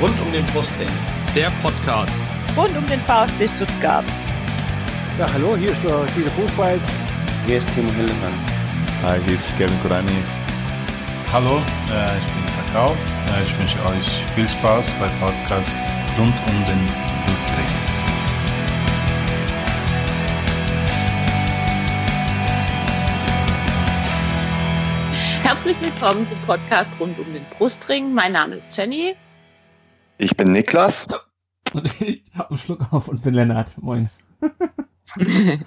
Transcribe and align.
Rund 0.00 0.18
um 0.24 0.32
den 0.32 0.46
Brustring. 0.46 0.88
Der 1.34 1.50
Podcast. 1.62 2.14
Rund 2.56 2.74
um 2.74 2.86
den 2.86 3.00
VfB 3.00 3.46
Stuttgart. 3.46 4.04
Ja, 5.18 5.30
hallo, 5.30 5.54
hier 5.58 5.72
ist 5.72 5.84
der 5.84 6.06
Guido 6.14 6.30
Buchwald. 6.38 6.80
Hier 7.46 7.58
ist 7.58 7.68
Timo 7.74 7.92
Hildebrand. 7.92 8.34
Hi, 9.02 9.20
hier 9.26 9.34
ist 9.34 9.58
Kevin 9.58 9.78
Kurani. 9.82 10.10
Hallo, 11.34 11.58
äh, 11.92 12.16
ich 12.16 12.24
bin 12.32 12.46
Kakao. 12.56 12.92
Äh, 12.92 13.44
ich 13.44 13.58
wünsche 13.58 13.76
euch 13.90 14.24
viel 14.34 14.48
Spaß 14.48 14.86
beim 14.98 15.10
Podcast 15.20 15.70
Rund 16.18 16.34
um 16.48 16.64
den 16.64 16.86
Brustring. 17.26 17.70
Herzlich 25.42 25.78
willkommen 25.82 26.26
zum 26.26 26.38
Podcast 26.46 26.88
rund 26.98 27.18
um 27.18 27.30
den 27.34 27.44
Brustring. 27.58 28.14
Mein 28.14 28.32
Name 28.32 28.54
ist 28.54 28.74
Jenny. 28.74 29.14
Ich 30.20 30.36
bin 30.36 30.52
Niklas. 30.52 31.06
Und 31.72 32.00
ich 32.02 32.22
habe 32.34 32.50
einen 32.50 32.58
Schluck 32.58 32.92
auf 32.92 33.08
und 33.08 33.22
bin 33.22 33.32
Lennart. 33.32 33.80
Moin. 33.80 34.10
und 35.16 35.64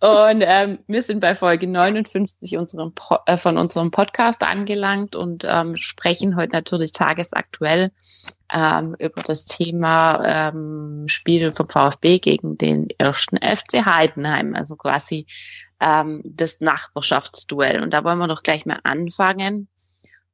ähm, 0.00 0.78
wir 0.88 1.02
sind 1.04 1.20
bei 1.20 1.36
Folge 1.36 1.68
59 1.68 2.58
unserem 2.58 2.92
äh, 3.26 3.36
von 3.36 3.56
unserem 3.56 3.92
Podcast 3.92 4.42
angelangt 4.42 5.14
und 5.14 5.46
ähm, 5.48 5.76
sprechen 5.76 6.34
heute 6.34 6.52
natürlich 6.52 6.90
tagesaktuell 6.90 7.92
ähm, 8.52 8.96
über 8.98 9.22
das 9.22 9.44
Thema 9.44 10.20
ähm, 10.24 11.04
Spiel 11.06 11.54
vom 11.54 11.68
VfB 11.68 12.18
gegen 12.18 12.58
den 12.58 12.88
ersten 12.98 13.36
FC 13.36 13.86
Heidenheim, 13.86 14.56
also 14.56 14.74
quasi 14.74 15.26
ähm, 15.78 16.22
das 16.24 16.60
Nachbarschaftsduell. 16.60 17.82
Und 17.82 17.92
da 17.92 18.02
wollen 18.02 18.18
wir 18.18 18.26
doch 18.26 18.42
gleich 18.42 18.66
mal 18.66 18.80
anfangen, 18.82 19.68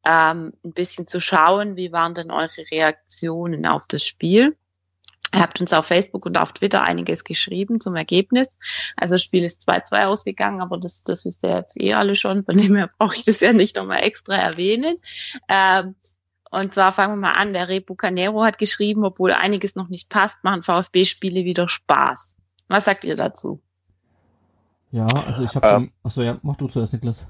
ähm, 0.04 0.52
ein 0.64 0.72
bisschen 0.72 1.06
zu 1.06 1.20
schauen, 1.20 1.76
wie 1.76 1.92
waren 1.92 2.14
denn 2.14 2.30
eure 2.30 2.70
Reaktionen 2.70 3.66
auf 3.66 3.86
das 3.86 4.04
Spiel? 4.04 4.56
Ihr 5.34 5.40
habt 5.40 5.60
uns 5.60 5.72
auf 5.72 5.86
Facebook 5.86 6.26
und 6.26 6.36
auf 6.36 6.52
Twitter 6.52 6.82
einiges 6.82 7.24
geschrieben 7.24 7.80
zum 7.80 7.96
Ergebnis. 7.96 8.48
Also 8.96 9.14
das 9.14 9.22
Spiel 9.22 9.44
ist 9.44 9.66
2-2 9.68 10.04
ausgegangen, 10.04 10.60
aber 10.60 10.76
das, 10.76 11.02
das 11.02 11.24
wisst 11.24 11.42
ihr 11.42 11.56
jetzt 11.56 11.80
eh 11.80 11.94
alle 11.94 12.14
schon. 12.14 12.44
Von 12.44 12.58
dem 12.58 12.76
her 12.76 12.90
brauche 12.98 13.16
ich 13.16 13.24
das 13.24 13.40
ja 13.40 13.54
nicht 13.54 13.76
nochmal 13.76 14.02
extra 14.02 14.34
erwähnen. 14.34 14.96
Ähm, 15.48 15.94
und 16.50 16.74
zwar 16.74 16.92
fangen 16.92 17.14
wir 17.14 17.28
mal 17.28 17.32
an. 17.32 17.54
Der 17.54 17.68
Rebu 17.68 17.94
Canero 17.94 18.44
hat 18.44 18.58
geschrieben, 18.58 19.06
obwohl 19.06 19.32
einiges 19.32 19.74
noch 19.74 19.88
nicht 19.88 20.10
passt, 20.10 20.44
machen 20.44 20.62
VfB-Spiele 20.62 21.46
wieder 21.46 21.66
Spaß. 21.66 22.34
Was 22.68 22.84
sagt 22.84 23.04
ihr 23.04 23.16
dazu? 23.16 23.62
Ja, 24.90 25.06
also 25.06 25.44
ich 25.44 25.56
habe 25.56 25.66
ähm, 25.66 25.74
schon. 25.74 25.92
Achso, 26.02 26.22
ja, 26.22 26.38
mach 26.42 26.56
du 26.56 26.68
zuerst, 26.68 26.92
Niklas. 26.92 27.26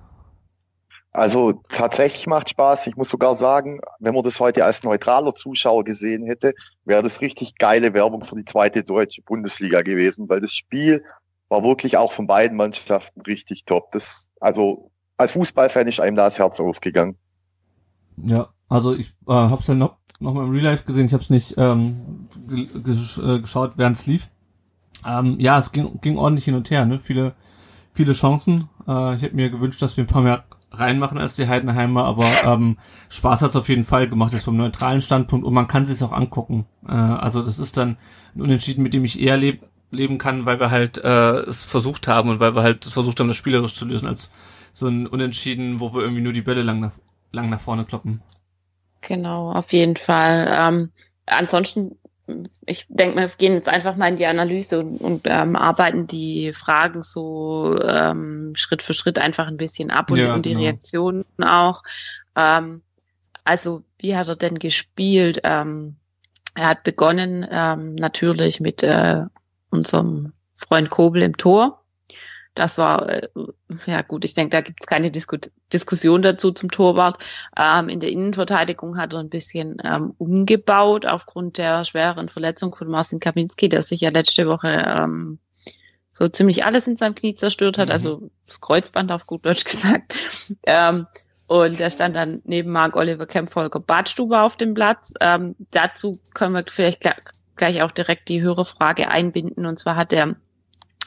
Also 1.13 1.63
tatsächlich 1.69 2.27
macht 2.27 2.49
Spaß. 2.49 2.87
Ich 2.87 2.97
muss 2.97 3.11
sogar 3.11 3.35
sagen, 3.35 3.81
wenn 3.99 4.15
man 4.15 4.25
das 4.25 4.41
heute 4.41 4.65
als 4.65 4.83
neutraler 4.83 5.35
Zuschauer 5.35 5.85
gesehen 5.85 6.25
hätte, 6.25 6.55
wäre 6.85 7.03
das 7.03 7.21
richtig 7.21 7.59
geile 7.59 7.93
Werbung 7.93 8.25
für 8.25 8.35
die 8.35 8.47
zweite 8.47 8.83
deutsche 8.83 9.21
Bundesliga 9.21 9.83
gewesen, 9.83 10.29
weil 10.31 10.41
das 10.41 10.55
Spiel 10.55 11.05
war 11.51 11.63
wirklich 11.63 11.99
auch 11.99 12.13
von 12.13 12.27
beiden 12.27 12.57
Mannschaften 12.57 13.21
richtig 13.21 13.67
top. 13.67 13.93
Das, 13.93 14.31
also 14.41 14.91
als 15.19 15.33
Fußballfan 15.33 15.87
ist 15.87 16.01
einem 16.01 16.17
da 16.17 16.25
das 16.25 16.39
Herz 16.39 16.61
aufgegangen. 16.61 17.19
Ja, 18.17 18.49
also 18.71 18.95
ich 18.95 19.11
äh, 19.29 19.33
habe 19.33 19.61
es 19.61 19.67
ja 19.67 19.75
noch, 19.75 19.97
noch 20.19 20.33
mal 20.33 20.47
im 20.47 20.51
Real 20.51 20.65
Life 20.65 20.85
gesehen. 20.85 21.05
Ich 21.05 21.13
habe 21.13 21.23
es 21.23 21.29
nicht 21.29 21.55
ähm, 21.59 22.27
äh, 22.51 23.39
geschaut, 23.41 23.73
während 23.77 23.99
es 23.99 24.07
lief. 24.07 24.31
Ähm, 25.07 25.39
ja, 25.39 25.59
es 25.59 25.73
ging, 25.73 26.01
ging 26.01 26.17
ordentlich 26.17 26.47
hin 26.47 26.55
und 26.55 26.71
her. 26.71 26.87
Ne? 26.87 27.01
Viele, 27.01 27.35
viele 27.93 28.15
Chancen. 28.15 28.71
Äh, 28.89 29.17
ich 29.17 29.23
hätte 29.23 29.37
mir 29.37 29.51
gewünscht, 29.51 29.83
dass 29.83 29.99
wir 29.99 30.05
ein 30.05 30.09
paar 30.09 30.23
mehr 30.23 30.45
reinmachen 30.73 31.19
als 31.19 31.35
die 31.35 31.49
Heidenheimer, 31.49 32.05
aber 32.05 32.25
ähm, 32.45 32.79
Spaß 33.09 33.43
hat's 33.43 33.57
auf 33.57 33.69
jeden 33.69 33.85
Fall 33.85 34.09
gemacht, 34.09 34.33
ist 34.33 34.45
vom 34.45 34.57
neutralen 34.57 35.03
Standpunkt 35.03 35.47
und 35.47 35.55
man 35.55 35.69
kann 35.69 35.87
sich's 35.87 36.03
auch 36.03 36.13
angucken. 36.13 36.67
Äh, 36.89 36.93
also 36.93 37.43
das 37.43 37.59
ist 37.59 37.77
dann 37.77 37.97
ein 38.35 38.43
Unentschieden, 38.43 38.83
mit 38.83 38.95
dem 38.95 39.05
ich 39.05 39.21
eher 39.21 39.37
leb 39.37 39.63
leben 39.91 40.17
kann, 40.17 40.47
weil 40.47 40.59
wir 40.59 40.71
halt 40.71 40.97
äh, 40.99 41.41
es 41.41 41.65
versucht 41.65 42.09
haben 42.09 42.31
und 42.31 42.41
weil 42.41 42.55
wir 42.55 42.63
halt 42.63 42.87
versucht 42.87 43.21
haben, 43.21 43.29
das 43.29 43.37
spielerisch 43.37 43.75
zu 43.75 43.85
lösen, 43.85 44.09
als 44.09 44.31
so 44.73 44.89
ein 44.89 45.07
Unentschieden, 45.07 45.81
wo 45.81 45.93
wir 45.95 46.01
irgendwie 46.01 46.23
nur 46.23 46.33
die 46.33 46.41
Bälle 46.41 46.63
lang 46.63 46.81
nach, 46.81 46.93
lang 47.31 47.51
nach 47.51 47.61
vorne 47.61 47.85
kloppen. 47.85 48.23
Genau, 49.03 49.53
auf 49.53 49.73
jeden 49.75 49.97
Fall. 49.97 50.49
Ähm, 50.51 50.91
ansonsten 51.27 51.99
ich 52.67 52.87
denke, 52.89 53.17
wir 53.17 53.29
gehen 53.29 53.55
jetzt 53.55 53.69
einfach 53.69 53.97
mal 53.97 54.09
in 54.09 54.17
die 54.17 54.27
Analyse 54.27 54.81
und, 54.81 55.01
und 55.01 55.23
ähm, 55.27 55.57
arbeiten 55.57 56.07
die 56.07 56.53
Fragen 56.53 57.03
so 57.03 57.79
ähm, 57.83 58.53
Schritt 58.55 58.83
für 58.83 58.95
Schritt 58.95 59.19
einfach 59.19 59.47
ein 59.47 59.57
bisschen 59.57 59.91
ab 59.91 60.11
und, 60.11 60.19
ja, 60.19 60.35
und 60.35 60.47
die 60.47 60.51
genau. 60.51 60.63
Reaktionen 60.63 61.25
auch. 61.43 61.83
Ähm, 62.37 62.83
also, 63.45 63.83
wie 63.99 64.17
hat 64.17 64.29
er 64.29 64.37
denn 64.37 64.59
gespielt? 64.59 65.41
Ähm, 65.45 65.97
er 66.55 66.69
hat 66.69 66.85
begonnen 66.85 67.47
ähm, 67.51 67.95
natürlich 67.95 68.61
mit 68.61 68.83
äh, 68.83 69.23
unserem 69.71 70.33
Freund 70.55 70.91
Kobel 70.91 71.23
im 71.23 71.37
Tor. 71.37 71.82
Das 72.55 72.77
war, 72.77 73.09
äh, 73.09 73.29
ja 73.87 74.03
gut, 74.03 74.25
ich 74.25 74.35
denke, 74.35 74.51
da 74.51 74.61
gibt 74.61 74.81
es 74.83 74.87
keine 74.87 75.11
Disku 75.11 75.39
Diskussion 75.73 76.21
dazu 76.21 76.53
zum 76.53 76.71
Torwart. 76.71 77.23
Ähm, 77.59 77.89
in 77.89 78.01
der 78.01 78.11
Innenverteidigung 78.11 78.99
hat 78.99 79.15
er 79.15 79.21
ein 79.21 79.31
bisschen 79.31 79.79
ähm, 79.85 80.15
umgebaut 80.19 81.07
aufgrund 81.07 81.57
der 81.57 81.85
schweren 81.85 82.29
Verletzung 82.29 82.75
von 82.75 82.89
Marcin 82.89 83.21
Kaminski, 83.21 83.71
der 83.71 83.83
sich 83.83 84.03
ja 84.03 84.11
letzte 84.11 84.47
Woche 84.47 84.85
ähm, 84.87 85.39
so 86.13 86.29
ziemlich 86.29 86.65
alles 86.65 86.87
in 86.87 86.97
seinem 86.97 87.15
Knie 87.15 87.35
zerstört 87.35 87.79
hat, 87.79 87.89
mhm. 87.89 87.93
also 87.93 88.31
das 88.47 88.61
Kreuzband 88.61 89.11
auf 89.13 89.27
gut 89.27 89.47
Deutsch 89.47 89.65
gesagt. 89.65 90.15
Ähm, 90.65 91.07
und 91.47 91.81
er 91.81 91.91
stand 91.91 92.17
dann 92.17 92.41
neben 92.45 92.71
Mark 92.71 92.97
Oliver 92.97 93.27
Kemp 93.27 93.51
Volker 93.51 93.81
Badstuber 93.81 94.43
auf 94.43 94.57
dem 94.57 94.75
Platz. 94.75 95.13
Ähm, 95.21 95.55
dazu 95.71 96.19
können 96.35 96.55
wir 96.55 96.65
vielleicht 96.67 97.03
gleich 97.57 97.83
auch 97.83 97.91
direkt 97.91 98.29
die 98.29 98.41
Hörerfrage 98.43 99.09
einbinden. 99.09 99.67
Und 99.67 99.79
zwar 99.79 99.97
hat 99.97 100.13
er 100.13 100.37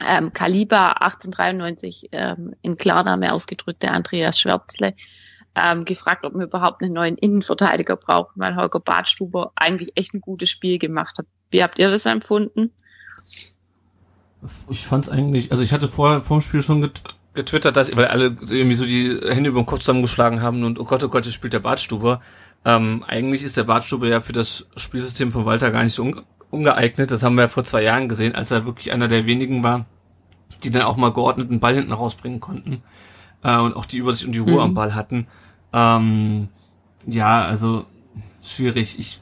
ähm, 0.04 0.32
Kaliber 0.32 1.00
1893 1.02 2.08
ähm, 2.12 2.54
in 2.62 2.76
Klarname 2.76 3.32
ausgedrückt, 3.32 3.82
der 3.82 3.92
Andreas 3.92 4.40
Schwärzle, 4.40 4.94
ähm, 5.54 5.84
gefragt, 5.84 6.24
ob 6.24 6.34
wir 6.34 6.44
überhaupt 6.44 6.82
einen 6.82 6.92
neuen 6.92 7.16
Innenverteidiger 7.16 7.96
brauchen, 7.96 8.32
weil 8.36 8.56
Holger 8.56 8.80
Badstuber 8.80 9.52
eigentlich 9.54 9.92
echt 9.94 10.12
ein 10.12 10.20
gutes 10.20 10.50
Spiel 10.50 10.78
gemacht 10.78 11.18
hat. 11.18 11.26
Wie 11.50 11.62
habt 11.62 11.78
ihr 11.78 11.90
das 11.90 12.04
empfunden? 12.04 12.70
Ich 14.68 14.86
fand 14.86 15.06
es 15.06 15.10
eigentlich, 15.10 15.50
also 15.50 15.62
ich 15.62 15.72
hatte 15.72 15.88
vor, 15.88 16.22
vor 16.22 16.38
dem 16.38 16.42
Spiel 16.42 16.62
schon 16.62 16.82
get 16.82 17.02
getwittert, 17.32 17.76
dass, 17.76 17.94
weil 17.94 18.06
alle 18.06 18.36
irgendwie 18.48 18.74
so 18.74 18.86
die 18.86 19.20
Hände 19.28 19.50
über 19.50 19.60
den 19.60 19.66
Kopf 19.66 19.80
zusammengeschlagen 19.80 20.40
haben 20.40 20.64
und 20.64 20.78
oh 20.78 20.84
Gott, 20.84 21.04
oh 21.04 21.08
Gott, 21.08 21.26
jetzt 21.26 21.34
spielt 21.34 21.52
der 21.52 21.60
Badstuber. 21.60 22.22
Ähm, 22.64 23.04
eigentlich 23.06 23.42
ist 23.42 23.58
der 23.58 23.64
Badstuber 23.64 24.08
ja 24.08 24.22
für 24.22 24.32
das 24.32 24.66
Spielsystem 24.76 25.30
von 25.32 25.44
Walter 25.44 25.70
gar 25.70 25.84
nicht 25.84 25.92
so 25.92 26.10
ungeeignet. 26.56 27.10
Das 27.10 27.22
haben 27.22 27.36
wir 27.36 27.42
ja 27.42 27.48
vor 27.48 27.64
zwei 27.64 27.82
Jahren 27.82 28.08
gesehen, 28.08 28.34
als 28.34 28.50
er 28.50 28.64
wirklich 28.64 28.92
einer 28.92 29.08
der 29.08 29.26
wenigen 29.26 29.62
war, 29.62 29.86
die 30.64 30.70
dann 30.70 30.82
auch 30.82 30.96
mal 30.96 31.12
geordneten 31.12 31.60
Ball 31.60 31.74
hinten 31.74 31.92
rausbringen 31.92 32.40
konnten 32.40 32.82
äh, 33.44 33.56
und 33.56 33.76
auch 33.76 33.86
die 33.86 33.98
Übersicht 33.98 34.26
und 34.26 34.32
die 34.32 34.40
Ruhe 34.40 34.54
mhm. 34.54 34.60
am 34.60 34.74
Ball 34.74 34.94
hatten. 34.94 35.26
Ähm, 35.72 36.48
ja, 37.06 37.44
also 37.44 37.86
schwierig. 38.42 38.98
Ich 38.98 39.20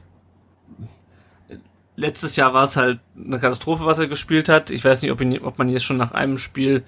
letztes 1.95 2.35
Jahr 2.35 2.53
war 2.53 2.65
es 2.65 2.75
halt 2.75 2.99
eine 3.15 3.39
Katastrophe, 3.39 3.85
was 3.85 3.99
er 3.99 4.07
gespielt 4.07 4.49
hat. 4.49 4.69
Ich 4.69 4.83
weiß 4.83 5.01
nicht, 5.01 5.11
ob, 5.11 5.21
ihn, 5.21 5.39
ob 5.39 5.57
man 5.57 5.69
jetzt 5.69 5.83
schon 5.83 5.97
nach 5.97 6.11
einem 6.11 6.37
Spiel 6.37 6.83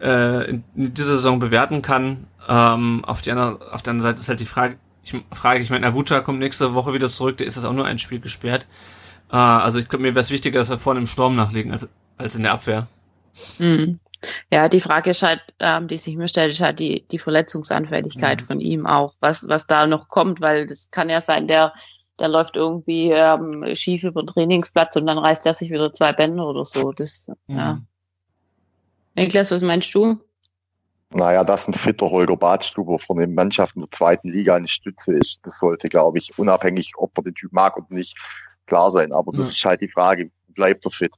äh, 0.00 0.50
in, 0.50 0.64
in 0.74 0.94
dieser 0.94 1.16
Saison 1.16 1.38
bewerten 1.38 1.82
kann. 1.82 2.26
Ähm, 2.48 3.04
auf, 3.04 3.22
die 3.22 3.30
andere, 3.30 3.72
auf 3.72 3.82
der 3.82 3.92
anderen 3.92 4.10
Seite 4.10 4.20
ist 4.20 4.28
halt 4.28 4.40
die 4.40 4.46
Frage, 4.46 4.78
ich 5.02 5.14
frage, 5.32 5.60
ich 5.60 5.70
meine, 5.70 5.86
Avuta 5.86 6.20
kommt 6.20 6.38
nächste 6.38 6.74
Woche 6.74 6.92
wieder 6.92 7.08
zurück, 7.08 7.36
der 7.38 7.46
ist 7.46 7.56
das 7.56 7.64
auch 7.64 7.72
nur 7.72 7.86
ein 7.86 7.98
Spiel 7.98 8.20
gesperrt. 8.20 8.66
Äh, 9.30 9.36
also 9.36 9.78
ich 9.78 9.88
glaube, 9.88 10.02
mir 10.02 10.14
wäre 10.14 10.20
es 10.20 10.30
wichtiger, 10.30 10.58
dass 10.58 10.70
wir 10.70 10.78
vorne 10.78 11.00
im 11.00 11.06
Sturm 11.06 11.36
nachlegen, 11.36 11.72
als, 11.72 11.88
als 12.16 12.34
in 12.34 12.42
der 12.42 12.52
Abwehr. 12.52 12.86
Mhm. 13.58 14.00
Ja, 14.52 14.68
die 14.68 14.80
Frage 14.80 15.10
ist 15.10 15.22
halt, 15.22 15.40
ähm, 15.60 15.86
die 15.86 15.96
sich 15.96 16.16
mir 16.16 16.26
stellt, 16.26 16.50
ist 16.50 16.60
halt 16.60 16.80
die, 16.80 17.06
die 17.08 17.18
Verletzungsanfälligkeit 17.18 18.40
mhm. 18.40 18.44
von 18.46 18.60
ihm 18.60 18.86
auch, 18.86 19.14
was, 19.20 19.48
was 19.48 19.66
da 19.66 19.86
noch 19.86 20.08
kommt, 20.08 20.40
weil 20.40 20.66
das 20.66 20.90
kann 20.90 21.08
ja 21.08 21.20
sein, 21.20 21.46
der, 21.46 21.72
der 22.18 22.28
läuft 22.28 22.56
irgendwie 22.56 23.12
ähm, 23.12 23.64
schief 23.74 24.02
über 24.02 24.22
den 24.22 24.26
Trainingsplatz 24.26 24.96
und 24.96 25.06
dann 25.06 25.18
reißt 25.18 25.46
er 25.46 25.54
sich 25.54 25.70
wieder 25.70 25.92
zwei 25.92 26.12
Bände 26.12 26.42
oder 26.42 26.64
so. 26.64 26.92
Das, 26.92 27.28
mhm. 27.46 27.56
ja. 27.56 27.80
Niklas, 29.14 29.50
was 29.50 29.62
meinst 29.62 29.94
du? 29.94 30.20
Naja, 31.10 31.42
dass 31.42 31.66
ein 31.66 31.74
fitter 31.74 32.10
Holger 32.10 32.36
Badstuber 32.36 32.98
von 32.98 33.16
den 33.16 33.34
Mannschaften 33.34 33.80
der 33.80 33.90
zweiten 33.90 34.30
Liga 34.30 34.56
eine 34.56 34.68
Stütze 34.68 35.14
ist, 35.14 35.40
das 35.42 35.58
sollte, 35.58 35.88
glaube 35.88 36.18
ich, 36.18 36.38
unabhängig, 36.38 36.92
ob 36.96 37.16
man 37.16 37.24
den 37.24 37.34
Typ 37.34 37.52
mag 37.52 37.78
oder 37.78 37.86
nicht, 37.88 38.18
klar 38.68 38.90
sein. 38.90 39.12
Aber 39.12 39.32
das 39.32 39.46
ja. 39.46 39.48
ist 39.48 39.64
halt 39.64 39.80
die 39.80 39.88
Frage, 39.88 40.30
bleibt 40.48 40.84
er 40.84 40.90
fit? 40.90 41.14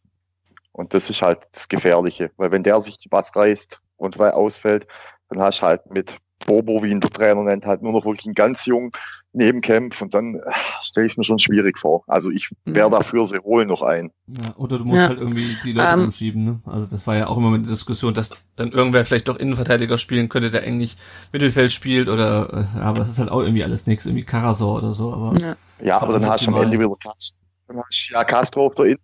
Und 0.73 0.95
das 0.95 1.11
ist 1.11 1.21
halt 1.21 1.41
das 1.53 1.69
Gefährliche. 1.69 2.31
Weil 2.37 2.51
wenn 2.53 2.63
der 2.63 2.81
sich 2.81 2.97
was 3.11 3.35
reißt 3.35 3.81
und 3.97 4.19
weil 4.19 4.31
ausfällt, 4.33 4.87
dann 5.29 5.43
hast 5.43 5.61
du 5.61 5.67
halt 5.67 5.91
mit 5.91 6.17
Bobo, 6.47 6.83
wie 6.83 6.91
ihn 6.91 7.01
der 7.01 7.11
Trainer 7.11 7.43
nennt, 7.43 7.67
halt 7.67 7.83
nur 7.83 7.93
noch 7.93 8.05
wirklich 8.05 8.27
einen 8.27 8.35
ganz 8.35 8.65
jungen 8.67 8.93
Nebenkämpf 9.33 10.01
und 10.03 10.15
dann 10.15 10.37
äh, 10.37 10.41
stelle 10.81 11.07
ich 11.07 11.13
es 11.13 11.17
mir 11.19 11.25
schon 11.25 11.39
schwierig 11.39 11.79
vor. 11.79 12.03
Also 12.07 12.31
ich 12.31 12.51
wäre 12.65 12.89
mhm. 12.89 12.93
dafür, 12.93 13.25
sie 13.27 13.39
holen 13.39 13.69
noch 13.69 13.83
ein. 13.83 14.11
Ja, 14.27 14.57
oder 14.57 14.79
du 14.79 14.85
musst 14.85 15.01
ja. 15.01 15.09
halt 15.09 15.19
irgendwie 15.19 15.57
die 15.63 15.73
Leute 15.73 15.95
um, 15.95 16.01
ähm. 16.01 16.05
umschieben. 16.07 16.45
Ne? 16.45 16.61
Also 16.65 16.87
das 16.91 17.07
war 17.07 17.17
ja 17.17 17.27
auch 17.27 17.37
immer 17.37 17.49
eine 17.49 17.61
Diskussion, 17.61 18.15
dass 18.15 18.31
dann 18.57 18.73
irgendwer 18.73 19.05
vielleicht 19.05 19.29
doch 19.29 19.37
Innenverteidiger 19.37 19.99
spielen 19.99 20.29
könnte, 20.29 20.51
der 20.51 20.63
eigentlich 20.63 20.97
Mittelfeld 21.33 21.73
spielt 21.73 22.09
oder, 22.09 22.67
äh, 22.75 22.81
aber 22.81 23.03
es 23.03 23.09
ist 23.11 23.19
halt 23.19 23.31
auch 23.31 23.41
irgendwie 23.41 23.63
alles 23.63 23.87
nichts, 23.87 24.07
irgendwie 24.07 24.25
Karasor 24.25 24.79
oder 24.79 24.95
so. 24.95 25.13
Aber 25.13 25.39
ja. 25.39 25.57
Ja, 25.83 26.03
aber 26.03 26.15
dann 26.15 26.27
hast 26.27 26.47
du 26.47 26.51
am 26.51 26.63
Ende 26.63 26.79
wieder 26.79 26.89
du 26.89 26.97
ja 28.11 28.25
Castro 28.25 28.67
auf 28.67 28.75
der 28.75 28.97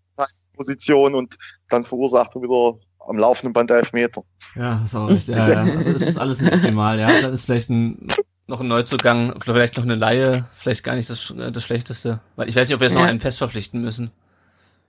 Innenposition 0.53 1.15
und 1.15 1.37
dann 1.69 1.85
verursacht 1.85 2.35
er 2.35 2.43
wieder 2.43 2.79
am 3.09 3.19
laufenden 3.19 3.53
Band 3.53 3.71
Elfmeter. 3.71 4.25
Ja, 4.55 4.83
ist 4.85 4.95
auch 4.95 5.09
recht. 5.09 5.29
Ja, 5.29 5.49
ja. 5.49 5.59
Also 5.61 5.91
es 5.91 6.03
ist 6.03 6.19
alles 6.19 6.41
nicht 6.41 6.55
optimal, 6.55 6.99
ja. 6.99 7.09
Dann 7.21 7.33
ist 7.33 7.45
vielleicht 7.45 7.71
ein, 7.71 8.13
noch 8.47 8.61
ein 8.61 8.69
Neuzugang, 8.69 9.41
vielleicht 9.41 9.77
noch 9.77 9.85
eine 9.85 9.95
Laie, 9.95 10.47
vielleicht 10.55 10.85
gar 10.85 10.97
nicht 10.97 11.09
das, 11.11 11.33
das 11.37 11.65
Schlechteste. 11.65 12.21
Weil 12.37 12.49
ich 12.49 12.57
weiß 12.57 12.69
nicht, 12.69 12.75
ob 12.75 12.81
wir 12.81 12.89
jetzt 12.89 12.95
ja. 12.95 13.03
noch 13.03 13.09
einen 13.09 13.21
fest 13.21 13.39
verpflichten 13.39 13.81
müssen. 13.81 14.11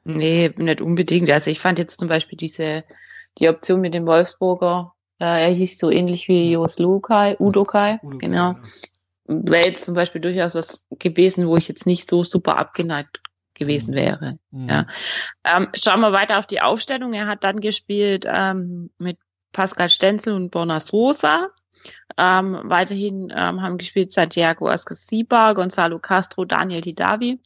Nee, 0.03 0.53
nicht 0.56 0.81
unbedingt. 0.81 1.29
Also 1.29 1.51
ich 1.51 1.59
fand 1.59 1.79
jetzt 1.79 2.00
zum 2.00 2.07
Beispiel 2.07 2.38
diese, 2.38 2.83
die 3.39 3.50
Option 3.50 3.81
mit 3.81 3.94
dem 3.94 4.06
Wolfsburger, 4.06 4.94
äh, 5.19 5.47
er 5.47 5.50
hieß 5.50 5.77
so 5.77 5.89
ähnlich 5.89 6.27
wie 6.27 6.51
Jos 6.51 6.79
Lukai, 6.79 7.35
Udokai, 7.38 8.00
Udo 8.01 8.18
genau. 8.18 8.53
Ja. 8.53 8.59
Wäre 9.25 9.65
jetzt 9.65 9.83
zum 9.83 9.94
Beispiel 9.94 10.21
durchaus 10.21 10.56
was 10.56 10.85
gewesen, 11.00 11.47
wo 11.47 11.57
ich 11.57 11.68
jetzt 11.68 11.85
nicht 11.85 12.09
so 12.09 12.24
super 12.24 12.57
abgeneigt 12.57 13.19
gewesen 13.57 13.92
mhm. 13.92 13.95
wäre. 13.95 14.39
Mhm. 14.51 14.69
Ja. 14.69 14.86
Ähm, 15.44 15.68
schauen 15.74 16.01
wir 16.01 16.13
weiter 16.13 16.39
auf 16.39 16.48
die 16.48 16.62
Aufstellung. 16.62 17.13
Er 17.13 17.27
hat 17.27 17.44
dann 17.44 17.59
gespielt 17.59 18.25
ähm, 18.27 18.89
mit 18.98 19.18
Pascal 19.51 19.89
Stenzel 19.89 20.33
und 20.33 20.51
Bonas 20.51 20.94
Rosa. 20.94 21.50
Ähm, 22.18 22.59
weiterhin 22.63 23.31
ähm, 23.36 23.62
haben 23.62 23.77
gespielt 23.77 24.12
Santiago 24.12 24.68
Ascasiba, 24.68 25.54
Gonzalo 25.54 26.00
Castro, 26.00 26.45
Daniel 26.45 26.81
Hidavi, 26.81 27.39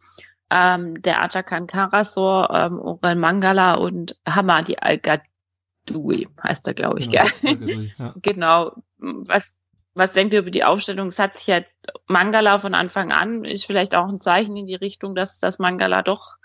ähm, 0.49 1.01
der 1.01 1.21
Atakan 1.21 1.67
Karasor, 1.67 2.49
ähm, 2.53 2.79
Orel 2.79 3.15
Mangala 3.15 3.73
und 3.73 4.17
Hamadi 4.27 4.77
Al-Gadoui 4.79 6.27
heißt 6.41 6.67
er, 6.67 6.73
glaube 6.73 6.99
ich, 6.99 7.09
genau, 7.09 7.25
gell? 7.41 7.91
Ja. 7.97 8.13
genau. 8.21 8.71
Was 8.97 9.53
was 9.93 10.13
denkt 10.13 10.33
ihr 10.33 10.39
über 10.39 10.51
die 10.51 10.63
Aufstellung? 10.63 11.07
Es 11.07 11.19
hat 11.19 11.37
sich 11.37 11.47
ja 11.47 11.61
Mangala 12.07 12.57
von 12.57 12.73
Anfang 12.73 13.11
an, 13.11 13.43
ist 13.43 13.65
vielleicht 13.65 13.95
auch 13.95 14.07
ein 14.07 14.21
Zeichen 14.21 14.55
in 14.55 14.65
die 14.65 14.75
Richtung, 14.75 15.15
dass 15.15 15.39
das 15.39 15.59
Mangala 15.59 16.01
doch 16.01 16.37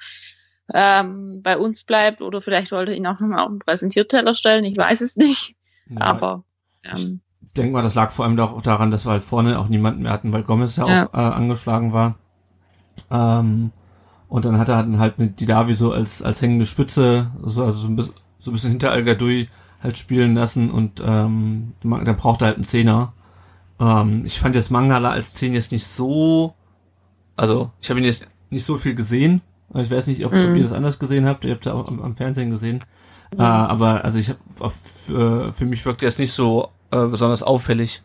ähm, 0.75 1.43
bei 1.43 1.56
uns 1.56 1.84
bleibt 1.84 2.22
oder 2.22 2.40
vielleicht 2.40 2.72
wollte 2.72 2.94
ihn 2.94 3.06
auch 3.06 3.20
nochmal 3.20 3.40
auf 3.40 3.50
den 3.50 3.60
Präsentierteller 3.60 4.34
stellen, 4.34 4.64
ich 4.64 4.76
weiß 4.76 5.00
es 5.00 5.16
nicht. 5.16 5.54
Ja, 5.88 6.00
Aber 6.00 6.44
ähm, 6.82 7.20
ich 7.46 7.54
denke 7.54 7.72
mal, 7.72 7.82
das 7.82 7.94
lag 7.94 8.10
vor 8.10 8.25
allem 8.25 8.38
auch 8.40 8.60
daran, 8.62 8.90
dass 8.90 9.06
wir 9.06 9.12
halt 9.12 9.25
vorne 9.25 9.58
auch 9.58 9.69
niemanden 9.69 10.02
mehr 10.02 10.12
hatten, 10.12 10.32
weil 10.32 10.43
Gomez 10.43 10.76
ja, 10.76 10.88
ja. 10.88 11.06
auch 11.06 11.14
äh, 11.14 11.34
angeschlagen 11.34 11.93
war. 11.93 12.16
Ähm, 13.10 13.70
und 14.28 14.44
dann 14.44 14.58
hat 14.58 14.69
er 14.69 14.98
halt 14.98 15.14
die 15.19 15.46
Davi 15.46 15.75
so 15.75 15.93
als, 15.93 16.20
als 16.22 16.43
hängende 16.43 16.66
Spitze, 16.66 17.31
so, 17.43 17.64
also 17.64 17.78
so 17.78 17.88
ein 17.88 17.96
bisschen, 17.96 18.14
so 18.40 18.50
ein 18.50 18.54
bisschen 18.54 18.70
hinter 18.70 18.90
Al 18.90 19.04
Gadoui 19.04 19.48
halt 19.81 19.98
spielen 19.98 20.34
lassen 20.34 20.70
und 20.70 21.02
ähm, 21.04 21.75
dann 21.82 22.16
braucht 22.16 22.43
er 22.43 22.48
halt 22.48 22.56
einen 22.56 22.64
Zehner. 22.64 23.12
Ähm, 23.78 24.25
ich 24.25 24.38
fand 24.38 24.55
jetzt 24.55 24.70
Mangala 24.70 25.11
als 25.11 25.34
10 25.34 25.55
jetzt 25.55 25.73
nicht 25.73 25.87
so, 25.87 26.55
also 27.37 27.70
ich 27.81 27.90
habe 27.90 28.00
ihn 28.00 28.06
jetzt 28.06 28.28
nicht 28.50 28.64
so 28.64 28.76
viel 28.76 28.94
gesehen. 28.94 29.43
Ich 29.75 29.90
weiß 29.90 30.06
nicht, 30.06 30.25
ob, 30.25 30.32
mm. 30.32 30.50
ob 30.50 30.56
ihr 30.56 30.62
das 30.62 30.73
anders 30.73 30.99
gesehen 30.99 31.26
habt. 31.26 31.44
Ihr 31.44 31.52
habt 31.55 31.67
ja 31.67 31.75
auch 31.75 31.88
am, 31.88 32.00
am 32.00 32.17
Fernsehen 32.17 32.50
gesehen. 32.50 32.84
Mm. 33.37 33.40
Äh, 33.40 33.44
aber 33.44 34.05
also 34.05 34.19
ich 34.19 34.31
habe 34.31 34.70
für, 34.70 35.52
für 35.52 35.67
mich 35.67 35.84
wirkt 35.84 36.02
er 36.02 36.08
jetzt 36.08 36.19
nicht 36.19 36.32
so 36.32 36.70
äh, 36.90 37.06
besonders 37.06 37.43
auffällig. 37.43 38.02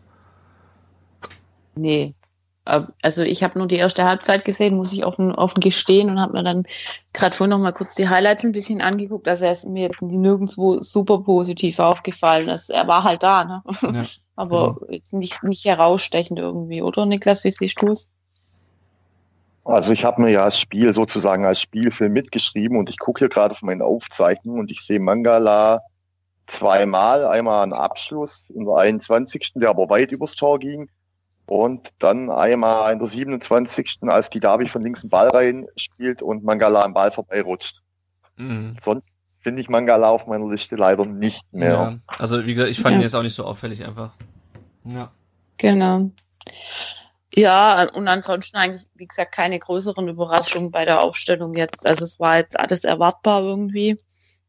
Nee. 1.74 2.14
Also 2.64 3.22
ich 3.22 3.42
habe 3.42 3.58
nur 3.58 3.66
die 3.66 3.76
erste 3.76 4.04
Halbzeit 4.04 4.44
gesehen, 4.44 4.76
muss 4.76 4.92
ich 4.92 5.04
offen, 5.04 5.34
offen 5.34 5.60
gestehen 5.60 6.10
und 6.10 6.20
habe 6.20 6.34
mir 6.34 6.44
dann 6.44 6.64
gerade 7.12 7.36
vorhin 7.36 7.50
noch 7.50 7.58
mal 7.58 7.72
kurz 7.72 7.96
die 7.96 8.08
Highlights 8.08 8.44
ein 8.44 8.52
bisschen 8.52 8.80
angeguckt. 8.80 9.26
Also 9.26 9.46
er 9.46 9.52
ist 9.52 9.66
mir 9.66 9.88
jetzt 9.88 10.00
nirgendwo 10.00 10.80
super 10.80 11.18
positiv 11.18 11.80
aufgefallen. 11.80 12.48
Also 12.48 12.72
er 12.72 12.86
war 12.86 13.02
halt 13.02 13.24
da, 13.24 13.44
ne? 13.44 13.62
Ja 13.82 14.04
aber 14.36 14.74
genau. 14.74 14.92
jetzt 14.92 15.12
nicht, 15.12 15.42
nicht 15.42 15.64
herausstechend 15.64 16.38
irgendwie, 16.38 16.82
oder 16.82 17.06
Niklas, 17.06 17.44
wie 17.44 17.50
siehst 17.50 17.80
du 17.82 17.88
es? 17.88 18.08
Also 19.64 19.92
ich 19.92 20.04
habe 20.04 20.22
mir 20.22 20.30
ja 20.30 20.46
das 20.46 20.58
Spiel 20.58 20.92
sozusagen 20.92 21.44
als 21.44 21.60
Spielfilm 21.60 22.12
mitgeschrieben 22.12 22.76
und 22.76 22.90
ich 22.90 22.98
gucke 22.98 23.20
hier 23.20 23.28
gerade 23.28 23.54
von 23.54 23.66
meinen 23.66 23.82
Aufzeichnungen 23.82 24.60
und 24.60 24.70
ich 24.70 24.80
sehe 24.80 24.98
Mangala 24.98 25.82
zweimal, 26.48 27.24
einmal 27.24 27.62
einen 27.62 27.72
Abschluss 27.72 28.50
in 28.50 28.64
der 28.64 28.74
21., 28.74 29.52
der 29.54 29.70
aber 29.70 29.88
weit 29.88 30.10
übers 30.10 30.34
Tor 30.34 30.58
ging 30.58 30.88
und 31.46 31.90
dann 31.98 32.30
einmal 32.30 32.92
in 32.92 32.98
der 32.98 33.08
27., 33.08 33.98
als 34.02 34.30
die 34.30 34.40
Davi 34.40 34.66
von 34.66 34.82
links 34.82 35.02
einen 35.02 35.10
Ball 35.10 35.28
rein 35.28 35.66
spielt 35.76 36.22
und 36.22 36.44
Mangala 36.44 36.82
am 36.82 36.94
Ball 36.94 37.10
vorbeirutscht. 37.10 37.82
Mhm. 38.36 38.76
Sonst 38.80 39.14
finde 39.40 39.60
ich 39.60 39.68
Mangala 39.68 40.08
auf 40.08 40.26
meiner 40.26 40.48
Liste 40.48 40.76
leider 40.76 41.04
nicht 41.04 41.52
mehr. 41.52 41.72
Ja, 41.72 41.98
also 42.18 42.46
wie 42.46 42.54
gesagt, 42.54 42.70
ich 42.70 42.80
fand 42.80 42.94
ja. 42.94 43.00
ihn 43.00 43.02
jetzt 43.02 43.14
auch 43.14 43.22
nicht 43.22 43.34
so 43.34 43.44
auffällig 43.44 43.84
einfach. 43.84 44.12
Ja. 44.84 45.10
Genau. 45.58 46.10
Ja, 47.34 47.84
und 47.92 48.08
ansonsten 48.08 48.56
eigentlich, 48.56 48.86
wie 48.94 49.06
gesagt, 49.06 49.32
keine 49.32 49.58
größeren 49.58 50.06
Überraschungen 50.08 50.70
bei 50.70 50.84
der 50.84 51.02
Aufstellung 51.02 51.54
jetzt. 51.54 51.86
Also 51.86 52.04
es 52.04 52.20
war 52.20 52.36
jetzt 52.36 52.58
alles 52.58 52.84
erwartbar 52.84 53.42
irgendwie. 53.42 53.96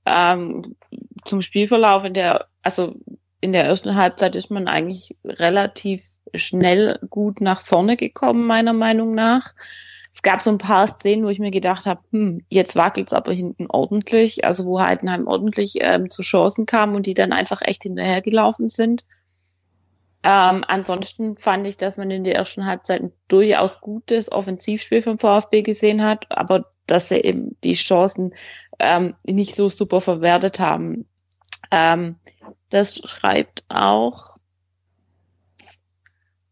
Ähm, 0.05 0.75
zum 1.23 1.41
Spielverlauf 1.41 2.03
in 2.03 2.13
der, 2.13 2.47
also 2.61 2.95
in 3.43 3.53
der 3.53 3.65
ersten 3.65 3.95
Halbzeit 3.95 4.35
ist 4.35 4.49
man 4.49 4.67
eigentlich 4.67 5.15
relativ 5.25 6.03
schnell 6.33 6.99
gut 7.09 7.41
nach 7.41 7.61
vorne 7.61 7.97
gekommen, 7.97 8.47
meiner 8.47 8.73
Meinung 8.73 9.13
nach 9.13 9.53
es 10.13 10.21
gab 10.21 10.41
so 10.41 10.51
ein 10.51 10.59
paar 10.59 10.85
Szenen, 10.85 11.25
wo 11.25 11.29
ich 11.29 11.39
mir 11.39 11.49
gedacht 11.49 11.87
habe, 11.87 12.01
hm, 12.11 12.45
jetzt 12.47 12.75
wackelt 12.75 13.07
es 13.07 13.13
aber 13.13 13.33
hinten 13.33 13.65
ordentlich, 13.67 14.45
also 14.45 14.65
wo 14.65 14.79
Heidenheim 14.79 15.25
ordentlich 15.25 15.77
ähm, 15.81 16.11
zu 16.11 16.21
Chancen 16.21 16.67
kam 16.67 16.93
und 16.93 17.07
die 17.07 17.15
dann 17.15 17.33
einfach 17.33 17.61
echt 17.63 17.83
hinterhergelaufen 17.83 18.69
sind. 18.69 19.03
Ähm, 20.21 20.63
ansonsten 20.67 21.37
fand 21.37 21.65
ich, 21.65 21.77
dass 21.77 21.97
man 21.97 22.11
in 22.11 22.23
der 22.23 22.35
ersten 22.35 22.65
Halbzeit 22.65 23.01
ein 23.01 23.11
durchaus 23.27 23.81
gutes 23.81 24.31
Offensivspiel 24.31 25.01
vom 25.01 25.17
VfB 25.17 25.63
gesehen 25.63 26.03
hat, 26.03 26.27
aber 26.29 26.67
dass 26.85 27.09
sie 27.09 27.17
eben 27.17 27.57
die 27.63 27.73
Chancen 27.73 28.35
ähm, 28.77 29.15
nicht 29.23 29.55
so 29.55 29.67
super 29.67 29.99
verwertet 29.99 30.59
haben. 30.59 31.07
Ähm, 31.73 32.17
das 32.69 33.01
schreibt 33.03 33.63
auch, 33.67 34.37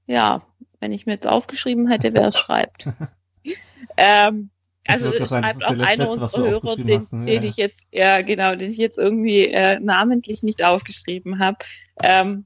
ja, 0.07 0.41
wenn 0.79 0.91
ich 0.91 1.06
mir 1.06 1.13
jetzt 1.13 1.27
aufgeschrieben 1.27 1.88
hätte, 1.88 2.13
wer 2.13 2.27
es 2.27 2.38
schreibt. 2.38 2.89
ähm, 3.97 4.50
also 4.88 5.13
es 5.13 5.29
schreibt 5.29 5.63
auch 5.63 5.77
einer 5.77 6.09
unserer 6.09 6.44
Hörer, 6.44 6.75
den, 6.75 6.97
hast, 7.00 7.13
ne? 7.13 7.25
den 7.25 7.44
ich 7.44 7.57
jetzt, 7.57 7.85
ja 7.91 8.21
genau, 8.21 8.56
den 8.56 8.71
ich 8.71 8.77
jetzt 8.77 8.97
irgendwie 8.97 9.47
äh, 9.47 9.79
namentlich 9.79 10.41
nicht 10.41 10.63
aufgeschrieben 10.63 11.38
habe. 11.38 11.57
Ähm, 12.01 12.45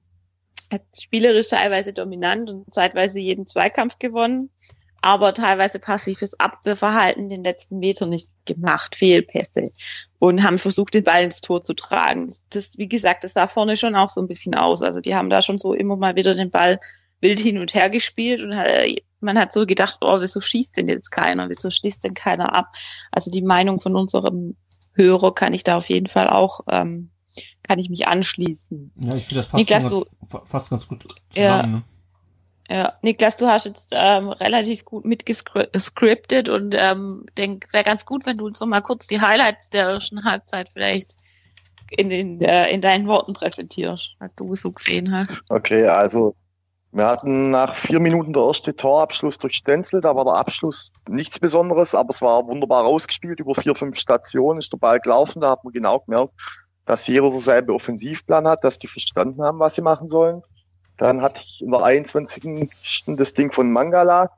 hat 0.69 0.81
spielerisch 0.99 1.47
teilweise 1.47 1.93
dominant 1.93 2.49
und 2.49 2.73
zeitweise 2.73 3.19
jeden 3.19 3.47
Zweikampf 3.47 3.99
gewonnen, 3.99 4.49
aber 5.05 5.35
teilweise 5.35 5.77
passives 5.77 6.33
Abwehrverhalten 6.39 7.29
den 7.29 7.43
letzten 7.43 7.77
Metern 7.77 8.09
nicht 8.09 8.27
gemacht, 8.45 8.95
Fehlpässe 8.95 9.71
und 10.17 10.41
haben 10.41 10.57
versucht, 10.57 10.95
den 10.95 11.03
Ball 11.03 11.25
ins 11.25 11.41
Tor 11.41 11.63
zu 11.63 11.75
tragen. 11.75 12.33
Das, 12.49 12.71
wie 12.77 12.89
gesagt, 12.89 13.23
das 13.23 13.33
sah 13.33 13.45
vorne 13.45 13.77
schon 13.77 13.95
auch 13.95 14.09
so 14.09 14.19
ein 14.19 14.27
bisschen 14.27 14.55
aus. 14.55 14.81
Also 14.81 15.01
die 15.01 15.13
haben 15.13 15.29
da 15.29 15.43
schon 15.43 15.59
so 15.59 15.75
immer 15.75 15.95
mal 15.95 16.15
wieder 16.15 16.33
den 16.33 16.49
Ball 16.49 16.79
wild 17.21 17.39
hin 17.39 17.59
und 17.59 17.75
her 17.75 17.91
gespielt 17.91 18.41
und 18.41 18.51
äh, 18.51 18.95
man 19.19 19.37
hat 19.37 19.53
so 19.53 19.67
gedacht, 19.67 19.99
oh, 20.01 20.21
wieso 20.21 20.41
schießt 20.41 20.75
denn 20.75 20.87
jetzt 20.87 21.11
keiner? 21.11 21.49
Wieso 21.49 21.69
schließt 21.69 22.03
denn 22.03 22.15
keiner 22.15 22.55
ab? 22.55 22.73
Also 23.11 23.29
die 23.29 23.43
Meinung 23.43 23.79
von 23.79 23.95
unserem 23.95 24.55
Hörer 24.93 25.35
kann 25.35 25.53
ich 25.53 25.63
da 25.63 25.77
auf 25.77 25.87
jeden 25.87 26.07
Fall 26.07 26.29
auch, 26.29 26.61
ähm, 26.67 27.11
kann 27.61 27.77
ich 27.77 27.91
mich 27.91 28.07
anschließen. 28.07 28.91
Ja, 29.01 29.15
ich 29.15 29.25
finde 29.25 29.43
das 29.43 29.51
passt 29.51 29.59
Niklas, 29.59 29.83
ganz, 29.83 30.05
fast 30.45 30.69
ganz 30.71 30.87
gut 30.87 31.03
zusammen. 31.03 31.19
Ja, 31.35 31.67
ne? 31.67 31.83
Ja, 32.69 32.93
Niklas, 33.01 33.37
du 33.37 33.47
hast 33.47 33.65
jetzt 33.65 33.93
ähm, 33.95 34.29
relativ 34.29 34.85
gut 34.85 35.05
mitgescriptet 35.05 36.49
und 36.49 36.73
ähm, 36.75 37.25
denk, 37.37 37.71
wäre 37.71 37.83
ganz 37.83 38.05
gut, 38.05 38.25
wenn 38.25 38.37
du 38.37 38.45
uns 38.45 38.59
noch 38.59 38.67
mal 38.67 38.81
kurz 38.81 39.07
die 39.07 39.21
Highlights 39.21 39.69
der 39.69 39.87
ersten 39.87 40.23
Halbzeit 40.23 40.69
vielleicht 40.69 41.15
in, 41.91 42.09
den, 42.09 42.41
äh, 42.41 42.69
in 42.69 42.81
deinen 42.81 43.07
Worten 43.07 43.33
präsentierst, 43.33 44.15
was 44.19 44.33
du 44.35 44.55
so 44.55 44.71
gesehen 44.71 45.11
hast. 45.11 45.43
Okay, 45.49 45.85
also 45.85 46.35
wir 46.91 47.05
hatten 47.05 47.51
nach 47.51 47.75
vier 47.75 47.99
Minuten 47.99 48.33
der 48.33 48.43
erste 48.43 48.75
Torabschluss 48.75 49.37
durch 49.37 49.55
Stenzel. 49.55 50.01
Da 50.01 50.15
war 50.15 50.23
der 50.23 50.35
Abschluss 50.35 50.91
nichts 51.07 51.39
Besonderes, 51.39 51.93
aber 51.93 52.09
es 52.09 52.21
war 52.21 52.47
wunderbar 52.47 52.83
rausgespielt. 52.83 53.39
Über 53.39 53.53
vier, 53.53 53.75
fünf 53.75 53.99
Stationen 53.99 54.59
ist 54.59 54.71
der 54.71 54.77
Ball 54.77 54.99
gelaufen. 54.99 55.41
Da 55.41 55.51
hat 55.51 55.63
man 55.63 55.73
genau 55.73 55.99
gemerkt, 55.99 56.33
dass 56.85 57.05
jeder 57.05 57.29
derselbe 57.29 57.73
Offensivplan 57.73 58.47
hat, 58.47 58.63
dass 58.63 58.79
die 58.79 58.87
verstanden 58.87 59.43
haben, 59.43 59.59
was 59.59 59.75
sie 59.75 59.81
machen 59.81 60.09
sollen. 60.09 60.41
Dann 60.97 61.21
hatte 61.21 61.41
ich 61.43 61.61
in 61.61 61.71
der 61.71 61.83
21. 61.83 62.69
das 63.07 63.33
Ding 63.33 63.51
von 63.51 63.71
Mangala, 63.71 64.31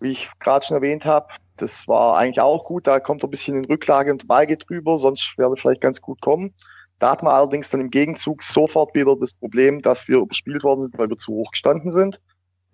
wie 0.00 0.12
ich 0.12 0.30
gerade 0.38 0.64
schon 0.64 0.76
erwähnt 0.76 1.04
habe. 1.04 1.28
Das 1.56 1.86
war 1.86 2.16
eigentlich 2.16 2.40
auch 2.40 2.64
gut. 2.64 2.86
Da 2.86 3.00
kommt 3.00 3.22
ein 3.22 3.30
bisschen 3.30 3.56
in 3.58 3.64
Rücklage 3.66 4.10
und 4.10 4.26
Ball 4.26 4.46
geht 4.46 4.68
drüber, 4.68 4.96
sonst 4.96 5.36
wäre 5.36 5.56
vielleicht 5.56 5.82
ganz 5.82 6.00
gut 6.00 6.20
kommen. 6.20 6.54
Da 6.98 7.10
hatten 7.10 7.26
wir 7.26 7.32
allerdings 7.32 7.70
dann 7.70 7.80
im 7.80 7.90
Gegenzug 7.90 8.42
sofort 8.42 8.94
wieder 8.94 9.16
das 9.16 9.32
Problem, 9.32 9.80
dass 9.82 10.08
wir 10.08 10.18
überspielt 10.18 10.62
worden 10.64 10.82
sind, 10.82 10.98
weil 10.98 11.08
wir 11.08 11.16
zu 11.16 11.32
hoch 11.32 11.50
gestanden 11.50 11.90
sind. 11.90 12.20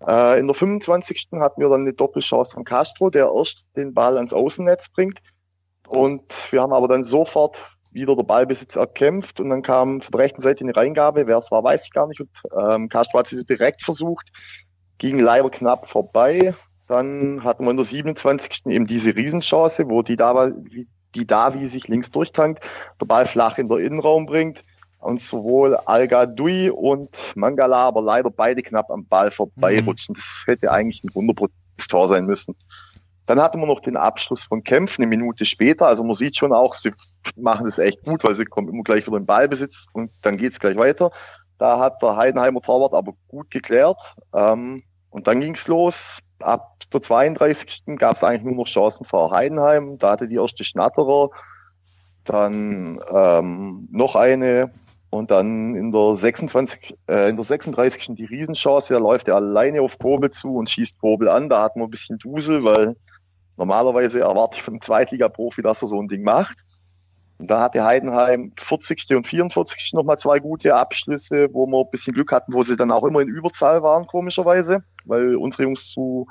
Äh, 0.06 0.40
in 0.40 0.47
der 0.47 0.54
25. 0.54 1.28
hatten 1.35 1.61
wir 1.61 1.68
dann 1.68 1.83
eine 1.83 1.92
Doppelchance 1.92 2.52
von 2.52 2.64
Castro, 2.64 3.11
der 3.11 3.30
erst 3.35 3.68
den 3.76 3.95
Ball 3.95 4.16
ans 4.16 4.33
Außennetz 4.33 4.88
bringt. 4.90 5.21
Und 5.88 6.52
wir 6.52 6.61
haben 6.61 6.73
aber 6.73 6.88
dann 6.88 7.04
sofort 7.04 7.75
wieder 7.97 8.15
der 8.15 8.23
Ballbesitz 8.23 8.76
erkämpft 8.76 9.41
und 9.41 9.50
dann 9.50 9.62
kam 9.62 10.00
von 10.00 10.12
der 10.12 10.21
rechten 10.21 10.41
Seite 10.41 10.62
eine 10.62 10.76
Reingabe. 10.76 11.26
Wer 11.26 11.38
es 11.38 11.50
war, 11.50 11.65
weiß 11.65 11.85
ich 11.87 11.93
gar 11.93 12.07
nicht. 12.07 12.21
Und 12.21 12.31
ähm, 12.57 12.88
Castro 12.88 13.19
hat 13.19 13.26
sie 13.26 13.45
direkt 13.45 13.83
versucht, 13.83 14.31
ging 14.99 15.19
leider 15.19 15.50
knapp 15.50 15.88
vorbei. 15.88 16.55
Dann 16.87 17.43
hatten 17.43 17.65
wir 17.65 17.73
in 17.73 17.76
der 17.76 17.87
27. 17.87 18.67
eben 18.67 18.87
diese 18.87 19.17
Riesenchance, 19.17 19.88
wo 19.88 20.03
die 20.03 20.17
da, 20.17 20.53
die 21.15 21.26
Davi 21.26 21.67
sich 21.67 21.88
links 21.88 22.12
durchtankt, 22.12 22.65
der 23.00 23.07
Ball 23.07 23.26
flach 23.26 23.59
in 23.59 23.69
den 23.69 23.79
Innenraum 23.79 24.26
bringt 24.26 24.62
und 25.00 25.21
sowohl 25.21 25.76
Al 25.76 26.09
Dui 26.29 26.71
und 26.71 27.11
Mangala 27.35 27.88
aber 27.88 28.03
leider 28.03 28.31
beide 28.31 28.62
knapp 28.62 28.91
am 28.91 29.07
Ball 29.07 29.31
vorbeirutschen. 29.31 30.12
Mhm. 30.12 30.17
Das 30.17 30.45
hätte 30.47 30.71
eigentlich 30.71 31.03
ein 31.03 31.15
wunderbares 31.15 31.50
Tor 31.88 32.09
sein 32.09 32.26
müssen. 32.26 32.55
Dann 33.26 33.40
hatten 33.40 33.61
wir 33.61 33.66
noch 33.66 33.80
den 33.80 33.97
Abschluss 33.97 34.45
von 34.45 34.62
Kämpfen 34.62 35.02
eine 35.02 35.09
Minute 35.09 35.45
später. 35.45 35.87
Also 35.87 36.04
man 36.04 36.14
sieht 36.14 36.37
schon 36.37 36.52
auch, 36.52 36.75
sie 36.75 36.92
machen 37.37 37.64
das 37.64 37.78
echt 37.78 38.02
gut, 38.04 38.25
weil 38.25 38.35
sie 38.35 38.45
kommen 38.45 38.68
immer 38.68 38.85
gleich 38.85 39.06
wieder 39.06 39.16
in 39.16 39.26
Ballbesitz 39.26 39.87
und 39.92 40.11
dann 40.23 40.37
geht's 40.37 40.61
gleich 40.61 40.76
weiter. 40.76 41.11
Da 41.59 41.78
hat 41.78 42.02
der 42.02 42.16
Heidenheimer 42.16 42.61
Torwart 42.61 42.95
aber 42.95 43.14
gut 43.28 43.50
geklärt. 43.50 44.00
Ähm, 44.33 44.83
und 45.11 45.26
dann 45.26 45.40
ging's 45.40 45.66
los. 45.66 46.21
Ab 46.40 46.80
der 46.92 47.00
32. 47.00 47.83
gab 47.97 48.16
es 48.16 48.23
eigentlich 48.23 48.45
nur 48.45 48.54
noch 48.54 48.66
Chancen 48.66 49.04
für 49.04 49.30
Heidenheim. 49.30 49.99
Da 49.99 50.12
hatte 50.12 50.28
die 50.28 50.37
erste 50.37 50.62
Schnatterer. 50.62 51.30
Dann 52.25 53.00
ähm, 53.11 53.88
noch 53.90 54.14
eine 54.14 54.71
und 55.11 55.30
dann 55.30 55.75
in 55.75 55.92
der 55.92 56.16
26, 56.16 56.97
äh, 57.09 57.30
in 57.30 57.37
der 57.37 57.45
36. 57.45 58.09
die 58.11 58.25
Riesenchance, 58.26 58.92
da 58.92 58.99
läuft 58.99 59.28
er 59.28 59.37
alleine 59.37 59.80
auf 59.80 59.99
Kobel 59.99 60.30
zu 60.30 60.56
und 60.56 60.68
schießt 60.68 61.00
Kobel 61.00 61.28
an. 61.28 61.49
Da 61.49 61.62
hat 61.62 61.76
man 61.76 61.87
ein 61.87 61.90
bisschen 61.90 62.18
Dusel, 62.18 62.64
weil 62.64 62.97
normalerweise 63.56 64.20
erwarte 64.20 64.56
ich 64.56 64.62
von 64.62 64.75
einem 64.75 64.82
Zweitliga-Profi, 64.82 65.62
dass 65.62 65.82
er 65.82 65.88
so 65.88 66.00
ein 66.00 66.08
Ding 66.08 66.22
macht. 66.22 66.58
Und 67.38 67.50
da 67.50 67.60
hatte 67.60 67.84
Heidenheim 67.84 68.52
40. 68.58 69.14
und 69.14 69.26
44. 69.26 69.92
nochmal 69.92 70.18
zwei 70.18 70.38
gute 70.38 70.75
Abschlüsse, 70.75 71.48
wo 71.52 71.66
wir 71.66 71.80
ein 71.80 71.90
bisschen 71.90 72.14
Glück 72.14 72.32
hatten, 72.32 72.54
wo 72.54 72.62
sie 72.62 72.76
dann 72.76 72.90
auch 72.90 73.04
immer 73.04 73.20
in 73.20 73.28
Überzahl 73.28 73.82
waren, 73.82 74.06
komischerweise, 74.06 74.82
weil 75.04 75.36
unsere 75.36 75.64
Jungs 75.64 75.92
zu 75.92 76.26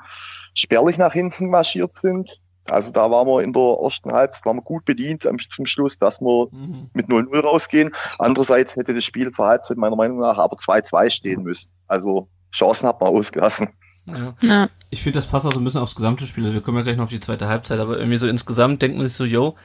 spärlich 0.54 0.98
nach 0.98 1.12
hinten 1.12 1.48
marschiert 1.48 1.94
sind. 1.96 2.40
Also 2.68 2.90
da 2.90 3.08
waren 3.10 3.28
wir 3.28 3.42
in 3.42 3.52
der 3.52 3.78
ersten 3.80 4.12
Halbzeit 4.12 4.44
waren 4.44 4.56
wir 4.56 4.62
gut 4.62 4.84
bedient 4.84 5.22
zum 5.22 5.66
Schluss, 5.66 5.98
dass 5.98 6.20
wir 6.20 6.48
mhm. 6.50 6.90
mit 6.92 7.06
0-0 7.06 7.38
rausgehen. 7.40 7.94
Andererseits 8.18 8.74
hätte 8.74 8.92
das 8.92 9.04
Spiel 9.04 9.30
zur 9.30 9.46
Halbzeit 9.46 9.76
meiner 9.76 9.94
Meinung 9.94 10.18
nach 10.18 10.38
aber 10.38 10.56
2-2 10.56 11.10
stehen 11.10 11.42
müssen. 11.44 11.70
Also 11.86 12.28
Chancen 12.52 12.88
hat 12.88 13.00
man 13.00 13.14
ausgelassen. 13.14 13.68
Ja. 14.06 14.34
ja. 14.42 14.68
Ich 14.90 15.02
finde, 15.02 15.18
das 15.18 15.26
passt 15.26 15.46
auch 15.46 15.52
so 15.52 15.58
ein 15.58 15.64
bisschen 15.64 15.80
aufs 15.80 15.94
gesamte 15.94 16.26
Spiel. 16.26 16.52
Wir 16.52 16.60
kommen 16.60 16.78
ja 16.78 16.84
gleich 16.84 16.96
noch 16.96 17.04
auf 17.04 17.10
die 17.10 17.20
zweite 17.20 17.48
Halbzeit, 17.48 17.80
aber 17.80 17.98
irgendwie 17.98 18.18
so 18.18 18.28
insgesamt 18.28 18.82
denkt 18.82 18.96
man 18.96 19.06
sich 19.06 19.16
so, 19.16 19.24
yo, 19.24 19.56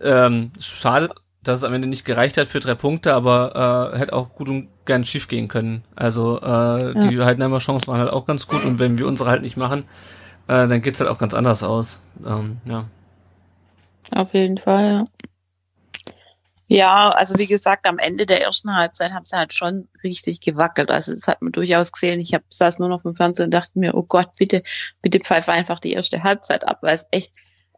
ähm, 0.00 0.52
schade, 0.60 1.10
dass 1.42 1.58
es 1.58 1.64
am 1.64 1.74
Ende 1.74 1.88
nicht 1.88 2.04
gereicht 2.04 2.36
hat 2.36 2.46
für 2.46 2.60
drei 2.60 2.74
Punkte, 2.74 3.14
aber 3.14 3.92
äh, 3.94 3.98
hätte 3.98 4.12
auch 4.12 4.34
gut 4.34 4.48
und 4.48 4.68
gern 4.84 5.04
schief 5.04 5.28
gehen 5.28 5.48
können. 5.48 5.82
Also 5.96 6.40
äh, 6.40 6.44
ja. 6.44 7.06
die 7.08 7.20
Heidenheimer 7.20 7.58
Chancen 7.58 7.88
waren 7.88 8.00
halt 8.00 8.10
auch 8.10 8.26
ganz 8.26 8.46
gut 8.46 8.64
und 8.64 8.78
wenn 8.78 8.98
wir 8.98 9.06
unsere 9.06 9.30
halt 9.30 9.42
nicht 9.42 9.56
machen, 9.56 9.84
äh, 10.46 10.68
dann 10.68 10.82
geht's 10.82 11.00
halt 11.00 11.10
auch 11.10 11.18
ganz 11.18 11.34
anders 11.34 11.62
aus. 11.62 12.00
Ähm, 12.26 12.58
ja. 12.64 12.84
Auf 14.14 14.34
jeden 14.34 14.58
Fall, 14.58 14.84
ja. 14.84 15.04
Ja, 16.70 17.08
also 17.08 17.38
wie 17.38 17.46
gesagt, 17.46 17.86
am 17.86 17.98
Ende 17.98 18.26
der 18.26 18.42
ersten 18.42 18.76
Halbzeit 18.76 19.12
haben 19.12 19.24
sie 19.24 19.36
halt 19.36 19.54
schon 19.54 19.88
richtig 20.04 20.42
gewackelt. 20.42 20.90
Also 20.90 21.14
das 21.14 21.26
hat 21.26 21.40
man 21.40 21.50
durchaus 21.50 21.92
gesehen. 21.92 22.20
Ich 22.20 22.34
hab, 22.34 22.42
saß 22.50 22.78
nur 22.78 22.90
noch 22.90 23.06
im 23.06 23.16
Fernsehen 23.16 23.46
und 23.46 23.54
dachte 23.54 23.78
mir, 23.78 23.94
oh 23.94 24.02
Gott, 24.02 24.28
bitte, 24.36 24.62
bitte 25.00 25.18
pfeife 25.20 25.50
einfach 25.50 25.80
die 25.80 25.92
erste 25.92 26.22
Halbzeit 26.22 26.68
ab, 26.68 26.78
weil 26.82 26.96
es 26.96 27.06
echt 27.10 27.32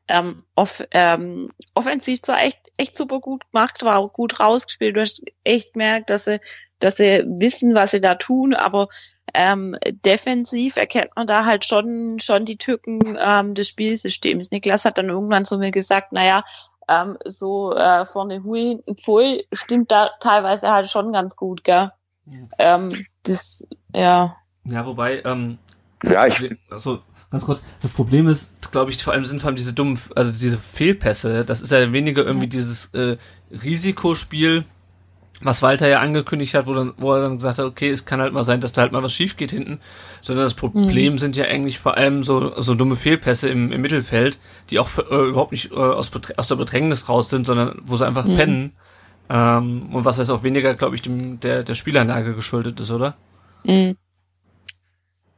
ähm, 0.08 0.42
off, 0.56 0.82
ähm, 0.90 1.50
offensiv 1.74 2.22
zwar 2.22 2.42
echt, 2.42 2.58
echt 2.78 2.96
super 2.96 3.20
gut 3.20 3.44
gemacht 3.52 3.84
war, 3.84 3.98
auch 3.98 4.12
gut 4.12 4.40
rausgespielt. 4.40 4.96
Du 4.96 5.00
hast 5.00 5.22
echt 5.44 5.74
gemerkt, 5.74 6.10
dass 6.10 6.24
sie, 6.24 6.40
dass 6.80 6.96
sie 6.96 7.24
wissen, 7.26 7.76
was 7.76 7.92
sie 7.92 8.00
da 8.00 8.16
tun, 8.16 8.54
aber 8.54 8.88
ähm, 9.34 9.76
defensiv 10.04 10.76
erkennt 10.76 11.10
man 11.14 11.28
da 11.28 11.44
halt 11.44 11.64
schon, 11.64 12.18
schon 12.18 12.44
die 12.44 12.56
Tücken 12.56 13.16
ähm, 13.24 13.54
des 13.54 13.68
Spielsystems. 13.68 14.50
Niklas 14.50 14.84
hat 14.84 14.98
dann 14.98 15.08
irgendwann 15.08 15.44
zu 15.44 15.58
mir 15.58 15.70
gesagt, 15.70 16.10
naja, 16.10 16.42
ähm, 16.90 17.16
so 17.24 17.74
äh, 17.74 18.04
vorne 18.04 18.42
Hui, 18.42 18.60
hinten 18.60 18.96
Pfui 18.96 19.46
stimmt 19.52 19.90
da 19.90 20.10
teilweise 20.20 20.70
halt 20.70 20.90
schon 20.90 21.12
ganz 21.12 21.36
gut, 21.36 21.64
gell? 21.64 21.92
Ja. 22.26 22.38
Ähm, 22.58 23.06
das, 23.22 23.64
ja. 23.94 24.36
Ja, 24.64 24.86
wobei, 24.86 25.22
ähm, 25.24 25.58
ja, 26.02 26.26
ich, 26.26 26.56
also 26.68 27.00
ganz 27.30 27.46
kurz, 27.46 27.62
das 27.80 27.92
Problem 27.92 28.28
ist, 28.28 28.52
glaube 28.72 28.90
ich, 28.90 29.02
vor 29.02 29.12
allem 29.12 29.24
sind 29.24 29.40
vor 29.40 29.48
allem 29.48 29.56
diese 29.56 29.72
dummen, 29.72 29.98
also 30.16 30.32
diese 30.32 30.58
Fehlpässe, 30.58 31.44
das 31.44 31.62
ist 31.62 31.70
ja 31.72 31.92
weniger 31.92 32.24
irgendwie 32.24 32.46
ja. 32.46 32.50
dieses 32.50 32.86
äh, 32.92 33.16
Risikospiel, 33.50 34.64
was 35.42 35.62
Walter 35.62 35.88
ja 35.88 36.00
angekündigt 36.00 36.54
hat, 36.54 36.66
wo, 36.66 36.74
dann, 36.74 36.92
wo 36.98 37.14
er 37.14 37.22
dann 37.22 37.36
gesagt 37.36 37.58
hat, 37.58 37.64
okay, 37.64 37.90
es 37.90 38.04
kann 38.04 38.20
halt 38.20 38.32
mal 38.32 38.44
sein, 38.44 38.60
dass 38.60 38.72
da 38.72 38.82
halt 38.82 38.92
mal 38.92 39.02
was 39.02 39.12
schief 39.12 39.36
geht 39.36 39.50
hinten, 39.50 39.80
sondern 40.20 40.44
das 40.44 40.54
Problem 40.54 41.14
mhm. 41.14 41.18
sind 41.18 41.36
ja 41.36 41.46
eigentlich 41.46 41.78
vor 41.78 41.96
allem 41.96 42.22
so, 42.24 42.60
so 42.60 42.74
dumme 42.74 42.96
Fehlpässe 42.96 43.48
im, 43.48 43.72
im 43.72 43.80
Mittelfeld, 43.80 44.38
die 44.68 44.78
auch 44.78 44.98
äh, 44.98 45.28
überhaupt 45.28 45.52
nicht 45.52 45.72
äh, 45.72 45.76
aus, 45.76 46.10
aus 46.36 46.48
der 46.48 46.56
Bedrängnis 46.56 47.08
raus 47.08 47.30
sind, 47.30 47.46
sondern 47.46 47.80
wo 47.84 47.96
sie 47.96 48.06
einfach 48.06 48.26
mhm. 48.26 48.36
pennen. 48.36 48.72
Ähm, 49.30 49.94
und 49.94 50.04
was 50.04 50.18
heißt 50.18 50.30
auch 50.30 50.42
weniger, 50.42 50.74
glaube 50.74 50.96
ich, 50.96 51.02
dem, 51.02 51.40
der, 51.40 51.62
der 51.62 51.74
Spielanlage 51.74 52.34
geschuldet 52.34 52.78
ist, 52.80 52.90
oder? 52.90 53.16
Mhm. 53.64 53.96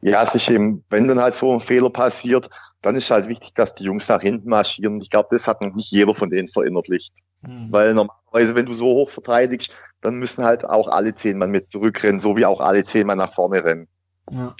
Ja, 0.01 0.25
sich 0.25 0.49
eben, 0.49 0.83
wenn 0.89 1.07
dann 1.07 1.19
halt 1.19 1.35
so 1.35 1.53
ein 1.53 1.61
Fehler 1.61 1.89
passiert, 1.89 2.49
dann 2.81 2.95
ist 2.97 3.09
halt 3.09 3.29
wichtig, 3.29 3.53
dass 3.55 3.73
die 3.73 3.85
Jungs 3.85 4.09
nach 4.09 4.21
hinten 4.21 4.49
marschieren. 4.49 4.99
Ich 4.99 5.09
glaube, 5.09 5.29
das 5.31 5.47
hat 5.47 5.61
noch 5.61 5.73
nicht 5.73 5.91
jeder 5.91 6.13
von 6.13 6.29
denen 6.29 6.49
verinnerlicht. 6.49 7.13
Mhm. 7.45 7.71
Weil 7.71 7.93
normalerweise, 7.93 8.55
wenn 8.55 8.65
du 8.65 8.73
so 8.73 8.85
hoch 8.85 9.09
verteidigst, 9.09 9.71
dann 10.01 10.15
müssen 10.15 10.43
halt 10.43 10.65
auch 10.67 10.87
alle 10.87 11.15
zehn 11.15 11.37
Mann 11.37 11.51
mit 11.51 11.71
zurückrennen, 11.71 12.19
so 12.19 12.35
wie 12.35 12.45
auch 12.45 12.59
alle 12.59 12.83
zehn 12.83 13.07
Mann 13.07 13.17
nach 13.17 13.33
vorne 13.33 13.63
rennen. 13.63 13.87
Ja. 14.31 14.55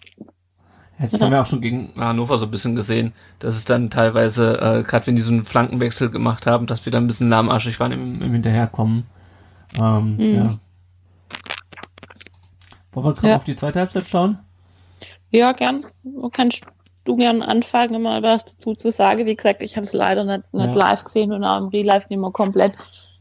Jetzt 1.00 1.22
haben 1.22 1.32
wir 1.32 1.42
auch 1.42 1.46
schon 1.46 1.62
gegen 1.62 1.92
Hannover 1.98 2.38
so 2.38 2.46
ein 2.46 2.52
bisschen 2.52 2.76
gesehen, 2.76 3.14
dass 3.40 3.56
es 3.56 3.66
dann 3.66 3.90
teilweise, 3.90 4.60
äh, 4.60 4.84
gerade 4.84 5.08
wenn 5.08 5.16
die 5.16 5.22
so 5.22 5.32
einen 5.32 5.44
Flankenwechsel 5.44 6.12
gemacht 6.12 6.46
haben, 6.46 6.68
dass 6.68 6.86
wir 6.86 6.92
dann 6.92 7.06
ein 7.06 7.08
bisschen 7.08 7.30
lahmarschig 7.30 7.80
waren 7.80 7.92
im, 7.92 8.22
im 8.22 8.32
Hinterherkommen. 8.32 9.06
Ähm, 9.76 10.16
mhm. 10.18 10.36
ja. 10.36 10.60
Wollen 12.92 13.06
wir 13.08 13.14
gerade 13.14 13.28
ja. 13.30 13.36
auf 13.38 13.44
die 13.44 13.56
zweite 13.56 13.80
Halbzeit 13.80 14.08
schauen? 14.08 14.38
Ja, 15.32 15.52
gern. 15.52 15.84
Kannst 16.32 16.68
du 17.04 17.16
gern 17.16 17.42
anfangen, 17.42 18.02
mal 18.02 18.24
was 18.24 18.46
dazu 18.46 18.76
zu 18.76 18.92
sagen. 18.92 19.26
Wie 19.26 19.36
gesagt, 19.36 19.64
ich 19.64 19.76
habe 19.76 19.86
es 19.86 19.94
leider 19.94 20.24
nicht, 20.24 20.54
nicht 20.54 20.76
ja. 20.76 20.80
live 20.80 21.04
gesehen 21.04 21.32
und 21.32 21.44
auch 21.44 21.58
im 21.60 21.68
Real 21.68 21.86
Life 21.86 22.08
nicht 22.10 22.20
mehr 22.20 22.32
komplett. 22.32 22.74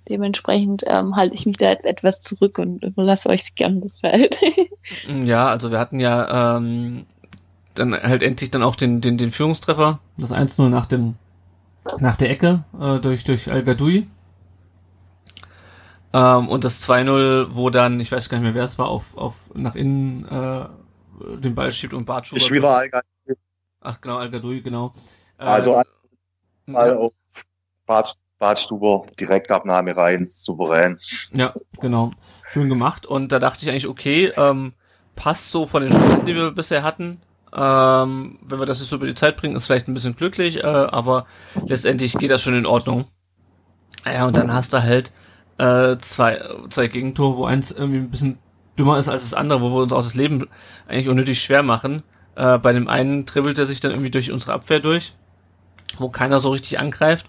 Dementsprechend 0.09 0.83
ähm, 0.87 1.15
halte 1.15 1.35
ich 1.35 1.47
mich 1.47 1.57
da 1.59 1.71
jetzt 1.71 1.87
etwas 1.87 2.21
zurück 2.21 2.59
und 2.59 2.83
überlasse 2.83 3.29
euch 3.29 3.55
gern 3.55 3.81
das 3.81 4.01
Feld. 4.01 4.39
ja, 5.25 5.49
also 5.49 5.71
wir 5.71 5.79
hatten 5.79 6.01
ja 6.01 6.57
ähm, 6.57 7.07
dann 7.75 7.95
halt 7.95 8.23
endlich 8.23 8.51
dann 8.51 8.63
auch 8.63 8.77
den, 8.77 9.01
den, 9.01 9.17
den 9.17 9.31
Führungstreffer, 9.31 10.01
das 10.17 10.33
1-0 10.33 10.69
nach 10.69 10.87
dem 10.87 11.15
nach 11.99 12.17
der 12.17 12.31
Ecke 12.31 12.65
äh, 12.81 12.99
durch, 13.01 13.25
durch 13.25 13.51
Al 13.51 13.65
Gadoui. 13.65 14.07
Ähm, 16.13 16.49
und 16.49 16.65
das 16.65 16.89
2-0, 16.89 17.49
wo 17.53 17.71
dann, 17.71 17.99
ich 18.01 18.13
weiß 18.13 18.29
gar 18.29 18.39
nicht 18.39 18.45
mehr, 18.45 18.55
wer 18.55 18.65
es 18.65 18.79
war, 18.79 18.89
auf, 18.89 19.17
auf 19.17 19.51
nach 19.55 19.75
innen 19.75 20.27
äh, 20.27 20.67
den 21.39 21.55
Ball 21.55 21.73
schiebt 21.73 21.95
und 21.95 22.05
Bartschuber. 22.05 22.41
Wieder 22.55 22.77
Al 22.77 22.91
Ach 23.83 24.01
genau, 24.01 24.17
Al 24.17 24.31
genau. 24.31 24.93
Also 25.39 25.75
äh, 25.75 25.85
mal 26.67 26.89
ja. 26.89 26.97
auf 26.97 27.13
Bart, 27.87 28.17
Bartstuber, 28.39 29.07
Direktabnahme 29.19 29.97
rein, 29.97 30.29
souverän. 30.31 30.99
Ja, 31.33 31.55
genau. 31.81 32.13
Schön 32.49 32.69
gemacht. 32.69 33.07
Und 33.07 33.33
da 33.33 33.39
dachte 33.39 33.63
ich 33.63 33.71
eigentlich, 33.71 33.89
okay, 33.89 34.33
ähm, 34.37 34.73
passt 35.17 35.51
so 35.51 35.67
von 35.67 35.83
den 35.83 35.93
Chancen, 35.93 36.27
die 36.27 36.35
wir 36.35 36.53
bisher 36.53 36.83
hatten. 36.83 37.21
Ähm, 37.55 38.39
wenn 38.43 38.59
wir 38.59 38.67
das 38.67 38.81
jetzt 38.81 38.89
so 38.89 38.97
über 38.97 39.07
die 39.07 39.15
Zeit 39.15 39.37
bringen, 39.37 39.57
ist 39.57 39.67
vielleicht 39.67 39.89
ein 39.89 39.95
bisschen 39.95 40.17
glücklich, 40.17 40.59
äh, 40.59 40.67
aber 40.67 41.27
letztendlich 41.67 42.15
geht 42.15 42.31
das 42.31 42.43
schon 42.43 42.55
in 42.55 42.67
Ordnung. 42.67 43.05
Ja, 44.07 44.27
und 44.27 44.37
dann 44.37 44.53
hast 44.53 44.73
du 44.73 44.83
halt 44.83 45.13
äh, 45.59 45.99
zwei, 45.99 46.41
zwei 46.71 46.87
Gegentore, 46.89 47.37
wo 47.37 47.45
eins 47.45 47.71
irgendwie 47.71 47.99
ein 47.99 48.11
bisschen 48.11 48.39
dümmer 48.79 48.99
ist 48.99 49.09
als 49.09 49.23
das 49.23 49.35
andere, 49.35 49.61
wo 49.61 49.71
wir 49.71 49.83
uns 49.83 49.93
auch 49.93 50.03
das 50.03 50.15
Leben 50.15 50.49
eigentlich 50.89 51.09
unnötig 51.09 51.43
schwer 51.43 51.63
machen. 51.63 52.03
Äh, 52.35 52.59
bei 52.59 52.73
dem 52.73 52.89
einen 52.89 53.27
dribbelt 53.27 53.59
er 53.59 53.67
sich 53.67 53.81
dann 53.81 53.91
irgendwie 53.91 54.11
durch 54.11 54.31
unsere 54.31 54.53
Abwehr 54.53 54.81
durch, 54.81 55.15
wo 55.99 56.09
keiner 56.09 56.41
so 56.41 56.51
richtig 56.51 56.79
angreift. 56.79 57.27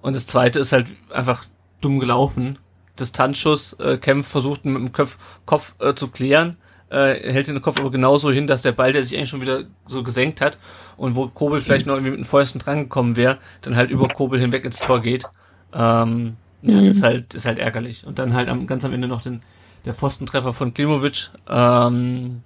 Und 0.00 0.14
das 0.14 0.26
zweite 0.26 0.60
ist 0.60 0.72
halt 0.72 0.86
einfach 1.10 1.44
dumm 1.80 1.98
gelaufen. 1.98 2.58
Distanzschuss, 2.98 3.72
äh, 3.74 3.96
Kempf 3.96 4.28
versucht 4.28 4.64
mit 4.64 4.76
dem 4.76 4.92
Kopf, 4.92 5.18
Kopf 5.46 5.74
äh, 5.80 5.94
zu 5.94 6.08
klären, 6.08 6.56
äh, 6.90 7.32
hält 7.32 7.48
den 7.48 7.60
Kopf 7.60 7.80
aber 7.80 7.90
genauso 7.90 8.30
hin, 8.30 8.46
dass 8.46 8.62
der 8.62 8.72
Ball, 8.72 8.92
der 8.92 9.02
sich 9.02 9.16
eigentlich 9.16 9.30
schon 9.30 9.40
wieder 9.40 9.64
so 9.86 10.04
gesenkt 10.04 10.40
hat 10.40 10.58
und 10.96 11.16
wo 11.16 11.26
Kobel 11.26 11.60
vielleicht 11.60 11.86
noch 11.86 11.94
irgendwie 11.94 12.12
mit 12.12 12.20
den 12.20 12.24
Fäusten 12.24 12.60
drangekommen 12.60 13.16
wäre, 13.16 13.38
dann 13.62 13.74
halt 13.74 13.90
über 13.90 14.06
Kobel 14.08 14.38
hinweg 14.38 14.64
ins 14.64 14.78
Tor 14.78 15.02
geht. 15.02 15.24
Ähm, 15.72 16.36
ja, 16.62 16.80
mhm. 16.80 16.86
ist 16.86 17.02
halt, 17.02 17.34
ist 17.34 17.46
halt 17.46 17.58
ärgerlich. 17.58 18.06
Und 18.06 18.18
dann 18.18 18.32
halt 18.32 18.48
am, 18.48 18.66
ganz 18.66 18.84
am 18.84 18.92
Ende 18.92 19.08
noch 19.08 19.22
den, 19.22 19.42
der 19.84 19.94
Pfostentreffer 19.94 20.52
von 20.52 20.72
Klimovic. 20.72 21.30
Ähm, 21.48 22.42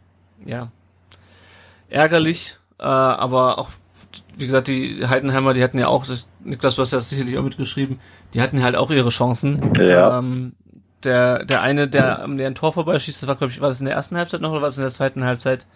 ja, 0.47 0.71
ärgerlich, 1.89 2.59
äh, 2.79 2.85
aber 2.85 3.59
auch, 3.59 3.71
wie 4.37 4.47
gesagt, 4.47 4.69
die 4.69 5.07
Heidenheimer, 5.07 5.55
die 5.55 5.63
hatten 5.63 5.79
ja 5.79 5.89
auch, 5.89 6.07
das, 6.07 6.27
Niklas, 6.41 6.77
du 6.77 6.83
hast 6.83 6.93
ja 6.93 7.01
sicherlich 7.01 7.39
auch 7.39 7.43
mitgeschrieben, 7.43 8.01
die 8.35 8.41
hatten 8.41 8.63
halt 8.63 8.77
auch 8.77 8.91
ihre 8.91 9.11
Chancen. 9.11 9.73
Ja. 9.77 10.19
Ähm, 10.19 10.55
der, 11.05 11.45
der 11.45 11.63
eine, 11.63 11.89
der 11.89 12.23
am 12.23 12.37
leeren 12.37 12.55
Tor 12.55 12.73
vorbeischießt, 12.73 13.23
das 13.23 13.29
war, 13.29 13.37
glaube 13.37 13.53
ich, 13.53 13.61
war 13.61 13.69
das 13.69 13.81
in 13.81 13.87
der 13.87 13.95
ersten 13.95 14.17
Halbzeit 14.17 14.41
noch 14.41 14.51
oder 14.51 14.63
war 14.63 14.69
das 14.69 14.79
in 14.79 14.83
der 14.83 14.91
zweiten 14.91 15.25
Halbzeit? 15.25 15.67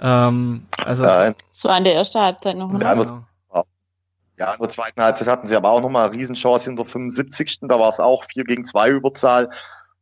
Ähm, 0.00 0.66
also, 0.84 1.04
Ja, 1.04 1.32
Das 1.32 1.64
war 1.64 1.78
in 1.78 1.84
der 1.84 1.94
ersten 1.94 2.20
Halbzeit 2.20 2.56
noch. 2.56 2.76
Der-. 2.78 3.24
Ja, 4.38 4.52
in 4.52 4.60
der 4.60 4.68
zweiten 4.68 5.00
Halbzeit 5.00 5.28
hatten 5.28 5.46
sie 5.46 5.56
aber 5.56 5.70
auch 5.70 5.80
nochmal 5.80 6.08
eine 6.08 6.16
Riesenchance 6.18 6.68
in 6.68 6.76
der 6.76 6.84
75. 6.84 7.60
Da 7.62 7.78
war 7.80 7.88
es 7.88 8.00
auch 8.00 8.24
4 8.24 8.44
gegen 8.44 8.64
2 8.66 8.90
Überzahl 8.90 9.48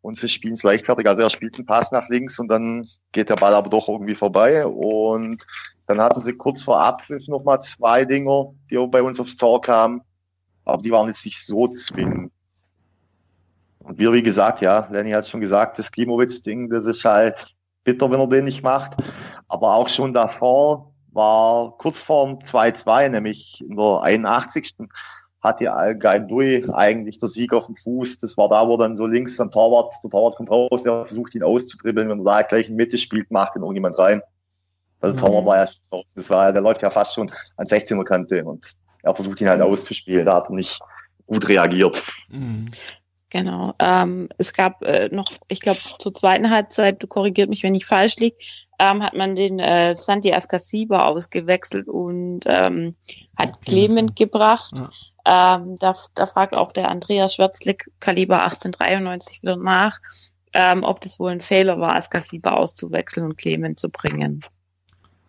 und 0.04 0.18
sie 0.18 0.28
spielen 0.28 0.52
es 0.52 0.62
leichtfertig. 0.62 1.06
Also 1.08 1.22
er 1.22 1.30
spielt 1.30 1.54
einen 1.56 1.64
Pass 1.64 1.90
nach 1.90 2.10
links 2.10 2.38
und 2.38 2.48
dann 2.48 2.86
geht 3.12 3.30
der 3.30 3.36
Ball 3.36 3.54
aber 3.54 3.70
doch 3.70 3.88
irgendwie 3.88 4.14
vorbei 4.14 4.66
und 4.66 5.46
dann 5.86 5.98
hatten 5.98 6.20
sie 6.20 6.34
kurz 6.34 6.62
vor 6.62 6.78
Abpfiff 6.78 7.26
nochmal 7.26 7.62
zwei 7.62 8.04
Dinger, 8.04 8.52
die 8.70 8.76
bei 8.86 9.02
uns 9.02 9.18
aufs 9.18 9.36
Tor 9.36 9.62
kamen, 9.62 10.02
aber 10.66 10.82
die 10.82 10.90
waren 10.90 11.08
jetzt 11.08 11.24
nicht 11.24 11.42
so 11.42 11.68
zwingend. 11.68 12.32
Und 13.78 13.98
wir, 13.98 14.12
wie 14.12 14.22
gesagt, 14.22 14.60
ja, 14.60 14.86
Lenny 14.90 15.10
hat 15.12 15.26
schon 15.26 15.40
gesagt, 15.40 15.78
das 15.78 15.90
Klimowitz-Ding, 15.90 16.68
das 16.68 16.84
ist 16.84 17.04
halt 17.06 17.54
bitter, 17.82 18.10
wenn 18.10 18.20
er 18.20 18.26
den 18.26 18.44
nicht 18.44 18.62
macht. 18.62 18.96
Aber 19.48 19.74
auch 19.74 19.88
schon 19.88 20.12
davor 20.12 20.92
war 21.12 21.78
kurz 21.78 22.02
vorm 22.02 22.40
2-2, 22.40 23.08
nämlich 23.08 23.62
in 23.66 23.76
der 23.76 24.02
81. 24.02 24.74
hatte 25.44 25.72
Al-Gaidui 25.72 26.64
eigentlich 26.72 27.20
der 27.20 27.28
Sieg 27.28 27.52
auf 27.52 27.66
dem 27.66 27.76
Fuß. 27.76 28.18
Das 28.18 28.36
war 28.38 28.48
da, 28.48 28.66
wo 28.66 28.78
dann 28.78 28.96
so 28.96 29.06
links 29.06 29.38
am 29.38 29.50
Torwart, 29.50 29.92
der 30.02 30.10
Torwart 30.10 30.36
kommt 30.36 30.50
raus, 30.50 30.82
der 30.82 31.04
versucht 31.04 31.34
ihn 31.34 31.42
auszudribbeln. 31.42 32.08
Wenn 32.08 32.20
er 32.20 32.24
da 32.24 32.42
gleich 32.42 32.68
in 32.70 32.76
Mitte 32.76 32.96
spielt, 32.96 33.30
macht 33.30 33.54
ihn 33.54 33.60
irgendjemand 33.62 33.98
rein. 33.98 34.22
Also 35.00 35.14
der 35.14 35.22
Mhm. 35.22 35.26
Torwart 35.26 35.46
war 35.46 35.56
ja, 35.58 35.66
schon 35.66 35.82
raus. 35.92 36.06
das 36.14 36.30
war, 36.30 36.50
der 36.52 36.62
läuft 36.62 36.80
ja 36.82 36.88
fast 36.88 37.14
schon 37.14 37.30
an 37.58 37.66
16er 37.66 38.04
Kante 38.04 38.42
und 38.42 38.64
er 39.02 39.14
versucht 39.14 39.40
ihn 39.42 39.48
halt 39.50 39.60
auszuspielen. 39.60 40.24
Da 40.24 40.36
hat 40.36 40.48
er 40.48 40.54
nicht 40.54 40.80
gut 41.26 41.46
reagiert. 41.46 42.02
Mhm. 42.30 42.70
Genau. 43.28 43.74
Ähm, 43.80 44.28
es 44.38 44.52
gab 44.52 44.80
äh, 44.82 45.08
noch, 45.10 45.26
ich 45.48 45.60
glaube, 45.60 45.80
zur 45.98 46.14
zweiten 46.14 46.50
Halbzeit, 46.50 47.02
du 47.02 47.06
korrigiert 47.08 47.50
mich, 47.50 47.64
wenn 47.64 47.74
ich 47.74 47.84
falsch 47.84 48.16
liege, 48.16 48.36
ähm, 48.78 49.02
hat 49.02 49.14
man 49.14 49.34
den 49.34 49.58
äh, 49.58 49.94
Santi 49.94 50.32
Ascasiba 50.32 51.04
ausgewechselt 51.06 51.88
und 51.88 52.40
ähm, 52.46 52.94
hat. 53.36 53.60
Clement 53.62 54.16
gebracht. 54.16 54.82
Ähm, 55.24 55.76
da, 55.78 55.94
da 56.14 56.26
fragt 56.26 56.54
auch 56.54 56.72
der 56.72 56.90
Andreas 56.90 57.34
Schwärzlik, 57.34 57.90
Kaliber 58.00 58.42
1893, 58.42 59.42
wieder 59.42 59.56
nach, 59.56 59.98
ähm, 60.52 60.82
ob 60.82 61.00
das 61.00 61.18
wohl 61.18 61.32
ein 61.32 61.40
Fehler 61.40 61.80
war, 61.80 61.96
Ascasiba 61.96 62.52
auszuwechseln 62.52 63.26
und 63.26 63.38
Clement 63.38 63.78
zu 63.78 63.88
bringen. 63.88 64.44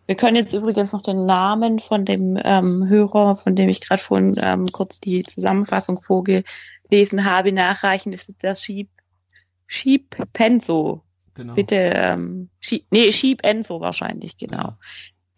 Wir 0.07 0.15
können 0.15 0.35
jetzt 0.35 0.53
übrigens 0.53 0.93
noch 0.93 1.01
den 1.01 1.25
Namen 1.25 1.79
von 1.79 2.05
dem 2.05 2.39
ähm, 2.43 2.87
Hörer, 2.87 3.35
von 3.35 3.55
dem 3.55 3.69
ich 3.69 3.81
gerade 3.81 4.01
vorhin 4.01 4.35
ähm, 4.39 4.65
kurz 4.71 4.99
die 4.99 5.23
Zusammenfassung 5.23 5.99
vorgelesen 5.99 7.25
habe, 7.25 7.51
nachreichen. 7.51 8.11
Das 8.11 8.29
ist 8.29 8.43
der 8.43 8.55
Sheep, 8.55 8.89
Sheep 9.65 10.15
Penso. 10.33 11.01
Genau. 11.33 11.53
Bitte, 11.53 11.75
ähm, 11.75 12.49
Sheep, 12.59 12.85
nee, 12.91 13.11
Sheep 13.11 13.43
Enso 13.43 13.79
wahrscheinlich, 13.81 14.37
genau. 14.37 14.73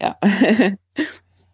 Ja. 0.01 0.17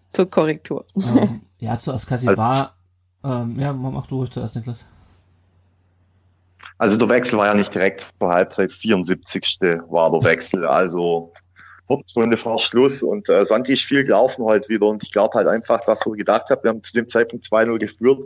Zur 0.10 0.30
Korrektur. 0.30 0.86
ähm, 0.96 1.42
ja, 1.60 1.80
zu 1.80 1.94
Askasi 1.94 2.28
war, 2.28 2.76
ähm, 3.24 3.60
ja, 3.60 3.74
mach 3.74 4.08
du 4.08 4.18
ruhig 4.18 4.32
zuerst, 4.32 4.56
Niklas. 4.56 4.86
Also 6.78 6.98
der 6.98 7.10
Wechsel 7.10 7.38
war 7.38 7.48
ja 7.48 7.54
nicht 7.54 7.74
direkt 7.74 8.12
zur 8.20 8.30
Halbzeit, 8.30 8.72
74. 8.72 9.60
war 9.90 10.12
der 10.12 10.24
Wechsel, 10.24 10.66
also 10.66 11.32
Viertelstunde 11.88 12.38
vor 12.38 12.60
Schluss 12.60 13.04
und 13.04 13.28
äh, 13.30 13.44
Santi 13.46 13.74
ist 13.74 13.84
viel 13.84 14.04
gelaufen 14.04 14.46
halt 14.46 14.70
wieder 14.70 14.88
und 14.88 15.04
ich 15.04 15.12
glaube 15.12 15.38
halt 15.38 15.48
einfach, 15.48 15.82
dass 15.86 16.06
er 16.06 16.14
gedacht 16.14 16.50
hat, 16.50 16.64
wir 16.64 16.70
haben 16.70 16.84
zu 16.84 16.94
dem 16.94 17.08
Zeitpunkt 17.10 17.46
2-0 17.46 17.78
geführt, 17.78 18.24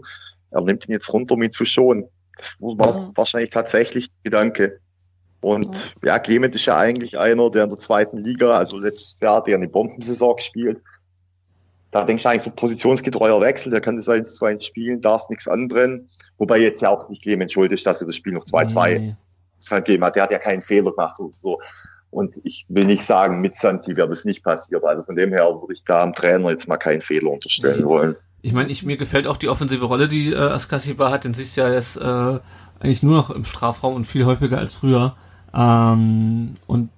er 0.51 0.62
nimmt 0.62 0.88
ihn 0.88 0.92
jetzt 0.92 1.12
runter, 1.12 1.34
um 1.36 1.44
ihn 1.44 1.51
zu 1.51 1.66
schonen. 1.66 2.06
Das 2.38 2.56
war 2.60 3.01
Mhm. 3.01 3.12
wahrscheinlich 3.16 3.50
tatsächlich 3.50 4.08
der 4.08 4.32
Gedanke. 4.32 4.80
Und 5.42 5.94
ja, 6.04 6.20
Clement 6.20 6.54
ist 6.56 6.66
ja 6.66 6.77
eigentlich 6.77 7.18
einer, 7.18 7.50
der 7.51 7.63
in 7.63 7.70
der 7.70 7.77
zweiten 7.77 8.18
Liga, 8.18 8.58
also 8.58 8.77
letztes 8.77 9.20
Jahr, 9.20 9.44
der 9.44 9.56
eine 9.56 9.68
Bombensaison 9.68 10.36
gespielt. 10.36 10.82
Da 12.00 12.06
denkst 12.06 12.24
du 12.24 12.30
eigentlich 12.30 12.44
so 12.44 12.51
positionsgetreuer 12.51 13.42
Wechsel, 13.42 13.72
der 13.72 13.81
kann 13.81 13.96
das 13.96 14.07
1-2 14.07 14.62
spielen, 14.64 15.01
darf 15.01 15.29
nichts 15.29 15.48
anbrennen. 15.48 16.10
Wobei 16.38 16.60
jetzt 16.60 16.81
ja 16.81 16.90
auch 16.90 17.10
nicht 17.10 17.24
Clement 17.24 17.51
schuld 17.51 17.72
ist, 17.72 17.86
dass 17.86 18.00
wir 18.00 18.05
das 18.07 18.16
Spiel 18.16 18.33
noch 18.33 18.46
2-2 18.46 19.00
Nee. 19.00 19.16
gegeben 19.72 20.03
hat. 20.03 20.16
Der 20.16 20.24
hat 20.24 20.31
ja 20.31 20.38
keinen 20.40 20.62
Fehler 20.62 20.92
gemacht 20.92 21.20
und 21.20 21.33
so. 21.36 21.60
Und 22.12 22.36
ich 22.44 22.66
will 22.70 22.86
nicht 22.86 23.03
sagen, 23.03 23.42
mit 23.42 23.57
Santi 23.57 23.96
wäre 23.98 24.07
das 24.07 24.24
nicht 24.25 24.44
passiert. 24.44 24.83
Also 24.83 25.03
von 25.03 25.16
dem 25.16 25.31
her 25.31 25.46
würde 25.60 25.74
ich 25.74 25.83
da 25.83 26.03
am 26.03 26.14
Trainer 26.14 26.50
jetzt 26.51 26.68
mal 26.68 26.77
keinen 26.77 27.01
Fehler 27.01 27.31
unterstellen 27.31 27.79
Nee. 27.81 27.86
wollen. 27.86 28.16
Ich 28.44 28.53
meine, 28.53 28.70
ich, 28.70 28.83
mir 28.83 28.98
gefällt 28.98 29.25
auch 29.27 29.38
die 29.38 29.50
offensive 29.50 29.83
Rolle, 29.83 30.07
die 30.07 30.31
äh, 30.31 30.38
Askasiba 30.38 31.10
hat, 31.12 31.24
denn 31.25 31.33
sie 31.33 31.44
ist 31.44 31.55
ja 31.57 31.70
jetzt 31.74 31.98
äh, 31.98 32.40
eigentlich 32.79 33.01
nur 33.03 33.16
noch 33.16 33.31
im 33.31 33.44
Strafraum 33.44 33.96
und 33.96 34.05
viel 34.05 34.25
häufiger 34.25 34.60
als 34.60 34.74
früher. 34.75 35.16
Ähm, 35.53 36.53
und 36.68 36.90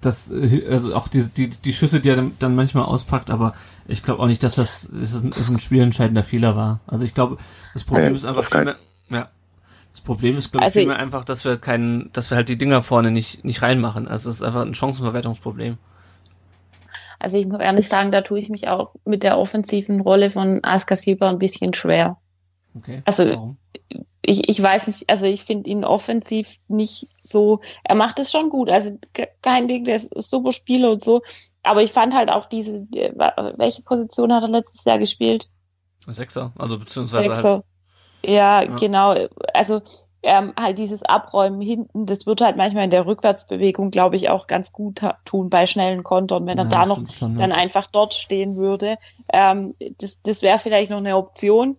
das, 0.00 0.30
äh, 0.30 0.66
also 0.70 0.94
auch 0.94 1.08
die, 1.08 1.24
die, 1.28 1.48
die 1.48 1.72
Schüsse, 1.72 2.00
die 2.00 2.08
er 2.10 2.30
dann- 2.38 2.54
manchmal 2.54 2.84
auspackt, 2.84 3.30
aber 3.30 3.54
ich 3.86 4.02
glaube 4.02 4.22
auch 4.22 4.26
nicht, 4.26 4.42
dass 4.42 4.54
das, 4.56 4.88
das 4.92 5.14
ist 5.14 5.24
ein, 5.24 5.28
ist 5.30 5.48
ein 5.48 5.60
spielentscheidender 5.60 6.24
Fehler 6.24 6.56
war. 6.56 6.80
Also 6.86 7.04
ich 7.04 7.14
glaube, 7.14 7.38
das 7.74 7.84
Problem 7.84 8.10
Nee, 8.10 8.14
ist 8.16 8.24
einfach 8.24 8.44
vielmehr, 8.44 8.76
ja. 9.10 9.28
Das 9.92 10.00
Problem 10.02 10.36
ist, 10.36 10.52
glaube 10.52 10.62
ich, 10.62 10.66
Also- 10.66 10.78
vielmehr 10.80 10.98
einfach, 10.98 11.24
dass 11.24 11.44
wir 11.44 11.56
keinen, 11.56 12.12
dass 12.12 12.30
wir 12.30 12.36
halt 12.36 12.48
die 12.48 12.58
Dinger 12.58 12.82
vorne 12.82 13.10
nicht, 13.10 13.44
nicht 13.44 13.62
reinmachen. 13.62 14.06
Also 14.06 14.30
es 14.30 14.36
ist 14.36 14.42
einfach 14.42 14.62
ein 14.62 14.74
Chancenverwertungsproblem. 14.74 15.78
Also 17.18 17.36
ich 17.38 17.46
muss 17.46 17.58
ehrlich 17.60 17.88
sagen, 17.88 18.12
da 18.12 18.20
tue 18.20 18.38
ich 18.38 18.48
mich 18.48 18.68
auch 18.68 18.94
mit 19.04 19.24
der 19.24 19.38
offensiven 19.38 20.00
Rolle 20.00 20.30
von 20.30 20.60
Askasiba 20.62 21.28
ein 21.28 21.38
bisschen 21.40 21.74
schwer. 21.74 22.16
Okay. 22.76 23.02
Also- 23.06 23.28
Warum? 23.30 23.56
Ich, 24.28 24.48
ich 24.48 24.62
weiß 24.62 24.86
nicht, 24.88 25.08
also 25.10 25.26
ich 25.26 25.44
finde 25.44 25.70
ihn 25.70 25.84
offensiv 25.84 26.56
nicht 26.68 27.08
so, 27.22 27.60
er 27.84 27.94
macht 27.94 28.18
es 28.18 28.30
schon 28.30 28.50
gut, 28.50 28.70
also 28.70 28.98
ke- 29.14 29.28
kein 29.42 29.68
Ding, 29.68 29.84
der 29.84 29.96
ist 29.96 30.10
super 30.30 30.52
Spieler 30.52 30.90
und 30.90 31.02
so, 31.02 31.22
aber 31.62 31.82
ich 31.82 31.92
fand 31.92 32.14
halt 32.14 32.30
auch 32.30 32.46
diese, 32.46 32.86
äh, 32.94 33.12
welche 33.56 33.82
Position 33.82 34.32
hat 34.32 34.42
er 34.44 34.48
letztes 34.50 34.84
Jahr 34.84 34.98
gespielt? 34.98 35.50
Sechser, 36.08 36.52
also 36.58 36.78
beziehungsweise 36.78 37.34
halt. 37.34 37.46
Sechser. 37.46 37.64
Ja, 38.26 38.64
Ja. 38.64 38.76
genau. 38.76 39.14
Also 39.54 39.82
ähm, 40.22 40.54
halt 40.58 40.78
dieses 40.78 41.02
Abräumen 41.04 41.60
hinten, 41.62 42.06
das 42.06 42.26
wird 42.26 42.40
halt 42.42 42.56
manchmal 42.56 42.84
in 42.84 42.90
der 42.90 43.06
Rückwärtsbewegung, 43.06 43.90
glaube 43.90 44.16
ich, 44.16 44.30
auch 44.30 44.46
ganz 44.48 44.72
gut 44.72 45.02
tun 45.24 45.50
bei 45.50 45.66
schnellen 45.66 46.04
Kontern, 46.04 46.46
wenn 46.46 46.58
er 46.58 46.64
Ja, 46.64 46.70
da 46.70 46.86
noch 46.86 47.04
schon, 47.14 47.36
ja. 47.36 47.42
dann 47.42 47.52
einfach 47.52 47.86
dort 47.88 48.14
stehen 48.14 48.56
würde. 48.56 48.96
Ähm, 49.32 49.76
das 49.98 50.20
das 50.22 50.42
wäre 50.42 50.58
vielleicht 50.60 50.90
noch 50.90 50.98
eine 50.98 51.16
Option. 51.16 51.78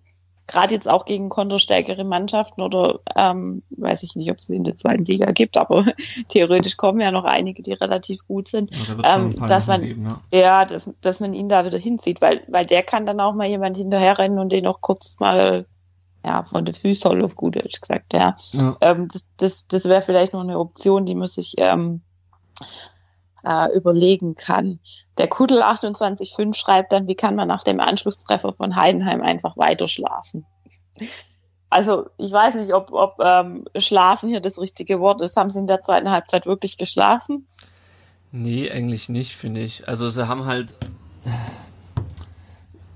Gerade 0.50 0.74
jetzt 0.74 0.90
auch 0.90 1.06
gegen 1.06 1.30
konterstärkere 1.30 2.04
Mannschaften 2.04 2.62
oder 2.62 3.00
ähm, 3.16 3.62
weiß 3.78 4.02
ich 4.04 4.16
nicht, 4.16 4.32
ob 4.32 4.40
es 4.40 4.50
in 4.50 4.64
der 4.64 4.78
zweiten 4.78 5.06
Liga 5.06 5.32
gibt, 5.32 5.58
aber 5.58 5.86
theoretisch 6.30 6.76
kommen 6.76 7.00
ja 7.00 7.12
noch 7.12 7.24
einige, 7.24 7.62
die 7.62 7.74
relativ 7.74 8.26
gut 8.28 8.48
sind. 8.48 8.76
Ja, 8.76 8.96
da 8.96 9.16
ähm, 9.18 9.48
dass 9.48 9.68
man- 9.68 9.82
geben, 9.82 10.08
ja. 10.32 10.40
Ja, 10.40 10.66
dass, 10.66 10.90
dass 11.02 11.20
man 11.20 11.34
ihn 11.34 11.50
da 11.50 11.66
wieder 11.66 11.78
hinzieht, 11.78 12.20
weil, 12.22 12.42
weil 12.48 12.66
der 12.66 12.82
kann 12.82 13.06
dann 13.06 13.20
auch 13.20 13.36
mal 13.36 13.48
jemand 13.48 13.78
hinterherrennen 13.78 14.40
und 14.40 14.52
den 14.52 14.66
auch 14.66 14.82
kurz 14.82 15.20
mal 15.20 15.68
ja, 16.26 16.44
von 16.44 16.66
der 16.66 16.74
Füße 16.74 17.10
auf 17.10 17.36
gut 17.36 17.56
Deutsch 17.56 17.80
gesagt, 17.80 18.14
ja. 18.14 18.36
Ja. 18.52 18.76
Ähm, 18.82 19.08
das 19.12 19.26
das, 19.38 19.68
das 19.68 19.86
wäre 19.86 20.02
vielleicht 20.02 20.34
noch 20.34 20.42
eine 20.42 20.60
Option, 20.60 21.06
die 21.06 21.16
man 21.16 21.28
sich 21.28 21.54
ähm, 21.58 22.02
äh, 23.46 23.76
überlegen 23.76 24.36
kann. 24.36 24.80
Der 25.18 25.28
Kudel 25.28 25.62
28.5 25.62 26.54
schreibt 26.56 26.92
dann, 26.94 27.08
wie 27.08 27.16
kann 27.16 27.36
man 27.36 27.48
nach 27.48 27.64
dem 27.64 27.80
Anschlusstreffer 27.80 28.54
von 28.54 28.76
Heidenheim 28.76 29.22
einfach 29.22 29.58
weiter 29.58 29.88
schlafen? 29.88 30.46
Also 31.70 32.08
ich 32.18 32.32
weiß 32.32 32.56
nicht, 32.56 32.74
ob, 32.74 32.92
ob 32.92 33.20
ähm, 33.24 33.66
schlafen 33.78 34.30
hier 34.30 34.40
das 34.40 34.60
richtige 34.60 35.00
Wort 35.00 35.22
ist. 35.22 35.36
Haben 35.38 35.50
sie 35.50 35.60
in 35.60 35.68
der 35.68 35.84
zweiten 35.84 36.10
Halbzeit 36.10 36.46
wirklich 36.46 36.78
geschlafen? 36.78 37.48
Nee, 38.32 38.70
eigentlich 38.72 39.10
nicht, 39.10 39.36
finde 39.36 39.62
ich. 39.62 39.88
Also 39.88 40.10
sie 40.10 40.28
haben 40.28 40.46
halt. 40.46 40.76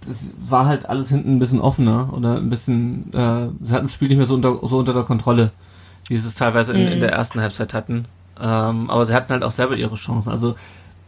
Das 0.05 0.31
war 0.37 0.65
halt 0.65 0.87
alles 0.87 1.09
hinten 1.09 1.35
ein 1.35 1.39
bisschen 1.39 1.61
offener 1.61 2.11
oder 2.13 2.35
ein 2.37 2.49
bisschen. 2.49 3.13
Äh, 3.13 3.49
sie 3.65 3.73
hatten 3.73 3.85
das 3.85 3.93
Spiel 3.93 4.09
nicht 4.09 4.17
mehr 4.17 4.25
so 4.25 4.33
unter, 4.35 4.59
so 4.63 4.77
unter 4.77 4.93
der 4.93 5.03
Kontrolle, 5.03 5.51
wie 6.09 6.17
sie 6.17 6.27
es 6.27 6.35
teilweise 6.35 6.73
in, 6.73 6.87
in 6.87 6.95
Mhm. 6.95 6.99
der 6.99 7.11
ersten 7.13 7.39
Halbzeit 7.39 7.73
hatten. 7.73 8.05
Ähm, 8.39 8.89
aber 8.89 9.05
sie 9.05 9.13
hatten 9.13 9.31
halt 9.31 9.43
auch 9.43 9.51
selber 9.51 9.75
ihre 9.75 9.95
Chancen. 9.95 10.31
Also 10.31 10.55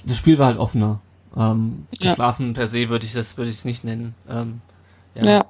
das 0.05 0.17
Spiel 0.17 0.37
war 0.37 0.47
halt 0.47 0.59
offener. 0.59 0.99
Ähm, 1.35 1.87
Ja. 1.99 2.11
geschlafen 2.11 2.53
per 2.53 2.67
se 2.67 2.87
würde 2.89 3.05
ich 3.05 3.13
das 3.13 3.37
würde 3.37 3.49
ich 3.49 3.57
es 3.57 3.65
nicht 3.65 3.83
nennen. 3.83 4.15
Ähm, 4.29 4.61
Ja. 5.15 5.45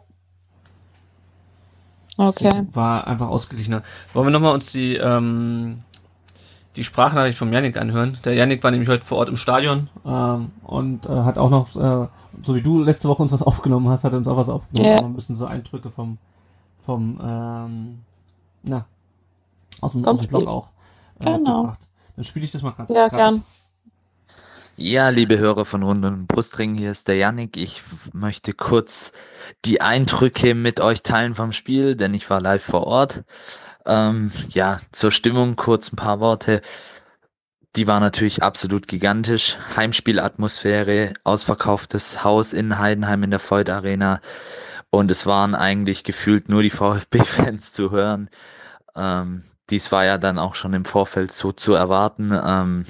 Okay. 2.18 2.66
Es 2.70 2.76
War 2.76 3.08
einfach 3.08 3.28
ausgeglichener. 3.28 3.84
Wollen 4.14 4.28
wir 4.28 4.32
nochmal 4.32 4.54
uns 4.54 4.72
die, 4.72 4.96
ähm, 4.96 5.80
die 6.78 6.84
Sprachnachricht 6.86 7.38
vom 7.38 7.52
Yannick 7.52 7.78
anhören? 7.78 8.18
Der 8.24 8.34
Yannick 8.34 8.64
war 8.64 8.72
nämlich 8.72 8.90
heute 8.90 9.06
vor 9.06 9.18
Ort 9.18 9.30
im 9.30 9.36
Stadion 9.38 9.90
ähm, 10.06 10.52
und 10.64 11.06
äh, 11.08 11.10
hat 11.10 11.38
auch 11.38 11.50
noch, 11.50 11.76
äh, 11.76 12.08
so 12.42 12.56
wie 12.56 12.62
du 12.62 12.84
letzte 12.84 13.10
Woche 13.10 13.22
uns 13.22 13.32
was 13.34 13.42
aufgenommen 13.44 13.90
hast, 13.90 14.04
hat 14.06 14.14
er 14.14 14.18
uns 14.18 14.28
auch 14.28 14.38
was 14.38 14.50
aufgenommen. 14.50 14.90
Ja. 14.90 15.04
Ein 15.04 15.14
bisschen 15.14 15.36
so 15.36 15.46
Eindrücke 15.46 15.90
vom, 15.90 16.18
vom 16.80 17.20
ähm, 17.22 18.00
na, 18.64 18.86
aus 19.82 19.92
dem, 19.92 20.06
aus 20.06 20.20
dem 20.22 20.30
Blog 20.30 20.48
auch. 20.48 20.70
Genau. 21.20 21.64
mitgebracht. 21.64 21.80
Dann 22.16 22.26
spiele 22.26 22.46
ich 22.46 22.52
das 22.52 22.62
mal 22.62 22.72
gerade. 22.72 22.94
Ja, 22.94 23.08
gern. 23.08 23.44
Ja, 24.78 25.08
liebe 25.10 25.38
Hörer 25.38 25.64
von 25.64 25.84
Rund 25.84 26.04
den 26.04 26.28
Brustring, 26.28 26.76
hier 26.76 26.92
ist 26.92 27.08
der 27.08 27.16
Yannick. 27.16 27.56
Ich 27.56 27.82
möchte 28.12 28.52
kurz 28.54 29.14
die 29.64 29.80
Eindrücke 29.80 30.54
mit 30.54 30.82
euch 30.82 31.02
teilen 31.02 31.34
vom 31.34 31.54
Spiel, 31.54 31.96
denn 31.96 32.14
ich 32.14 32.30
war 32.30 32.42
live 32.42 32.64
vor 32.64 32.86
Ort. 32.86 33.24
Ähm, 33.86 34.32
ja, 34.50 34.82
zur 34.92 35.12
Stimmung 35.12 35.56
kurz 35.56 35.92
ein 35.92 35.96
paar 35.96 36.20
Worte. 36.20 36.62
die 37.76 37.88
war 37.88 38.00
natürlich 38.00 38.44
absolut 38.44 38.88
gigantisch. 38.88 39.58
Heimspielatmosphäre, 39.76 41.14
ausverkauftes 41.24 42.24
Haus 42.24 42.54
in 42.54 42.80
Heidenheim 42.80 43.24
in 43.24 43.32
der 43.32 43.42
Voigt 43.42 43.70
Arena. 43.70 44.22
Und 44.90 45.12
es 45.12 45.26
waren 45.26 45.56
eigentlich 45.56 46.04
gefühlt 46.04 46.50
nur 46.50 46.62
die 46.64 46.70
VfB-Fans 46.72 47.74
zu 47.74 47.92
hören. 47.92 48.30
Ähm, 48.96 49.44
dies 49.70 49.92
war 49.92 50.06
ja 50.06 50.18
dann 50.18 50.38
auch 50.38 50.56
schon 50.56 50.74
im 50.74 50.86
Vorfeld 50.86 51.32
so 51.32 51.52
zu 51.52 51.74
erwarten. 51.74 52.32
Ähm, 52.44 52.86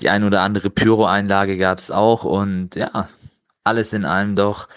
die 0.00 0.08
ein 0.08 0.24
oder 0.24 0.40
andere 0.40 0.70
Pyro-Einlage 0.70 1.58
gab 1.58 1.78
es 1.78 1.90
auch. 1.90 2.24
Und 2.24 2.74
ja, 2.76 3.08
alles 3.64 3.92
in 3.92 4.04
allem 4.04 4.36
doch 4.36 4.68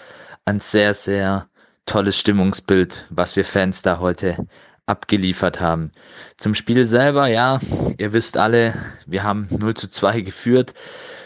ein 0.44 0.60
sehr, 0.60 0.94
sehr 0.94 1.48
tolles 1.86 2.18
Stimmungsbild, 2.18 3.06
was 3.10 3.36
wir 3.36 3.44
Fans 3.44 3.82
da 3.82 3.98
heute 3.98 4.46
abgeliefert 4.86 5.60
haben. 5.60 5.90
Zum 6.36 6.54
Spiel 6.54 6.84
selber, 6.84 7.26
ja, 7.26 7.60
ihr 7.98 8.12
wisst 8.12 8.36
alle, 8.36 8.74
wir 9.06 9.24
haben 9.24 9.48
0 9.50 9.74
zu 9.74 9.90
2 9.90 10.20
geführt, 10.20 10.74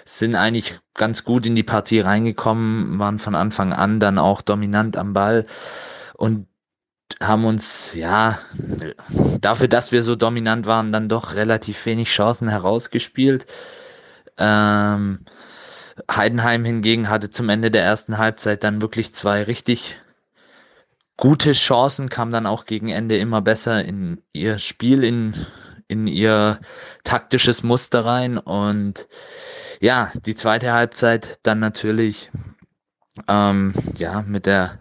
sind 0.07 0.35
eigentlich 0.35 0.79
ganz 0.95 1.25
gut 1.25 1.47
in 1.47 1.55
die 1.55 1.63
Partie 1.63 2.01
reingekommen, 2.01 2.99
waren 2.99 3.19
von 3.19 3.35
Anfang 3.35 3.73
an 3.73 4.01
dann 4.01 4.19
auch 4.19 4.41
dominant 4.41 4.97
am 4.97 5.13
Ball 5.13 5.47
und 6.15 6.47
haben 7.21 7.45
uns, 7.45 7.95
ja, 7.95 8.39
dafür, 9.41 9.69
dass 9.69 9.93
wir 9.93 10.03
so 10.03 10.17
dominant 10.17 10.67
waren, 10.67 10.93
dann 10.93 11.09
doch 11.09 11.35
relativ 11.35 11.85
wenig 11.87 12.09
Chancen 12.09 12.49
herausgespielt. 12.49 13.47
Ähm, 14.39 15.25
Heidenheim 16.11 16.65
hingegen 16.65 17.09
hatte 17.09 17.31
zum 17.31 17.49
Ende 17.49 17.71
der 17.71 17.83
ersten 17.83 18.19
Halbzeit 18.19 18.65
dann 18.65 18.81
wirklich 18.81 19.13
zwei 19.13 19.43
richtig 19.43 20.01
gute 21.17 21.53
Chancen, 21.53 22.09
kam 22.09 22.33
dann 22.33 22.47
auch 22.47 22.65
gegen 22.65 22.89
Ende 22.89 23.19
immer 23.19 23.43
besser 23.43 23.85
in 23.85 24.23
ihr 24.33 24.59
Spiel, 24.59 25.05
in, 25.05 25.47
in 25.89 26.07
ihr 26.07 26.61
taktisches 27.05 27.63
Muster 27.63 28.05
rein. 28.05 28.39
Und 28.39 29.07
ja, 29.81 30.11
die 30.25 30.35
zweite 30.35 30.73
Halbzeit 30.73 31.39
dann 31.43 31.61
natürlich 31.61 32.31
ähm, 33.29 33.75
ja 33.99 34.23
mit 34.23 34.47
der 34.47 34.81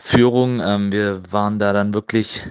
Führung. 0.00 0.60
Ähm, 0.60 0.92
wir 0.92 1.22
waren 1.30 1.58
da 1.58 1.72
dann 1.72 1.94
wirklich 1.94 2.46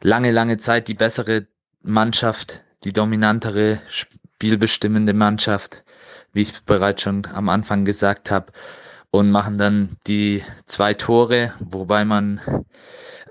lange, 0.00 0.30
lange 0.30 0.58
Zeit 0.58 0.88
die 0.88 0.94
bessere 0.94 1.46
Mannschaft, 1.82 2.62
die 2.84 2.92
dominantere, 2.92 3.80
spielbestimmende 3.88 5.12
Mannschaft, 5.12 5.84
wie 6.32 6.42
ich 6.42 6.64
bereits 6.64 7.02
schon 7.02 7.26
am 7.26 7.48
Anfang 7.48 7.84
gesagt 7.84 8.30
habe 8.30 8.52
und 9.10 9.30
machen 9.30 9.58
dann 9.58 9.96
die 10.06 10.44
zwei 10.66 10.94
Tore, 10.94 11.52
wobei 11.60 12.04
man 12.04 12.40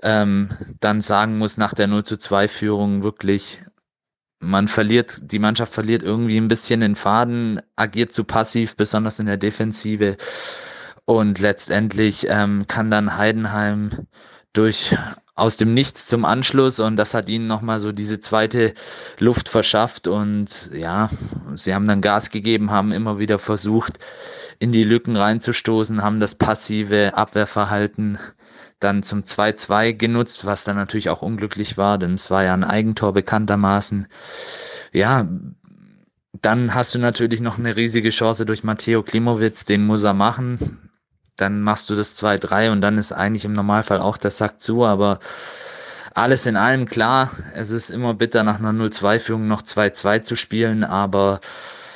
ähm, 0.02 0.50
dann 0.80 1.00
sagen 1.00 1.38
muss, 1.38 1.56
nach 1.56 1.74
der 1.74 1.86
0 1.86 2.04
zu 2.04 2.16
2 2.18 2.48
Führung 2.48 3.02
wirklich, 3.02 3.60
man 4.38 4.68
verliert, 4.68 5.20
die 5.22 5.38
Mannschaft 5.38 5.74
verliert 5.74 6.02
irgendwie 6.02 6.38
ein 6.38 6.48
bisschen 6.48 6.80
den 6.80 6.96
Faden, 6.96 7.60
agiert 7.76 8.12
zu 8.12 8.24
passiv, 8.24 8.76
besonders 8.76 9.18
in 9.18 9.26
der 9.26 9.36
Defensive. 9.36 10.16
Und 11.04 11.38
letztendlich 11.38 12.26
ähm, 12.28 12.66
kann 12.68 12.90
dann 12.90 13.16
Heidenheim 13.16 14.06
durch 14.52 14.96
aus 15.40 15.56
dem 15.56 15.72
Nichts 15.72 16.06
zum 16.06 16.26
Anschluss 16.26 16.80
und 16.80 16.96
das 16.96 17.14
hat 17.14 17.30
ihnen 17.30 17.46
nochmal 17.46 17.78
so 17.78 17.92
diese 17.92 18.20
zweite 18.20 18.74
Luft 19.18 19.48
verschafft 19.48 20.06
und 20.06 20.70
ja, 20.74 21.08
sie 21.54 21.74
haben 21.74 21.88
dann 21.88 22.02
Gas 22.02 22.28
gegeben, 22.28 22.70
haben 22.70 22.92
immer 22.92 23.18
wieder 23.18 23.38
versucht, 23.38 23.98
in 24.58 24.70
die 24.70 24.84
Lücken 24.84 25.16
reinzustoßen, 25.16 26.02
haben 26.02 26.20
das 26.20 26.34
passive 26.34 27.14
Abwehrverhalten 27.14 28.18
dann 28.80 29.02
zum 29.02 29.22
2-2 29.22 29.94
genutzt, 29.94 30.44
was 30.44 30.64
dann 30.64 30.76
natürlich 30.76 31.08
auch 31.08 31.22
unglücklich 31.22 31.78
war, 31.78 31.96
denn 31.96 32.14
es 32.14 32.30
war 32.30 32.44
ja 32.44 32.52
ein 32.52 32.64
Eigentor 32.64 33.14
bekanntermaßen. 33.14 34.08
Ja, 34.92 35.26
dann 36.42 36.74
hast 36.74 36.94
du 36.94 36.98
natürlich 36.98 37.40
noch 37.40 37.58
eine 37.58 37.76
riesige 37.76 38.10
Chance 38.10 38.44
durch 38.44 38.62
Matteo 38.62 39.02
Klimowitz, 39.02 39.64
den 39.64 39.86
muss 39.86 40.02
er 40.02 40.14
machen. 40.14 40.89
Dann 41.36 41.62
machst 41.62 41.90
du 41.90 41.94
das 41.94 42.20
2-3 42.20 42.70
und 42.70 42.80
dann 42.80 42.98
ist 42.98 43.12
eigentlich 43.12 43.44
im 43.44 43.52
Normalfall 43.52 44.00
auch 44.00 44.16
der 44.16 44.30
Sack 44.30 44.60
zu, 44.60 44.84
aber 44.84 45.20
alles 46.14 46.46
in 46.46 46.56
allem 46.56 46.86
klar, 46.86 47.30
es 47.54 47.70
ist 47.70 47.90
immer 47.90 48.14
bitter 48.14 48.42
nach 48.42 48.58
einer 48.58 48.72
0-2-Führung 48.72 49.46
noch 49.46 49.62
2-2 49.62 50.22
zu 50.22 50.36
spielen, 50.36 50.84
aber 50.84 51.40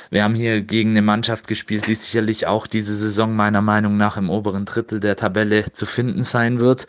wir 0.09 0.23
haben 0.23 0.35
hier 0.35 0.61
gegen 0.61 0.91
eine 0.91 1.01
Mannschaft 1.01 1.47
gespielt, 1.47 1.87
die 1.87 1.95
sicherlich 1.95 2.47
auch 2.47 2.67
diese 2.67 2.95
Saison 2.95 3.35
meiner 3.35 3.61
Meinung 3.61 3.97
nach 3.97 4.17
im 4.17 4.29
oberen 4.29 4.65
Drittel 4.65 4.99
der 4.99 5.15
Tabelle 5.15 5.71
zu 5.73 5.85
finden 5.85 6.23
sein 6.23 6.59
wird. 6.59 6.87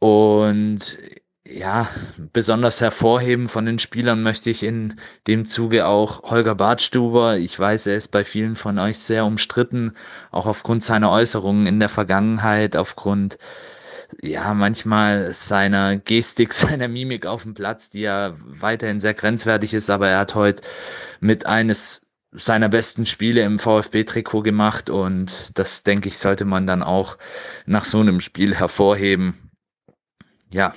Und 0.00 0.98
ja, 1.46 1.88
besonders 2.32 2.80
hervorheben 2.80 3.48
von 3.48 3.66
den 3.66 3.78
Spielern 3.78 4.22
möchte 4.22 4.48
ich 4.48 4.62
in 4.62 4.98
dem 5.26 5.44
Zuge 5.44 5.86
auch 5.86 6.22
Holger 6.22 6.54
Bartstuber. 6.54 7.36
Ich 7.36 7.58
weiß, 7.58 7.86
er 7.86 7.96
ist 7.96 8.08
bei 8.08 8.24
vielen 8.24 8.56
von 8.56 8.78
euch 8.78 8.98
sehr 8.98 9.26
umstritten, 9.26 9.92
auch 10.30 10.46
aufgrund 10.46 10.82
seiner 10.82 11.10
Äußerungen 11.10 11.66
in 11.66 11.80
der 11.80 11.90
Vergangenheit, 11.90 12.76
aufgrund 12.76 13.38
ja, 14.22 14.54
manchmal 14.54 15.34
seiner 15.34 15.96
Gestik, 15.98 16.52
seiner 16.54 16.88
Mimik 16.88 17.26
auf 17.26 17.42
dem 17.42 17.54
Platz, 17.54 17.90
die 17.90 18.00
ja 18.00 18.34
weiterhin 18.38 19.00
sehr 19.00 19.14
grenzwertig 19.14 19.74
ist, 19.74 19.90
aber 19.90 20.08
er 20.08 20.20
hat 20.20 20.34
heute 20.34 20.62
mit 21.20 21.46
eines 21.46 22.06
seiner 22.32 22.68
besten 22.68 23.06
Spiele 23.06 23.42
im 23.42 23.58
VfB-Trikot 23.58 24.42
gemacht 24.42 24.90
und 24.90 25.56
das, 25.58 25.84
denke 25.84 26.08
ich, 26.08 26.18
sollte 26.18 26.44
man 26.44 26.66
dann 26.66 26.82
auch 26.82 27.16
nach 27.66 27.84
so 27.84 28.00
einem 28.00 28.20
Spiel 28.20 28.54
hervorheben. 28.56 29.50
Ja, 30.50 30.74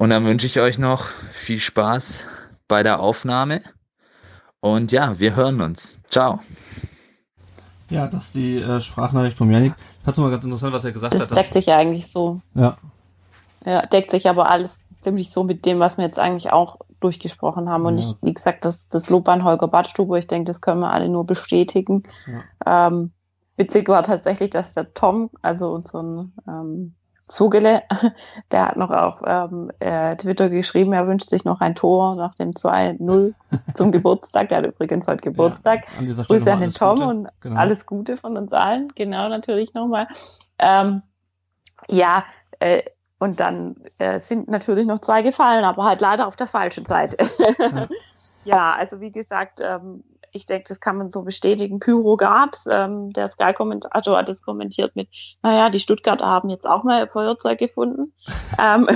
und 0.00 0.08
dann 0.08 0.24
wünsche 0.24 0.46
ich 0.46 0.58
euch 0.58 0.78
noch 0.78 1.08
viel 1.30 1.60
Spaß 1.60 2.24
bei 2.68 2.82
der 2.82 3.00
Aufnahme 3.00 3.60
und 4.60 4.92
ja, 4.92 5.18
wir 5.18 5.36
hören 5.36 5.60
uns. 5.60 5.98
Ciao. 6.08 6.40
Ja, 7.90 8.06
das 8.06 8.26
ist 8.26 8.34
die 8.34 8.56
äh, 8.56 8.80
Sprachnachricht 8.80 9.36
von 9.36 9.50
Janik. 9.50 9.74
Ich 9.76 10.04
fand 10.04 10.16
es 10.16 10.22
mal 10.22 10.30
ganz 10.30 10.42
interessant, 10.42 10.72
was 10.72 10.86
er 10.86 10.92
gesagt 10.92 11.12
das 11.12 11.22
hat. 11.24 11.30
Das 11.30 11.36
deckt 11.36 11.52
sich 11.52 11.70
eigentlich 11.70 12.10
so. 12.10 12.40
Ja. 12.54 12.78
Ja, 13.66 13.84
deckt 13.84 14.10
sich 14.10 14.26
aber 14.26 14.48
alles 14.48 14.78
ziemlich 15.02 15.30
so 15.32 15.44
mit 15.44 15.66
dem, 15.66 15.80
was 15.80 15.98
wir 15.98 16.06
jetzt 16.06 16.18
eigentlich 16.18 16.50
auch 16.50 16.78
durchgesprochen 17.00 17.68
haben. 17.68 17.84
Und 17.84 17.98
ja. 17.98 18.04
ich, 18.04 18.16
wie 18.22 18.32
gesagt, 18.32 18.64
das, 18.64 18.88
das 18.88 19.10
Lob 19.10 19.28
an 19.28 19.44
Holger 19.44 19.68
Badstube, 19.68 20.18
ich 20.18 20.26
denke, 20.26 20.46
das 20.46 20.62
können 20.62 20.80
wir 20.80 20.92
alle 20.92 21.10
nur 21.10 21.26
bestätigen. 21.26 22.04
Ja. 22.64 22.86
Ähm, 22.86 23.10
witzig 23.58 23.86
war 23.90 24.02
tatsächlich, 24.02 24.48
dass 24.48 24.72
der 24.72 24.94
Tom, 24.94 25.28
also 25.42 25.70
unser 25.72 26.26
ähm, 26.48 26.94
Zugele, 27.30 27.82
der 28.50 28.68
hat 28.68 28.76
noch 28.76 28.90
auf 28.90 29.22
ähm, 29.26 29.70
äh, 29.78 30.16
Twitter 30.16 30.48
geschrieben, 30.50 30.92
er 30.92 31.06
wünscht 31.06 31.30
sich 31.30 31.44
noch 31.44 31.60
ein 31.60 31.74
Tor 31.74 32.16
nach 32.16 32.34
dem 32.34 32.50
2-0 32.50 33.34
zum 33.74 33.92
Geburtstag. 33.92 34.48
Der 34.48 34.58
hat 34.58 34.66
übrigens 34.66 35.06
heute 35.06 35.22
Geburtstag. 35.22 35.86
Ja, 35.86 35.98
an 35.98 36.24
Grüße 36.24 36.52
an 36.52 36.60
den 36.60 36.72
Tom 36.72 36.96
Gute. 36.96 37.08
und 37.08 37.28
genau. 37.40 37.60
alles 37.60 37.86
Gute 37.86 38.16
von 38.16 38.36
uns 38.36 38.52
allen. 38.52 38.88
Genau, 38.94 39.28
natürlich 39.28 39.74
nochmal. 39.74 40.08
Ähm, 40.58 41.02
ja, 41.88 42.24
äh, 42.58 42.82
und 43.18 43.38
dann 43.38 43.76
äh, 43.98 44.18
sind 44.18 44.48
natürlich 44.48 44.86
noch 44.86 44.98
zwei 44.98 45.22
gefallen, 45.22 45.64
aber 45.64 45.84
halt 45.84 46.00
leider 46.00 46.26
auf 46.26 46.36
der 46.36 46.46
falschen 46.46 46.86
Seite. 46.86 47.16
ja. 47.58 47.86
ja, 48.44 48.74
also 48.74 49.00
wie 49.00 49.12
gesagt, 49.12 49.60
ähm, 49.62 50.02
ich 50.32 50.46
denke, 50.46 50.66
das 50.68 50.80
kann 50.80 50.96
man 50.96 51.10
so 51.10 51.22
bestätigen. 51.22 51.80
Pyro 51.80 52.16
gab's. 52.16 52.66
Ähm, 52.70 53.12
der 53.12 53.28
Sky-Kommentator 53.28 54.16
hat 54.16 54.28
es 54.28 54.42
kommentiert 54.42 54.96
mit, 54.96 55.08
naja, 55.42 55.70
die 55.70 55.80
Stuttgarter 55.80 56.26
haben 56.26 56.50
jetzt 56.50 56.66
auch 56.66 56.84
mal 56.84 57.08
Feuerzeug 57.08 57.58
gefunden. 57.58 58.12
ähm, 58.58 58.88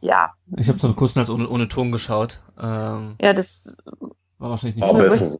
ja. 0.00 0.32
Ich 0.56 0.68
habe 0.68 0.78
so 0.78 0.86
einen 0.86 0.96
Kurs 0.96 1.16
als 1.16 1.30
ohne, 1.30 1.48
ohne 1.48 1.68
Ton 1.68 1.92
geschaut. 1.92 2.40
Ähm, 2.60 3.16
ja, 3.20 3.32
das 3.32 3.76
war 4.38 4.50
wahrscheinlich 4.50 4.76
nicht 4.76 4.92
war, 4.92 4.94
besser. 4.94 5.38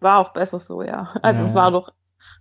war 0.00 0.18
auch 0.18 0.32
besser 0.32 0.58
so, 0.58 0.82
ja. 0.82 1.14
Also 1.22 1.40
ja, 1.40 1.46
es 1.46 1.54
war 1.54 1.70
doch 1.70 1.92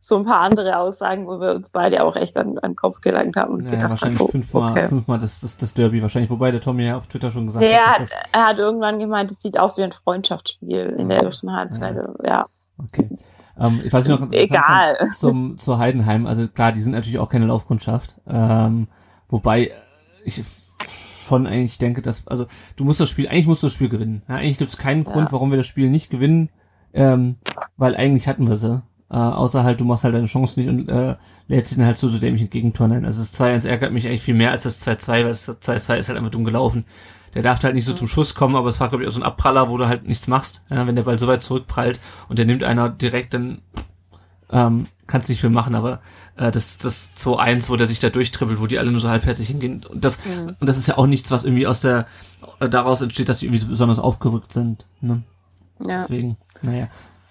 so 0.01 0.17
ein 0.17 0.25
paar 0.25 0.41
andere 0.41 0.77
Aussagen, 0.77 1.27
wo 1.27 1.39
wir 1.39 1.53
uns 1.53 1.69
beide 1.69 2.03
auch 2.03 2.15
echt 2.15 2.37
an, 2.37 2.57
an 2.59 2.71
den 2.71 2.75
Kopf 2.75 3.01
gelangt 3.01 3.35
haben 3.35 3.53
und 3.53 3.65
ja, 3.65 3.71
gedacht 3.71 3.89
wahrscheinlich 3.91 4.19
haben, 4.19 4.27
oh, 4.27 4.31
fünfmal, 4.31 4.71
okay. 4.71 4.87
fünfmal 4.87 5.19
das, 5.19 5.41
das, 5.41 5.57
das 5.57 5.73
Derby 5.73 6.01
wahrscheinlich, 6.01 6.29
wobei 6.29 6.51
der 6.51 6.61
Tommy 6.61 6.85
ja 6.85 6.97
auf 6.97 7.07
Twitter 7.07 7.31
schon 7.31 7.47
gesagt 7.47 7.63
ja, 7.63 7.87
hat. 7.87 8.01
Dass 8.01 8.09
das 8.09 8.19
er 8.31 8.47
hat 8.47 8.59
irgendwann 8.59 8.99
gemeint, 8.99 9.31
es 9.31 9.41
sieht 9.41 9.59
aus 9.59 9.77
wie 9.77 9.83
ein 9.83 9.91
Freundschaftsspiel 9.91 10.95
in 10.97 11.09
der 11.09 11.23
ersten 11.23 11.53
Halbzeit, 11.53 11.95
ja. 11.95 12.13
ja. 12.25 12.45
Okay. 12.77 13.09
Ähm, 13.59 13.81
ich 13.83 13.91
weiß 13.91 14.07
nicht 14.07 14.19
noch 14.19 14.31
Egal. 14.31 14.95
Fand, 14.97 15.15
zum, 15.15 15.57
zu 15.57 15.77
Heidenheim, 15.77 16.27
also 16.27 16.47
klar, 16.47 16.71
die 16.71 16.81
sind 16.81 16.91
natürlich 16.91 17.19
auch 17.19 17.29
keine 17.29 17.45
Laufkundschaft, 17.45 18.15
ähm, 18.27 18.87
wobei 19.29 19.71
ich 20.23 20.43
schon 21.27 21.47
eigentlich 21.47 21.77
denke, 21.77 22.01
dass, 22.01 22.27
also 22.27 22.47
du 22.75 22.85
musst 22.85 22.99
das 22.99 23.09
Spiel, 23.09 23.27
eigentlich 23.27 23.47
musst 23.47 23.63
du 23.63 23.67
das 23.67 23.73
Spiel 23.73 23.89
gewinnen. 23.89 24.21
Ja, 24.27 24.35
eigentlich 24.35 24.57
gibt 24.57 24.71
es 24.71 24.77
keinen. 24.77 25.03
Grund, 25.03 25.31
warum 25.31 25.51
wir 25.51 25.57
das 25.57 25.67
Spiel 25.67 25.89
nicht 25.89 26.09
gewinnen, 26.09 26.49
ähm, 26.93 27.35
weil 27.75 27.95
eigentlich 27.95 28.27
hatten 28.27 28.47
wir 28.47 28.57
sie. 28.57 28.81
Äh, 29.09 29.15
außer 29.15 29.63
halt, 29.63 29.79
du 29.79 29.85
machst 29.85 30.03
halt 30.03 30.15
deine 30.15 30.27
Chance 30.27 30.59
nicht 30.59 30.69
und 30.69 30.89
äh, 30.89 31.15
lädst 31.47 31.75
ihn 31.77 31.85
halt 31.85 31.97
so, 31.97 32.07
so 32.09 32.19
dämlich 32.19 32.41
ein 32.41 32.49
Gegentor 32.49 32.87
ein. 32.87 33.05
Also 33.05 33.21
das 33.21 33.39
2-1 33.39 33.65
ärgert 33.67 33.93
mich 33.93 34.05
eigentlich 34.07 34.21
viel 34.21 34.33
mehr 34.33 34.51
als 34.51 34.63
das 34.63 34.85
2-2, 34.85 35.07
weil 35.07 35.23
das 35.25 35.49
2-2 35.49 35.95
ist 35.95 36.09
halt 36.09 36.17
einfach 36.17 36.31
dumm 36.31 36.43
gelaufen. 36.43 36.85
Der 37.33 37.41
darf 37.43 37.61
halt 37.63 37.75
nicht 37.75 37.85
so 37.85 37.93
zum 37.93 38.07
Schuss 38.07 38.35
kommen, 38.35 38.55
aber 38.55 38.67
es 38.69 38.79
war, 38.79 38.89
glaube 38.89 39.03
ich, 39.03 39.09
auch 39.09 39.13
so 39.13 39.19
ein 39.19 39.25
Abpraller, 39.25 39.69
wo 39.69 39.77
du 39.77 39.87
halt 39.87 40.07
nichts 40.07 40.27
machst, 40.27 40.63
ja, 40.69 40.87
wenn 40.87 40.95
der 40.95 41.03
Ball 41.03 41.19
so 41.19 41.27
weit 41.27 41.43
zurückprallt 41.43 41.99
und 42.29 42.39
der 42.39 42.45
nimmt 42.45 42.63
einer 42.63 42.89
direkt, 42.89 43.33
dann 43.33 43.61
ähm, 44.49 44.87
kannst 45.07 45.29
nicht 45.29 45.41
viel 45.41 45.49
machen, 45.49 45.75
aber 45.75 45.99
äh, 46.37 46.51
das 46.51 46.77
das 46.77 47.11
2-1, 47.17 47.69
wo 47.69 47.75
der 47.75 47.87
sich 47.87 47.99
da 47.99 48.09
durchtribbelt, 48.09 48.59
wo 48.61 48.67
die 48.67 48.79
alle 48.79 48.91
nur 48.91 49.01
so 49.01 49.09
halbherzig 49.09 49.47
hingehen 49.47 49.85
und 49.89 50.03
das 50.03 50.19
Mhm. 50.25 50.55
und 50.59 50.67
das 50.67 50.77
ist 50.77 50.87
ja 50.87 50.97
auch 50.97 51.05
nichts, 51.07 51.29
was 51.31 51.43
irgendwie 51.43 51.67
aus 51.67 51.81
der 51.81 52.07
äh, 52.59 52.69
daraus 52.69 53.01
entsteht, 53.01 53.27
dass 53.29 53.39
sie 53.39 53.47
irgendwie 53.47 53.65
besonders 53.65 53.99
aufgerückt 53.99 54.53
sind. 54.53 54.85
Ne? 55.01 55.23
Ja. 55.85 56.01
Deswegen, 56.01 56.37
naja. 56.61 56.87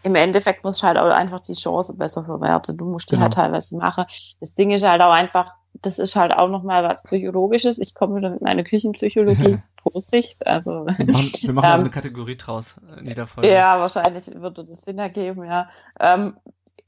Im 0.07 0.15
Endeffekt 0.15 0.63
musst 0.63 0.83
du 0.83 0.87
halt 0.87 0.99
auch 0.99 1.07
einfach 1.11 1.41
die 1.41 1.55
Chance 1.55 1.93
besser 1.95 2.25
verwerten. 2.25 2.77
Du 2.77 2.85
musst 2.85 3.11
die 3.11 3.17
Genau. 3.17 3.25
halt 3.25 3.35
teilweise 3.35 3.77
machen. 3.77 4.05
Das 4.39 4.55
Ding 4.55 4.71
ist 4.71 4.87
halt 4.87 5.03
auch 5.03 5.11
einfach, 5.13 5.53
das 5.83 5.99
ist 5.99 6.15
halt 6.15 6.33
auch 6.33 6.49
nochmal 6.49 6.85
was 6.85 7.03
Psychologisches. 7.03 7.81
Ich 7.81 7.93
komme 7.93 8.15
wieder 8.17 8.31
mit 8.31 8.41
meiner 8.41 8.63
Küchenpsychologie. 8.63 9.59
Vorsicht, 9.83 10.47
also. 10.47 10.87
Wir 10.87 11.07
machen, 11.07 11.33
wir 11.41 11.53
machen 11.53 11.65
Ähm, 11.67 11.73
auch 11.73 11.81
eine 11.81 11.91
Kategorie 11.91 12.37
draus 12.37 12.77
in 12.99 13.07
jeder 13.07 13.27
Folge. 13.27 13.51
Ja, 13.53 13.81
wahrscheinlich 13.81 14.33
würde 14.33 14.65
das 14.65 14.83
Sinn 14.83 14.99
ergeben, 15.01 15.45
ja. 15.45 15.69
Ähm, 15.99 16.37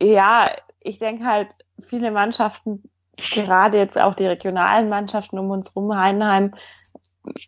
ja, 0.01 0.51
ich 0.81 0.99
denke 0.99 1.25
halt, 1.25 1.49
viele 1.81 2.13
Mannschaften, 2.13 2.85
gerade 3.17 3.79
jetzt 3.79 3.99
auch 3.99 4.15
die 4.15 4.27
regionalen 4.27 4.89
Mannschaften 4.89 5.41
um 5.41 5.51
uns 5.51 5.75
rum, 5.75 5.93
Heidenheim, 5.97 6.55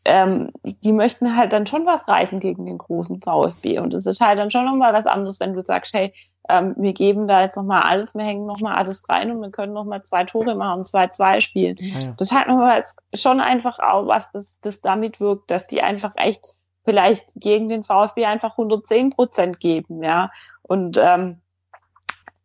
ähm, 0.05 0.51
die 0.65 0.93
möchten 0.93 1.37
halt 1.37 1.53
dann 1.53 1.67
schon 1.67 1.87
was 1.87 2.07
reißen 2.07 2.41
gegen 2.41 2.67
den 2.67 2.79
großen 2.79 3.21
VfB. 3.21 3.79
Und 3.79 3.95
es 3.95 4.07
ist 4.07 4.21
halt 4.21 4.39
dann 4.39 4.51
schon 4.51 4.65
nochmal 4.65 4.93
was 4.93 5.07
anderes, 5.07 5.41
wenn 5.41 5.55
du 5.55 5.65
sagst, 5.65 5.95
hey, 5.95 6.13
ähm, 6.49 6.75
wir 6.77 6.93
geben 6.93 7.29
da 7.29 7.43
jetzt 7.43 7.57
nochmal 7.57 7.83
alles, 7.83 8.15
wir 8.15 8.25
hängen 8.25 8.47
nochmal 8.47 8.75
alles 8.75 9.09
rein 9.09 9.31
und 9.31 9.41
wir 9.41 9.51
können 9.51 9.73
nochmal 9.73 10.03
zwei 10.03 10.25
Tore 10.25 10.55
machen, 10.55 10.85
zwei, 10.85 11.07
zwei 11.09 11.41
spielen. 11.41 11.77
Ah, 11.81 12.05
ja. 12.05 12.15
Das 12.17 12.33
hat 12.33 12.49
nochmal 12.49 12.83
schon 13.15 13.41
einfach 13.41 13.79
auch 13.79 14.07
was, 14.07 14.31
das, 14.33 14.57
das 14.63 14.81
damit 14.81 15.21
wirkt, 15.21 15.51
dass 15.51 15.67
die 15.67 15.83
einfach 15.83 16.13
echt 16.17 16.57
vielleicht 16.85 17.33
gegen 17.37 17.69
den 17.69 17.85
VfB 17.85 18.25
einfach 18.25 18.53
110 18.53 19.11
Prozent 19.11 19.61
geben, 19.61 20.03
ja. 20.03 20.31
Und 20.63 20.99
ähm, 21.03 21.41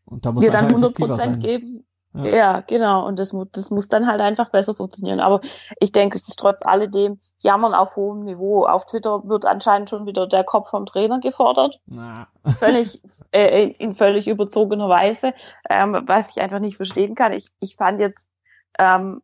Und 0.06 0.26
da 0.26 0.32
muss 0.32 0.44
wir 0.44 0.52
dann 0.52 0.66
einfach 0.66 0.78
100 0.78 0.92
effektiver 0.92 1.08
Prozent 1.08 1.44
geben. 1.44 1.86
Ja. 2.24 2.36
Ja. 2.36 2.64
genau. 2.66 3.06
Und 3.06 3.20
das, 3.20 3.36
das 3.52 3.72
muss 3.72 3.88
dann 3.88 4.08
halt 4.08 4.22
einfach 4.22 4.50
besser 4.50 4.74
funktionieren. 4.74 5.20
Aber 5.20 5.42
ich 5.80 5.92
denke, 5.92 6.18
es 6.18 6.28
ist 6.28 6.40
trotz 6.40 6.62
alledem 6.64 7.20
Jammern 7.40 7.74
auf 7.74 7.96
hohem 7.96 8.24
Niveau. 8.24 8.66
Auf 8.66 8.86
Twitter 8.86 9.28
wird 9.28 9.46
anscheinend 9.46 9.90
schon 9.90 10.06
wieder 10.06 10.28
der 10.28 10.44
Kopf 10.44 10.70
vom 10.70 10.86
Trainer 10.86 11.20
gefordert. 11.20 11.80
Na, 11.86 12.28
Völlig, 12.58 13.02
äh, 13.32 13.70
in 13.78 13.96
völlig 13.96 14.28
überzogener 14.28 14.88
Weise, 14.88 15.34
ähm, 15.70 16.04
was 16.06 16.30
ich 16.30 16.42
einfach 16.42 16.60
nicht 16.60 16.78
verstehen 16.78 17.16
kann. 17.16 17.34
Ich, 17.34 17.50
ich 17.60 17.76
fand 17.76 18.00
jetzt 18.00 18.28
ähm, 18.80 19.22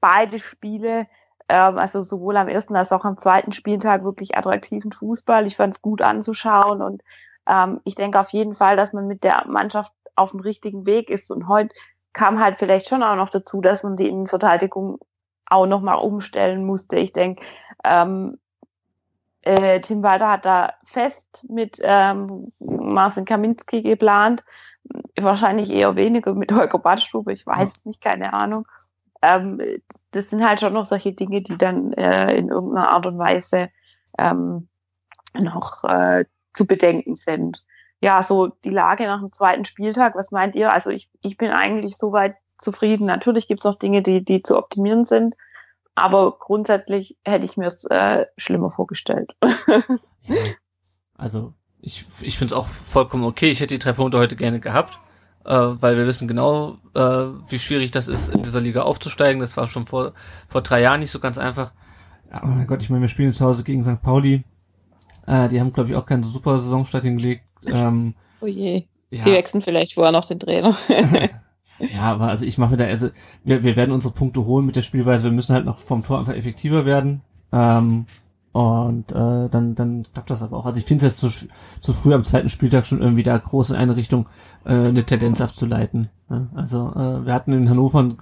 beide 0.00 0.38
Spiele, 0.38 1.06
ähm, 1.48 1.78
also 1.78 2.02
sowohl 2.02 2.36
am 2.36 2.48
ersten 2.48 2.76
als 2.76 2.92
auch 2.92 3.04
am 3.04 3.18
zweiten 3.18 3.52
Spieltag 3.52 4.04
wirklich 4.04 4.36
attraktiven 4.36 4.92
Fußball. 4.92 5.46
Ich 5.46 5.56
fand 5.56 5.74
es 5.74 5.82
gut 5.82 6.02
anzuschauen 6.02 6.82
und 6.82 7.02
ähm, 7.46 7.80
ich 7.84 7.94
denke 7.94 8.20
auf 8.20 8.30
jeden 8.30 8.54
Fall, 8.54 8.76
dass 8.76 8.92
man 8.92 9.06
mit 9.06 9.24
der 9.24 9.46
Mannschaft 9.46 9.92
auf 10.14 10.32
dem 10.32 10.40
richtigen 10.40 10.86
Weg 10.86 11.10
ist. 11.10 11.30
Und 11.30 11.48
heute 11.48 11.74
kam 12.12 12.40
halt 12.40 12.56
vielleicht 12.56 12.88
schon 12.88 13.02
auch 13.02 13.16
noch 13.16 13.30
dazu, 13.30 13.60
dass 13.60 13.82
man 13.82 13.96
die 13.96 14.08
Innenverteidigung 14.08 14.98
auch 15.46 15.66
nochmal 15.66 15.98
umstellen 15.98 16.64
musste. 16.64 16.96
Ich 16.96 17.12
denke, 17.12 17.44
ähm, 17.84 18.38
äh, 19.42 19.80
Tim 19.80 20.02
Walter 20.02 20.30
hat 20.30 20.44
da 20.44 20.74
fest 20.84 21.44
mit 21.48 21.80
ähm, 21.82 22.52
Marcin 22.60 23.24
Kaminski 23.24 23.82
geplant. 23.82 24.44
Wahrscheinlich 25.18 25.72
eher 25.72 25.96
weniger 25.96 26.34
mit 26.34 26.52
Holger 26.52 26.78
Badstube, 26.78 27.32
ich 27.32 27.46
weiß 27.46 27.84
nicht, 27.84 28.00
keine 28.00 28.32
Ahnung. 28.32 28.66
Ähm, 29.20 29.60
das 30.10 30.30
sind 30.30 30.46
halt 30.46 30.60
schon 30.60 30.72
noch 30.72 30.86
solche 30.86 31.12
Dinge, 31.12 31.42
die 31.42 31.56
dann 31.56 31.92
äh, 31.92 32.34
in 32.34 32.48
irgendeiner 32.48 32.88
Art 32.88 33.06
und 33.06 33.18
Weise 33.18 33.70
ähm, 34.18 34.68
noch 35.34 35.84
äh, 35.84 36.24
zu 36.52 36.66
bedenken 36.66 37.14
sind. 37.14 37.64
Ja, 38.02 38.22
so 38.22 38.48
die 38.48 38.70
Lage 38.70 39.04
nach 39.04 39.20
dem 39.20 39.32
zweiten 39.32 39.64
Spieltag, 39.64 40.16
was 40.16 40.32
meint 40.32 40.56
ihr? 40.56 40.72
Also 40.72 40.90
ich, 40.90 41.08
ich 41.20 41.36
bin 41.36 41.50
eigentlich 41.50 41.96
soweit 41.96 42.34
zufrieden. 42.58 43.06
Natürlich 43.06 43.46
gibt's 43.46 43.64
noch 43.64 43.78
Dinge, 43.78 44.02
die, 44.02 44.24
die 44.24 44.42
zu 44.42 44.58
optimieren 44.58 45.04
sind, 45.04 45.36
aber 45.94 46.36
grundsätzlich 46.38 47.16
hätte 47.24 47.44
ich 47.44 47.56
mir 47.56 47.66
es 47.66 47.84
äh, 47.84 48.26
schlimmer 48.36 48.70
vorgestellt. 48.70 49.32
Also, 51.22 51.54
ich, 51.80 52.04
ich 52.22 52.36
finde 52.36 52.54
es 52.54 52.58
auch 52.58 52.66
vollkommen 52.66 53.22
okay. 53.22 53.50
Ich 53.52 53.60
hätte 53.60 53.74
die 53.74 53.78
drei 53.78 53.92
Punkte 53.92 54.18
heute 54.18 54.34
gerne 54.34 54.58
gehabt, 54.58 54.98
äh, 55.44 55.52
weil 55.52 55.96
wir 55.96 56.04
wissen 56.04 56.26
genau, 56.26 56.78
äh, 56.94 57.00
wie 57.48 57.60
schwierig 57.60 57.92
das 57.92 58.08
ist, 58.08 58.28
in 58.28 58.42
dieser 58.42 58.60
Liga 58.60 58.82
aufzusteigen. 58.82 59.40
Das 59.40 59.56
war 59.56 59.68
schon 59.68 59.86
vor, 59.86 60.14
vor 60.48 60.62
drei 60.62 60.80
Jahren 60.80 60.98
nicht 60.98 61.12
so 61.12 61.20
ganz 61.20 61.38
einfach. 61.38 61.70
Ja, 62.28 62.40
oh 62.42 62.48
mein 62.48 62.66
Gott, 62.66 62.82
ich 62.82 62.90
meine, 62.90 63.02
wir 63.02 63.08
spielen 63.08 63.32
zu 63.32 63.44
Hause 63.44 63.62
gegen 63.62 63.84
St. 63.84 64.02
Pauli. 64.02 64.42
Äh, 65.28 65.48
die 65.48 65.60
haben, 65.60 65.70
glaube 65.70 65.90
ich, 65.90 65.96
auch 65.96 66.06
keine 66.06 66.24
super 66.24 66.58
Saisonstart 66.58 67.04
hingelegt. 67.04 67.44
Ähm, 67.66 68.14
oh 68.40 68.46
je. 68.46 68.84
ja. 69.10 69.22
Die 69.24 69.32
wechseln 69.32 69.62
vielleicht 69.62 69.94
vorher 69.94 70.12
noch 70.12 70.26
den 70.26 70.40
Trainer. 70.40 70.76
Ja, 71.78 72.02
aber 72.02 72.28
also 72.28 72.46
ich 72.46 72.58
mache 72.58 72.72
mir 72.72 72.76
da, 72.76 72.84
also 72.84 73.10
wir, 73.42 73.64
wir 73.64 73.74
werden 73.74 73.90
unsere 73.90 74.14
Punkte 74.14 74.44
holen 74.44 74.64
mit 74.64 74.76
der 74.76 74.82
Spielweise, 74.82 75.24
wir 75.24 75.32
müssen 75.32 75.54
halt 75.54 75.64
noch 75.64 75.78
vom 75.78 76.04
Tor 76.04 76.20
einfach 76.20 76.34
effektiver 76.34 76.84
werden. 76.84 77.22
Ähm, 77.50 78.06
und 78.52 79.12
äh, 79.12 79.48
dann, 79.48 79.74
dann 79.74 80.06
klappt 80.12 80.30
das 80.30 80.42
aber 80.42 80.58
auch. 80.58 80.66
Also 80.66 80.78
ich 80.78 80.84
finde 80.84 81.06
es 81.06 81.20
jetzt 81.20 81.38
zu, 81.40 81.48
zu 81.80 81.92
früh 81.92 82.12
am 82.12 82.22
zweiten 82.22 82.50
Spieltag 82.50 82.84
schon 82.84 83.00
irgendwie 83.00 83.22
da 83.22 83.36
groß 83.36 83.70
in 83.70 83.76
eine 83.76 83.96
Richtung 83.96 84.28
äh, 84.64 84.74
eine 84.74 85.04
Tendenz 85.04 85.40
abzuleiten. 85.40 86.10
Ja, 86.30 86.46
also 86.54 86.92
äh, 86.94 87.26
wir 87.26 87.32
hatten 87.32 87.52
in 87.52 87.70
Hannover 87.70 88.00
einen 88.00 88.18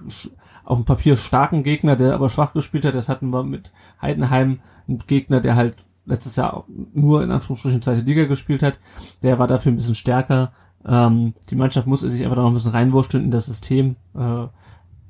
auf 0.63 0.77
dem 0.79 0.85
Papier 0.85 1.17
starken 1.17 1.63
Gegner, 1.63 1.97
der 1.97 2.13
aber 2.13 2.29
schwach 2.29 2.53
gespielt 2.53 2.85
hat. 2.85 2.95
Das 2.95 3.09
hatten 3.09 3.29
wir 3.29 3.43
mit 3.43 3.71
Heidenheim, 4.01 4.61
einen 4.87 4.99
Gegner, 5.05 5.41
der 5.41 5.57
halt 5.57 5.75
letztes 6.05 6.35
Jahr 6.35 6.65
nur 6.93 7.23
in 7.23 7.31
Anführungsstrichen 7.31 7.81
zweite 7.81 8.01
Liga 8.01 8.25
gespielt 8.25 8.63
hat. 8.63 8.79
Der 9.23 9.39
war 9.39 9.47
dafür 9.47 9.71
ein 9.71 9.75
bisschen 9.75 9.95
stärker. 9.95 10.51
Ähm, 10.85 11.33
die 11.49 11.55
Mannschaft 11.55 11.87
musste 11.87 12.09
sich 12.09 12.23
einfach 12.23 12.37
noch 12.37 12.47
ein 12.47 12.53
bisschen 12.53 12.71
reinwurschteln 12.71 13.23
in 13.25 13.31
das 13.31 13.45
System, 13.45 13.95
äh, 14.15 14.47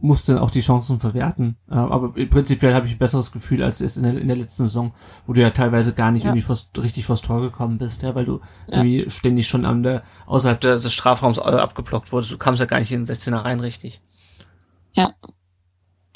musste 0.04 0.42
auch 0.42 0.50
die 0.52 0.62
Chancen 0.62 1.00
verwerten. 1.00 1.58
Äh, 1.70 1.76
aber 1.76 2.10
prinzipiell 2.26 2.74
habe 2.74 2.88
ich 2.88 2.94
ein 2.94 2.98
besseres 2.98 3.32
Gefühl 3.32 3.64
als 3.64 3.80
es 3.82 3.96
in 3.98 4.04
der, 4.04 4.18
in 4.18 4.28
der 4.28 4.36
letzten 4.36 4.64
Saison, 4.64 4.94
wo 5.28 5.34
du 5.34 5.42
ja 5.42 5.52
teilweise 5.52 5.94
gar 5.94 6.12
nicht 6.12 6.24
Ja. 6.24 6.30
irgendwie 6.30 6.42
vors, 6.42 6.72
richtig 6.78 7.06
vors 7.06 7.22
Tor 7.22 7.40
gekommen 7.42 7.78
bist, 7.78 8.02
ja, 8.02 8.16
weil 8.16 8.26
du 8.26 8.42
Ja. 8.68 8.78
irgendwie 8.84 9.10
ständig 9.10 9.48
schon 9.48 9.64
am 9.66 9.84
der, 9.84 10.04
außerhalb 10.26 10.60
des 10.60 10.92
Strafraums 10.92 11.38
äh, 11.38 11.42
abgeblockt 11.42 12.12
wurdest. 12.12 12.32
Du 12.32 12.38
kamst 12.38 12.60
ja 12.60 12.66
gar 12.66 12.80
nicht 12.80 12.92
in 12.92 13.06
den 13.06 13.16
16er 13.16 13.46
rein 13.46 13.60
richtig. 13.60 14.02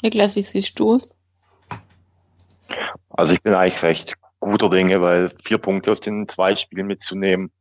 Niklas, 0.03 0.35
wie 0.35 0.41
siehst 0.43 0.77
du 0.79 0.95
es? 0.95 1.15
Also 3.09 3.33
ich 3.33 3.41
bin 3.41 3.53
eigentlich 3.53 3.81
recht 3.81 4.13
guter 4.51 4.69
Dinge, 4.69 5.01
weil 5.01 5.31
vier 5.43 5.57
Punkte 5.57 5.91
aus 5.91 6.01
den 6.01 6.27
zwei 6.27 6.55
Spielen 6.55 6.87
mitzunehmen 6.87 7.51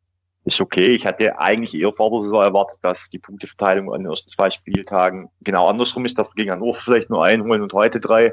ist 0.45 0.61
okay. 0.61 0.89
Ich 0.89 1.07
hatte 1.07 1.39
eigentlich 1.39 1.75
eher 1.75 1.93
vor 1.93 2.11
der 2.11 2.21
Saison 2.21 2.43
erwartet, 2.43 2.79
dass 2.83 3.09
die 3.09 3.19
Punkteverteilung 3.19 3.93
an 3.93 4.03
den 4.03 4.11
ersten 4.11 4.29
zwei 4.29 4.51
Spieltagen 4.51 5.31
genau 5.41 5.69
andersrum 5.69 6.05
ist, 6.05 6.19
dass 6.19 6.31
wir 6.31 6.37
gegen 6.37 6.51
Hannover 6.51 6.81
vielleicht 6.81 7.11
nur 7.11 7.25
einholen 7.25 7.63
und 7.63 7.73
heute 7.73 7.99
drei. 7.99 8.33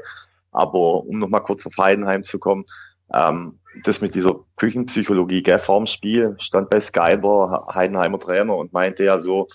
Aber 0.50 1.04
um 1.04 1.18
nochmal 1.18 1.42
kurz 1.42 1.66
auf 1.66 1.72
Heidenheim 1.78 2.22
zu 2.22 2.38
kommen, 2.38 2.66
ähm, 3.14 3.58
das 3.84 4.02
mit 4.02 4.14
dieser 4.14 4.36
Küchenpsychologie, 4.56 5.42
gell, 5.42 5.58
vorm 5.58 5.86
Spiel 5.86 6.36
stand 6.38 6.68
bei 6.68 6.80
Skyber 6.80 7.66
Heidenheimer 7.74 8.20
Trainer 8.20 8.56
und 8.56 8.74
meinte 8.74 9.04
ja 9.04 9.18
so, 9.18 9.48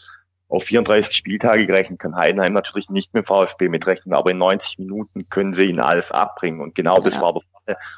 auf 0.50 0.64
34 0.64 1.14
Spieltage 1.14 1.68
gerechnet 1.68 2.00
kann 2.00 2.16
Heidenheim 2.16 2.54
natürlich 2.54 2.90
nicht 2.90 3.14
mit 3.14 3.26
dem 3.26 3.28
VfB 3.28 3.70
mitrechnen, 3.70 4.16
aber 4.16 4.32
in 4.32 4.38
90 4.38 4.80
Minuten 4.80 5.30
können 5.30 5.54
sie 5.54 5.66
ihnen 5.66 5.82
alles 5.82 6.12
abbringen. 6.12 6.62
Und 6.62 6.74
genau 6.74 7.02
das 7.02 7.16
Ja. 7.16 7.22
war 7.22 7.34
der. 7.34 7.42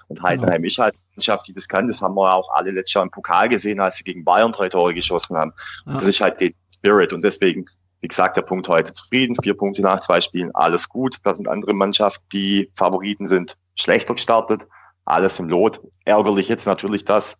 Und 0.07 0.21
Heidenheim 0.21 0.63
ist 0.63 0.77
halt 0.77 0.95
eine 0.95 1.03
Mannschaft, 1.15 1.47
die 1.47 1.53
das 1.53 1.67
kann. 1.67 1.87
Das 1.87 2.01
haben 2.01 2.15
wir 2.15 2.33
auch 2.33 2.49
alle 2.53 2.71
letztes 2.71 2.93
Jahr 2.95 3.03
im 3.03 3.11
Pokal 3.11 3.49
gesehen, 3.49 3.79
als 3.79 3.97
sie 3.97 4.03
gegen 4.03 4.23
Bayern 4.23 4.51
drei 4.51 4.69
Tore 4.69 4.93
geschossen 4.93 5.37
haben. 5.37 5.53
Ja. 5.85 5.93
Das 5.93 6.07
ist 6.07 6.21
halt 6.21 6.39
der 6.41 6.51
Spirit. 6.73 7.13
Und 7.13 7.21
deswegen, 7.23 7.65
wie 8.01 8.07
gesagt, 8.07 8.37
der 8.37 8.41
Punkt 8.43 8.67
heute 8.67 8.93
zufrieden. 8.93 9.35
Vier 9.41 9.55
Punkte 9.55 9.81
nach 9.81 9.99
zwei 9.99 10.21
Spielen, 10.21 10.53
alles 10.55 10.87
gut. 10.89 11.17
Da 11.23 11.33
sind 11.33 11.47
andere 11.47 11.73
Mannschaften, 11.73 12.23
die 12.33 12.71
Favoriten 12.75 13.27
sind, 13.27 13.57
schlechter 13.75 14.13
gestartet. 14.15 14.65
Alles 15.05 15.39
im 15.39 15.49
Lot. 15.49 15.81
Ärgerlich 16.05 16.47
jetzt 16.49 16.65
natürlich, 16.67 17.03
dass 17.05 17.35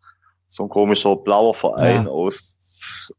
so 0.49 0.63
ein 0.63 0.69
komischer 0.69 1.15
blauer 1.15 1.53
Verein 1.53 2.05
Ja. 2.05 2.09
aus 2.11 2.55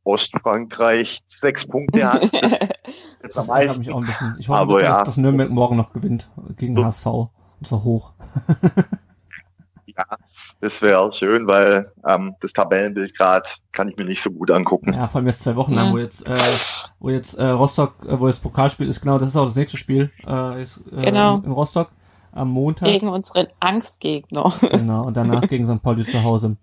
Ostfrankreich 0.05 1.21
sechs 1.27 1.67
Punkte 1.67 2.13
hat. 2.13 2.31
Das, 3.23 3.23
jetzt 3.23 3.37
Das 3.37 3.51
am 3.51 3.57
meisten. 3.57 3.79
mich 3.81 3.91
auch 3.93 4.01
ein 4.01 4.07
bisschen. 4.07 4.37
Ich 4.39 4.49
hoffe, 4.49 4.59
Aber 4.61 4.69
bisschen, 4.69 4.85
ja. 4.85 4.91
dass, 4.91 5.03
dass 5.05 5.17
Nürnberg 5.19 5.51
morgen 5.51 5.77
noch 5.77 5.93
gewinnt 5.93 6.31
gegen 6.57 6.75
So. 6.75 6.85
HSV. 6.85 7.07
Und 7.61 7.67
zwar 7.67 7.85
hoch. 7.85 8.13
Ja, 9.97 10.05
das 10.61 10.81
wäre 10.83 11.13
schön, 11.13 11.47
weil 11.47 11.91
ähm, 12.07 12.35
das 12.41 12.53
Tabellenbild 12.53 13.17
gerade 13.19 13.49
kann 13.73 13.89
ich 13.89 13.97
mir 13.97 14.05
nicht 14.05 14.23
so 14.23 14.31
gut 14.31 14.51
angucken. 14.51 14.93
Ja, 14.93 15.09
vor 15.09 15.19
allem 15.19 15.27
jetzt 15.27 15.41
zwei 15.41 15.57
Wochen 15.57 15.73
lang, 15.75 15.89
Ja. 15.89 15.93
wo 15.93 15.99
jetzt, 15.99 16.27
äh, 16.27 16.37
wo 17.01 17.11
jetzt 17.11 17.35
äh, 17.35 17.47
Rostock, 17.49 17.95
äh, 18.07 18.19
wo 18.19 18.29
jetzt 18.29 18.43
Pokalspiel 18.43 18.89
ist, 18.89 19.01
genau, 19.01 19.19
das 19.19 19.29
ist 19.31 19.37
auch 19.37 19.45
das 19.47 19.57
nächste 19.57 19.77
Spiel. 19.77 20.11
Äh, 20.27 20.63
ist, 20.63 20.81
äh, 20.97 21.07
Genau. 21.07 21.39
in 21.39 21.51
Rostock 21.51 21.91
am 22.33 22.51
Montag. 22.51 22.89
Gegen 22.89 23.09
unseren 23.09 23.49
Angstgegner. 23.59 24.53
Genau, 24.71 25.07
und 25.07 25.17
danach 25.17 25.43
gegen 25.49 25.67
St. 25.67 25.83
Pauli 25.83 26.05
zu 26.05 26.23
Hause. 26.23 26.57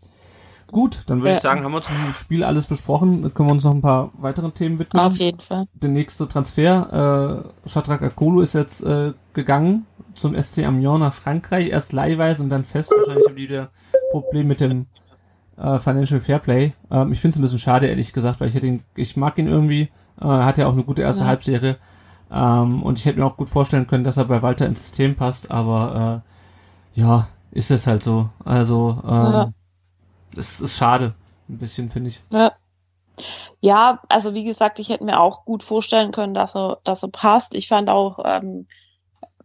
Gut, 0.72 1.04
dann 1.08 1.20
würde 1.20 1.32
Ja. 1.32 1.36
ich 1.36 1.42
sagen, 1.42 1.64
haben 1.64 1.72
wir 1.74 1.80
dem 1.82 2.14
Spiel 2.14 2.44
alles 2.44 2.66
besprochen. 2.66 3.22
Dann 3.22 3.34
können 3.34 3.50
wir 3.50 3.54
uns 3.54 3.64
noch 3.64 3.74
ein 3.74 3.82
paar 3.82 4.12
weiteren 4.18 4.54
Themen 4.54 4.80
widmen. 4.80 5.02
Auf 5.02 5.18
jeden 5.18 5.40
Fall. 5.40 5.68
Der 5.74 5.90
nächste 5.90 6.28
Transfer, 6.28 7.44
äh, 7.66 7.70
Shadrach 7.70 8.02
Akolo 8.02 8.42
ist 8.42 8.54
jetzt 8.54 8.82
äh, 8.84 9.14
gegangen 9.34 9.86
zum 10.18 10.40
SC 10.42 10.66
Amiens 10.66 11.00
nach 11.00 11.14
Frankreich, 11.14 11.70
erst 11.70 11.94
leihweise 11.94 12.44
und 12.44 12.50
dann 12.50 12.66
fest. 12.66 12.92
Wahrscheinlich 12.96 13.26
haben 13.28 13.36
die 13.36 13.44
wieder 13.44 13.70
Problem 14.12 14.48
mit 14.48 14.60
dem 14.60 14.88
äh, 15.58 15.80
Financial 15.80 16.20
Fairplay. 16.20 16.74
Ähm, 16.92 17.12
ich 17.12 17.22
finde 17.22 17.36
es 17.36 17.40
ein 17.40 17.42
bisschen 17.42 17.60
schade, 17.60 17.88
ehrlich 17.88 18.14
gesagt, 18.14 18.40
weil 18.40 18.50
ich 18.50 18.56
hätte 18.56 18.68
ihn, 18.68 18.84
ich 18.96 19.18
mag 19.18 19.38
ihn 19.38 19.48
irgendwie, 19.48 19.90
äh, 20.22 20.26
hat 20.26 20.58
ja 20.58 20.68
auch 20.68 20.74
eine 20.74 20.84
gute 20.84 21.02
erste 21.02 21.24
ja. 21.24 21.30
Halbserie. 21.30 21.78
Ähm, 22.32 22.84
und 22.84 23.00
ich 23.00 23.06
hätte 23.06 23.20
mir 23.20 23.26
auch 23.26 23.38
gut 23.38 23.50
vorstellen 23.50 23.88
können, 23.88 24.04
dass 24.04 24.18
er 24.18 24.26
bei 24.26 24.42
Walter 24.42 24.66
ins 24.66 24.82
System 24.82 25.16
passt, 25.16 25.50
aber 25.52 26.24
äh, 26.96 27.00
ja, 27.00 27.28
ist 27.52 27.72
es 27.72 27.88
halt 27.88 28.04
so. 28.04 28.30
Also, 28.44 29.02
ähm, 29.04 29.34
ja. 29.34 29.52
es 30.36 30.60
ist 30.60 30.78
schade, 30.78 31.14
ein 31.50 31.58
bisschen, 31.58 31.90
finde 31.90 32.10
ich. 32.10 32.22
Ja. 32.30 32.54
Ja, 33.60 34.02
also 34.10 34.36
wie 34.36 34.44
gesagt, 34.44 34.78
ich 34.78 34.90
hätte 34.90 35.04
mir 35.04 35.20
auch 35.20 35.44
gut 35.44 35.64
vorstellen 35.64 36.12
können, 36.12 36.36
dass 36.36 36.56
er, 36.56 36.78
dass 36.84 37.02
er 37.02 37.10
passt. 37.10 37.56
Ich 37.56 37.68
fand 37.68 37.90
auch, 37.90 38.20
ähm, 38.24 38.68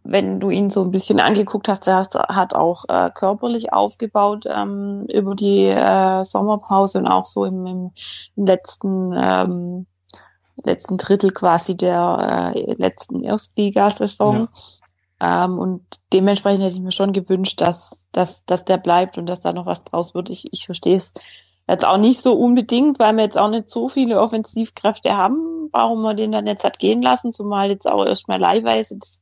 wenn 0.03 0.39
du 0.39 0.49
ihn 0.49 0.69
so 0.69 0.83
ein 0.83 0.91
bisschen 0.91 1.19
angeguckt 1.19 1.67
hast, 1.67 1.87
er 1.87 1.97
hat 2.29 2.53
auch 2.53 2.85
äh, 2.89 3.09
körperlich 3.13 3.71
aufgebaut 3.71 4.45
ähm, 4.47 5.05
über 5.11 5.35
die 5.35 5.65
äh, 5.65 6.23
Sommerpause 6.23 6.99
und 6.99 7.07
auch 7.07 7.25
so 7.25 7.45
im, 7.45 7.65
im, 7.65 7.91
letzten 8.35 9.13
ähm, 9.15 9.85
letzten 10.57 10.97
Drittel 10.97 11.31
quasi 11.31 11.75
der 11.75 12.53
äh, 12.55 12.73
letzten 12.73 13.23
Erstligasaison. 13.23 14.49
Ja. 15.21 15.45
Ähm, 15.45 15.57
und 15.57 15.81
dementsprechend 16.11 16.63
hätte 16.63 16.75
ich 16.75 16.81
mir 16.81 16.91
schon 16.91 17.13
gewünscht, 17.13 17.61
dass, 17.61 18.05
dass, 18.11 18.45
dass 18.45 18.65
der 18.65 18.77
bleibt 18.77 19.17
und 19.17 19.25
dass 19.25 19.39
da 19.39 19.53
noch 19.53 19.65
was 19.65 19.83
draus 19.83 20.13
wird. 20.13 20.29
Ich, 20.29 20.51
ich 20.51 20.65
verstehe 20.65 20.97
es 20.97 21.13
jetzt 21.67 21.85
auch 21.85 21.97
nicht 21.97 22.21
so 22.21 22.33
unbedingt, 22.33 22.99
weil 22.99 23.15
wir 23.15 23.23
jetzt 23.23 23.37
auch 23.37 23.49
nicht 23.49 23.69
so 23.69 23.87
viele 23.87 24.19
Offensivkräfte 24.19 25.15
haben, 25.15 25.69
warum 25.71 26.01
man 26.01 26.17
den 26.17 26.31
dann 26.31 26.45
jetzt 26.45 26.63
hat 26.63 26.77
gehen 26.77 27.01
lassen, 27.01 27.31
zumal 27.31 27.69
jetzt 27.69 27.89
auch 27.89 28.05
erstmal 28.05 28.39
leihweise. 28.39 28.97
Das, 28.97 29.21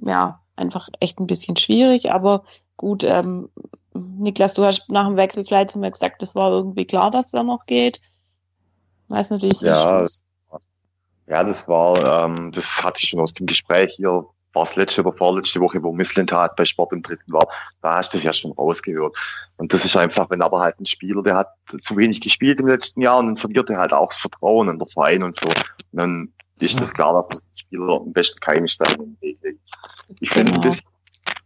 ja, 0.00 0.40
einfach 0.56 0.88
echt 1.00 1.18
ein 1.18 1.26
bisschen 1.26 1.56
schwierig, 1.56 2.12
aber 2.12 2.44
gut, 2.76 3.04
ähm, 3.04 3.48
Niklas, 3.94 4.54
du 4.54 4.64
hast 4.64 4.88
nach 4.90 5.06
dem 5.06 5.16
Wechsel 5.16 5.44
gleich 5.44 5.68
zu 5.68 5.78
mir 5.78 5.90
gesagt, 5.90 6.20
das 6.20 6.34
war 6.34 6.50
irgendwie 6.50 6.84
klar, 6.84 7.10
dass 7.10 7.32
er 7.32 7.44
noch 7.44 7.66
geht. 7.66 8.00
Weiß 9.08 9.30
natürlich 9.30 9.60
ja, 9.60 10.04
ja, 11.26 11.42
das 11.42 11.66
war, 11.68 12.26
ähm, 12.26 12.52
das 12.52 12.82
hatte 12.82 13.00
ich 13.02 13.08
schon 13.08 13.20
aus 13.20 13.32
dem 13.32 13.46
Gespräch 13.46 13.94
hier, 13.96 14.26
war 14.52 14.62
es 14.62 14.76
letzte 14.76 15.00
oder 15.02 15.16
vorletzte 15.16 15.60
Woche, 15.60 15.82
wo 15.82 15.92
Misslintat 15.92 16.54
bei 16.56 16.64
Sport 16.64 16.92
im 16.92 17.02
Dritten 17.02 17.32
war, 17.32 17.48
da 17.82 17.96
hast 17.96 18.12
du 18.12 18.18
das 18.18 18.24
ja 18.24 18.32
schon 18.32 18.52
rausgehört. 18.52 19.16
Und 19.56 19.72
das 19.72 19.84
ist 19.84 19.96
einfach, 19.96 20.30
wenn 20.30 20.42
aber 20.42 20.60
halt 20.60 20.78
ein 20.80 20.86
Spieler, 20.86 21.22
der 21.22 21.36
hat 21.36 21.48
zu 21.82 21.96
wenig 21.96 22.20
gespielt 22.20 22.60
im 22.60 22.68
letzten 22.68 23.00
Jahr 23.00 23.18
und 23.18 23.26
dann 23.26 23.36
verliert 23.36 23.70
er 23.70 23.78
halt 23.78 23.92
auch 23.92 24.08
das 24.08 24.18
Vertrauen 24.18 24.68
in 24.68 24.78
der 24.78 24.88
Verein 24.88 25.22
und 25.22 25.36
so. 25.38 25.48
Und 25.48 25.64
dann 25.92 26.32
ist 26.60 26.80
das 26.80 26.92
klar, 26.92 27.14
dass 27.14 27.28
man 27.28 27.38
den 27.38 27.56
Spieler 27.56 28.00
am 28.00 28.12
besten 28.12 28.38
keine 28.40 28.68
Steine 28.68 29.02
im 29.02 29.16
Weg 29.20 29.38
legt. 29.42 29.60
Ich 30.20 30.30
finde 30.30 30.52
ein 30.52 30.60
genau. 30.60 30.70
bisschen, 30.70 30.86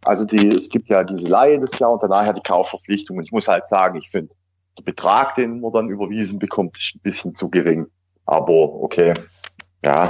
also 0.01 0.25
die, 0.25 0.47
es 0.47 0.69
gibt 0.69 0.89
ja 0.89 1.03
diese 1.03 1.27
Laie 1.27 1.59
des 1.59 1.77
Jahr 1.79 1.91
und 1.91 2.03
danach 2.03 2.25
ja 2.25 2.33
die 2.33 2.41
Kaufverpflichtung. 2.41 3.17
Und 3.17 3.23
ich 3.23 3.31
muss 3.31 3.47
halt 3.47 3.67
sagen, 3.67 3.97
ich 3.97 4.09
finde, 4.09 4.35
der 4.77 4.83
Betrag, 4.83 5.35
den 5.35 5.59
man 5.59 5.71
dann 5.73 5.89
überwiesen 5.89 6.39
bekommt, 6.39 6.77
ist 6.77 6.95
ein 6.95 7.01
bisschen 7.01 7.35
zu 7.35 7.49
gering. 7.49 7.87
Aber 8.25 8.51
okay, 8.53 9.13
ja. 9.83 10.09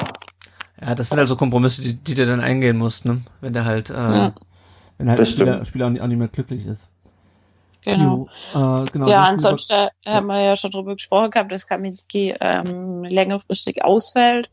Ja, 0.81 0.95
das 0.95 1.09
sind 1.09 1.19
also 1.19 1.35
Kompromisse, 1.35 1.81
die, 1.81 1.93
die 1.93 2.15
der 2.15 2.25
dann 2.25 2.39
eingehen 2.39 2.77
muss, 2.77 3.05
ne? 3.05 3.21
Wenn 3.41 3.53
der 3.53 3.65
halt, 3.65 3.89
äh, 3.89 3.93
ja. 3.93 4.33
wenn 4.97 5.09
halt 5.09 5.19
der 5.19 5.25
Spieler, 5.25 5.65
Spieler 5.65 5.87
auch 5.87 5.89
nicht 6.07 6.17
mehr 6.17 6.27
glücklich 6.27 6.65
ist. 6.65 6.89
Genau. 7.81 8.27
Jo, 8.53 8.83
äh, 8.83 8.91
genau 8.91 9.09
ja, 9.09 9.23
ansonsten 9.23 9.73
ja. 9.73 10.13
haben 10.13 10.27
wir 10.27 10.41
ja 10.41 10.55
schon 10.55 10.71
drüber 10.71 10.93
gesprochen 10.93 11.31
gehabt, 11.31 11.51
dass 11.51 11.65
Kaminski 11.65 12.35
ähm, 12.39 13.03
längerfristig 13.03 13.83
ausfällt 13.83 14.49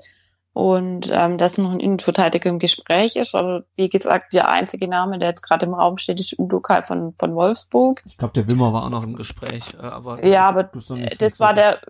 und 0.57 1.11
ähm, 1.13 1.37
dass 1.37 1.59
noch 1.59 1.71
ein 1.71 1.81
Innenverteidiger 1.81 2.49
im 2.49 2.59
Gespräch 2.59 3.17
ist. 3.17 3.35
Aber 3.35 3.65
wie 3.75 3.91
gesagt, 3.91 4.33
der 4.33 4.49
einzige 4.49 4.89
Name, 4.89 5.19
der 5.19 5.29
jetzt 5.29 5.43
gerade 5.43 5.67
im 5.67 5.75
Raum 5.75 5.99
steht, 5.99 6.19
ist 6.19 6.39
Udo 6.39 6.61
Kai 6.61 6.81
von, 6.81 7.13
von 7.19 7.35
Wolfsburg. 7.35 8.03
Ich 8.07 8.17
glaube, 8.17 8.33
der 8.33 8.49
Wimmer 8.49 8.73
war 8.73 8.85
auch 8.85 8.89
noch 8.89 9.03
im 9.03 9.17
Gespräch. 9.17 9.75
Äh, 9.75 9.83
aber 9.85 10.25
ja, 10.25 10.49
aber 10.49 10.63
das 10.63 11.41
war 11.41 11.53
der, 11.53 11.81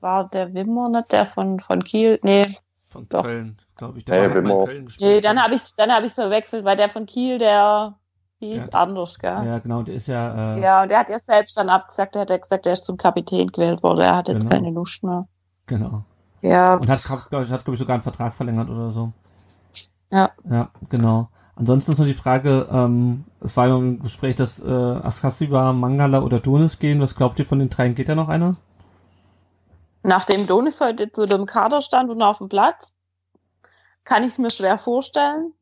war 0.00 0.28
der 0.30 0.52
Wimmer, 0.52 0.88
nicht 0.88 1.12
der 1.12 1.26
von, 1.26 1.60
von 1.60 1.84
Kiel? 1.84 2.18
Nee. 2.24 2.52
Von 2.88 3.08
doch. 3.08 3.22
Köln, 3.22 3.56
glaube 3.76 3.98
ich. 3.98 4.04
Der 4.06 4.20
hey, 4.20 4.34
Wimmer. 4.34 4.64
Köln 4.64 4.92
nee, 4.98 5.20
dann 5.20 5.40
habe 5.40 5.54
ich 5.54 5.76
dann 5.76 5.92
habe 5.92 6.06
ich 6.06 6.12
verwechselt, 6.12 6.64
weil 6.64 6.76
der 6.76 6.90
von 6.90 7.06
Kiel, 7.06 7.38
der 7.38 7.94
hieß 8.40 8.62
ja, 8.62 8.80
anders, 8.80 9.16
gell? 9.20 9.46
Ja, 9.46 9.60
genau, 9.60 9.82
der 9.82 9.94
ist 9.94 10.08
ja. 10.08 10.56
Äh, 10.56 10.60
ja, 10.60 10.82
und 10.82 10.88
der 10.88 10.98
hat 10.98 11.08
ja 11.08 11.20
selbst 11.20 11.56
dann 11.56 11.68
abgesagt, 11.68 12.16
der 12.16 12.22
hat 12.22 12.42
gesagt, 12.42 12.66
er 12.66 12.72
ist 12.72 12.84
zum 12.84 12.96
Kapitän 12.96 13.46
gewählt 13.46 13.84
worden, 13.84 14.00
er 14.00 14.16
hat 14.16 14.26
jetzt 14.26 14.48
genau. 14.48 14.56
keine 14.56 14.70
Lust 14.70 15.04
mehr. 15.04 15.28
Genau. 15.66 16.02
Ja. 16.42 16.74
Und 16.74 16.88
hat, 16.88 17.02
glaube 17.30 17.44
ich, 17.44 17.50
hat, 17.50 17.64
glaub 17.64 17.74
ich, 17.74 17.78
sogar 17.78 17.94
einen 17.94 18.02
Vertrag 18.02 18.34
verlängert 18.34 18.68
oder 18.68 18.90
so. 18.90 19.12
Ja. 20.10 20.30
Ja, 20.48 20.70
genau. 20.88 21.28
Ansonsten 21.56 21.92
ist 21.92 21.98
nur 21.98 22.06
die 22.06 22.14
Frage, 22.14 22.68
ähm, 22.70 23.24
es 23.40 23.56
war 23.56 23.66
ja 23.66 23.76
im 23.76 24.00
Gespräch, 24.00 24.36
dass 24.36 24.60
äh, 24.60 24.70
Askasiba, 24.70 25.72
Mangala 25.72 26.22
oder 26.22 26.38
Donis 26.38 26.78
gehen. 26.78 27.00
Was 27.00 27.16
glaubt 27.16 27.38
ihr 27.40 27.46
von 27.46 27.58
den 27.58 27.68
dreien? 27.68 27.96
Geht 27.96 28.08
da 28.08 28.14
noch 28.14 28.28
einer? 28.28 28.54
Nachdem 30.04 30.46
Donis 30.46 30.80
heute 30.80 31.10
zu 31.10 31.26
dem 31.26 31.46
Kader 31.46 31.80
stand 31.80 32.10
und 32.10 32.22
auf 32.22 32.38
dem 32.38 32.48
Platz, 32.48 32.92
kann 34.04 34.22
ich 34.22 34.30
es 34.30 34.38
mir 34.38 34.52
schwer 34.52 34.78
vorstellen. 34.78 35.52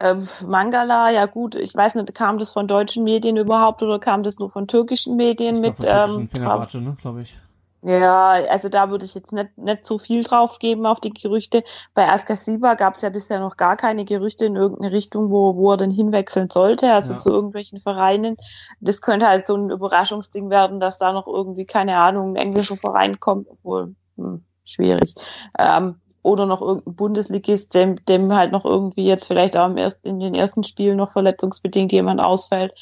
Ähm, 0.00 0.26
Mangala, 0.44 1.10
ja 1.10 1.26
gut, 1.26 1.54
ich 1.54 1.74
weiß 1.74 1.94
nicht, 1.94 2.14
kam 2.16 2.38
das 2.38 2.52
von 2.52 2.66
deutschen 2.66 3.04
Medien 3.04 3.36
überhaupt 3.36 3.80
oder 3.82 4.00
kam 4.00 4.24
das 4.24 4.40
nur 4.40 4.50
von 4.50 4.66
türkischen 4.66 5.14
Medien 5.14 5.54
ich 5.54 5.60
mit? 5.60 5.76
Von 5.76 5.86
ähm, 5.88 6.28
ne, 6.32 6.96
glaube 7.00 7.22
ich. 7.22 7.38
Ja, 7.86 8.30
also 8.48 8.70
da 8.70 8.88
würde 8.88 9.04
ich 9.04 9.14
jetzt 9.14 9.30
nicht, 9.32 9.58
nicht 9.58 9.84
so 9.84 9.98
viel 9.98 10.22
drauf 10.22 10.58
geben 10.58 10.86
auf 10.86 11.00
die 11.00 11.12
Gerüchte. 11.12 11.62
Bei 11.92 12.08
Askasiba 12.08 12.74
gab 12.74 12.94
es 12.94 13.02
ja 13.02 13.10
bisher 13.10 13.40
noch 13.40 13.58
gar 13.58 13.76
keine 13.76 14.06
Gerüchte 14.06 14.46
in 14.46 14.56
irgendeine 14.56 14.90
Richtung, 14.90 15.30
wo, 15.30 15.54
wo 15.54 15.72
er 15.72 15.76
denn 15.76 15.90
hinwechseln 15.90 16.48
sollte, 16.48 16.90
also 16.90 17.12
ja. 17.12 17.18
zu 17.18 17.28
irgendwelchen 17.28 17.80
Vereinen. 17.80 18.38
Das 18.80 19.02
könnte 19.02 19.28
halt 19.28 19.46
so 19.46 19.54
ein 19.54 19.68
Überraschungsding 19.68 20.48
werden, 20.48 20.80
dass 20.80 20.96
da 20.96 21.12
noch 21.12 21.26
irgendwie, 21.26 21.66
keine 21.66 21.98
Ahnung, 21.98 22.30
ein 22.32 22.36
englischer 22.36 22.76
Verein 22.76 23.20
kommt, 23.20 23.48
obwohl, 23.50 23.94
hm, 24.16 24.42
schwierig. 24.64 25.14
Ähm, 25.58 25.96
oder 26.22 26.46
noch 26.46 26.62
irgendein 26.62 26.94
Bundesligist, 26.94 27.74
dem, 27.74 28.02
dem 28.06 28.32
halt 28.32 28.50
noch 28.50 28.64
irgendwie 28.64 29.04
jetzt 29.04 29.26
vielleicht 29.26 29.58
auch 29.58 29.66
im 29.66 29.76
erst, 29.76 30.02
in 30.06 30.20
den 30.20 30.34
ersten 30.34 30.62
Spielen 30.64 30.96
noch 30.96 31.12
verletzungsbedingt 31.12 31.92
jemand 31.92 32.22
ausfällt 32.22 32.72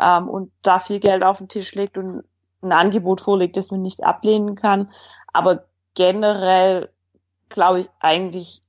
ähm, 0.00 0.28
und 0.28 0.50
da 0.62 0.80
viel 0.80 0.98
Geld 0.98 1.22
auf 1.22 1.38
den 1.38 1.46
Tisch 1.46 1.76
legt 1.76 1.96
und 1.96 2.24
ein 2.62 2.72
Angebot 2.72 3.20
vorliegt, 3.20 3.56
das 3.56 3.70
man 3.70 3.82
nicht 3.82 4.04
ablehnen 4.04 4.54
kann. 4.54 4.90
Aber 5.32 5.64
generell 5.94 6.90
glaube 7.48 7.80
ich 7.80 7.90
eigentlich 8.00 8.62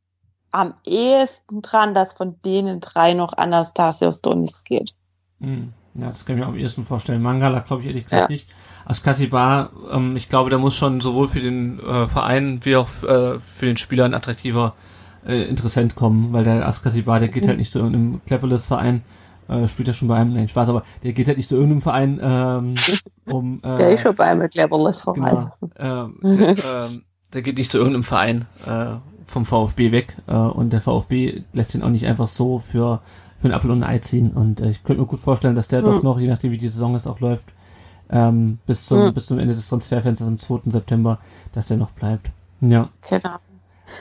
am 0.51 0.73
ehesten 0.85 1.61
dran, 1.61 1.93
dass 1.93 2.13
von 2.13 2.41
denen 2.43 2.79
drei 2.79 3.13
noch 3.13 3.33
Anastasios 3.33 4.21
Donis 4.21 4.63
geht. 4.63 4.93
Hm. 5.39 5.73
Ja, 5.95 6.07
das 6.07 6.25
kann 6.25 6.37
ich 6.37 6.41
mir 6.41 6.47
am 6.47 6.57
ehesten 6.57 6.85
vorstellen. 6.85 7.21
Mangala 7.21 7.59
glaube 7.59 7.81
ich 7.81 7.87
ehrlich 7.87 8.05
gesagt 8.05 8.29
ja. 8.29 8.33
nicht. 8.33 8.47
Askasibar, 8.85 9.71
ähm, 9.91 10.15
ich 10.15 10.29
glaube, 10.29 10.49
da 10.49 10.57
muss 10.57 10.75
schon 10.75 11.01
sowohl 11.01 11.27
für 11.27 11.41
den 11.41 11.79
äh, 11.79 12.07
Verein 12.07 12.59
wie 12.63 12.75
auch 12.75 12.87
äh, 13.03 13.39
für 13.39 13.65
den 13.65 13.77
Spieler 13.77 14.05
ein 14.05 14.13
attraktiver 14.13 14.75
äh, 15.25 15.43
Interessent 15.43 15.95
kommen, 15.95 16.31
weil 16.33 16.43
der 16.43 16.67
Askasibar, 16.67 17.19
der 17.19 17.29
geht 17.29 17.43
mhm. 17.43 17.49
halt 17.49 17.57
nicht 17.59 17.71
zu 17.71 17.79
irgendeinem 17.79 18.21
Cleverless-Verein, 18.25 19.03
äh, 19.49 19.67
spielt 19.67 19.87
ja 19.87 19.93
schon 19.93 20.07
bei 20.07 20.15
einem, 20.15 20.33
nein, 20.33 20.47
Spaß, 20.47 20.69
aber 20.69 20.83
der 21.03 21.13
geht 21.13 21.27
halt 21.27 21.37
nicht 21.37 21.49
zu 21.49 21.55
irgendeinem 21.55 21.81
Verein, 21.81 22.19
ähm, 22.21 22.75
um, 23.31 23.59
äh, 23.63 23.75
Der 23.75 23.91
ist 23.91 24.01
schon 24.01 24.15
bei 24.15 24.25
einem 24.25 24.49
Cleverless 24.49 25.01
Verein. 25.01 25.51
Genau, 25.75 26.09
äh, 26.23 26.35
der, 26.55 26.85
äh, 26.85 26.89
der 27.33 27.41
geht 27.41 27.57
nicht 27.57 27.71
zu 27.71 27.77
irgendeinem 27.77 28.03
Verein, 28.03 28.45
äh, 28.65 28.95
vom 29.25 29.45
VfB 29.45 29.91
weg, 29.91 30.15
äh, 30.27 30.33
und 30.33 30.73
der 30.73 30.81
VfB 30.81 31.43
lässt 31.53 31.75
ihn 31.75 31.83
auch 31.83 31.89
nicht 31.89 32.05
einfach 32.05 32.27
so 32.27 32.59
für, 32.59 33.01
für 33.39 33.45
einen 33.45 33.53
Apfel 33.53 33.71
und 33.71 33.83
ein 33.83 33.89
Ei 33.89 33.99
ziehen, 33.99 34.31
und 34.31 34.61
äh, 34.61 34.69
ich 34.69 34.83
könnte 34.83 35.01
mir 35.01 35.07
gut 35.07 35.19
vorstellen, 35.19 35.55
dass 35.55 35.67
der 35.67 35.81
mhm. 35.81 35.85
doch 35.85 36.03
noch, 36.03 36.19
je 36.19 36.27
nachdem 36.27 36.51
wie 36.51 36.57
die 36.57 36.69
Saison 36.69 36.93
jetzt 36.93 37.07
auch 37.07 37.19
läuft, 37.19 37.53
ähm, 38.11 38.59
bis 38.65 38.85
zum, 38.85 39.05
mhm. 39.05 39.13
bis 39.13 39.27
zum 39.27 39.39
Ende 39.39 39.53
des 39.53 39.67
Transferfensters 39.67 40.27
am 40.27 40.39
2. 40.39 40.71
September, 40.71 41.19
dass 41.51 41.67
der 41.67 41.77
noch 41.77 41.91
bleibt. 41.91 42.31
Ja. 42.61 42.89
Genau. 43.07 43.37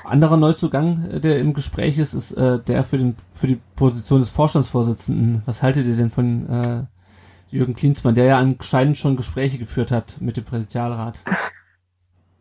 Anderer 0.05 0.37
Neuzugang, 0.37 1.11
äh, 1.11 1.20
der 1.20 1.38
im 1.38 1.55
Gespräch 1.55 1.98
ist, 1.98 2.14
ist 2.14 2.33
äh, 2.33 2.59
der 2.59 2.85
für, 2.85 2.98
den, 2.98 3.16
für 3.33 3.46
die 3.46 3.61
Position 3.77 4.20
des 4.20 4.31
Vorstandsvorsitzenden. 4.31 5.42
Was 5.46 5.62
haltet 5.62 5.87
ihr 5.87 5.96
denn 5.96 6.11
von 6.11 6.48
äh, 6.48 6.85
Jürgen 7.51 7.74
Klinsmann, 7.74 8.14
der 8.14 8.24
ja 8.24 8.37
anscheinend 8.37 8.98
schon 8.98 9.16
Gespräche 9.16 9.59
geführt 9.59 9.90
hat 9.90 10.20
mit 10.20 10.37
dem 10.37 10.44
Präsidialrat? 10.44 11.22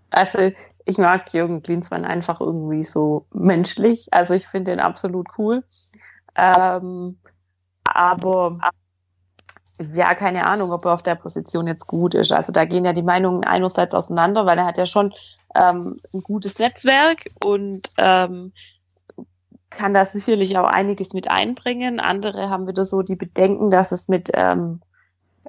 Also 0.09 0.51
ich 0.85 0.97
mag 0.97 1.33
Jürgen 1.33 1.61
Klinsmann 1.61 2.05
einfach 2.05 2.39
irgendwie 2.39 2.83
so 2.83 3.25
menschlich. 3.33 4.07
Also 4.11 4.33
ich 4.33 4.47
finde 4.47 4.71
den 4.71 4.79
absolut 4.79 5.27
cool. 5.37 5.63
Ähm, 6.35 7.17
aber 7.83 8.59
ja, 9.93 10.15
keine 10.15 10.45
Ahnung, 10.45 10.71
ob 10.71 10.85
er 10.85 10.93
auf 10.93 11.03
der 11.03 11.15
Position 11.15 11.67
jetzt 11.67 11.87
gut 11.87 12.15
ist. 12.15 12.31
Also 12.31 12.51
da 12.51 12.65
gehen 12.65 12.85
ja 12.85 12.93
die 12.93 13.03
Meinungen 13.03 13.43
einerseits 13.43 13.93
auseinander, 13.93 14.45
weil 14.45 14.57
er 14.57 14.65
hat 14.65 14.77
ja 14.77 14.85
schon 14.85 15.13
ähm, 15.55 15.99
ein 16.13 16.21
gutes 16.21 16.57
Netzwerk 16.59 17.29
und 17.43 17.89
ähm, 17.97 18.53
kann 19.69 19.93
da 19.93 20.05
sicherlich 20.05 20.57
auch 20.57 20.67
einiges 20.67 21.13
mit 21.13 21.29
einbringen. 21.29 21.99
Andere 21.99 22.49
haben 22.49 22.67
wieder 22.67 22.85
so 22.85 23.03
die 23.03 23.15
Bedenken, 23.15 23.69
dass 23.69 23.91
es 23.91 24.07
mit 24.07 24.31
ähm, 24.33 24.81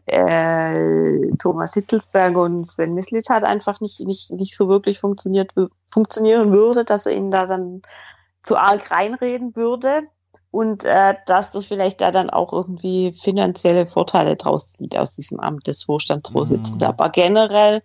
äh, 0.07 1.31
Thomas 1.39 1.75
Hitzelsberg 1.75 2.37
und 2.37 2.65
Sven 2.65 2.95
Mislic 2.95 3.29
hat 3.31 3.45
einfach 3.45 3.81
nicht, 3.81 4.01
nicht, 4.01 4.31
nicht 4.31 4.57
so 4.57 4.69
wirklich 4.69 5.01
funktioniert, 5.01 5.55
funktionieren 5.91 6.53
würde, 6.53 6.85
dass 6.85 7.07
er 7.07 7.13
ihnen 7.13 7.31
da 7.31 7.47
dann 7.47 7.83
zu 8.43 8.57
arg 8.57 8.91
reinreden 8.91 9.57
würde. 9.57 10.03
Und 10.51 10.85
äh, 10.85 11.15
dass 11.27 11.51
das 11.51 11.67
vielleicht 11.67 12.01
da 12.01 12.11
dann 12.11 12.31
auch 12.31 12.53
irgendwie 12.53 13.13
finanzielle 13.13 13.87
Vorteile 13.87 14.37
draus 14.37 14.73
zieht 14.73 14.97
aus 14.97 15.15
diesem 15.15 15.41
Amt 15.41 15.67
des 15.67 15.85
Vorstandsvorsitzenden. 15.85 16.79
Mhm. 16.79 16.95
Aber 16.95 17.11
generell 17.11 17.83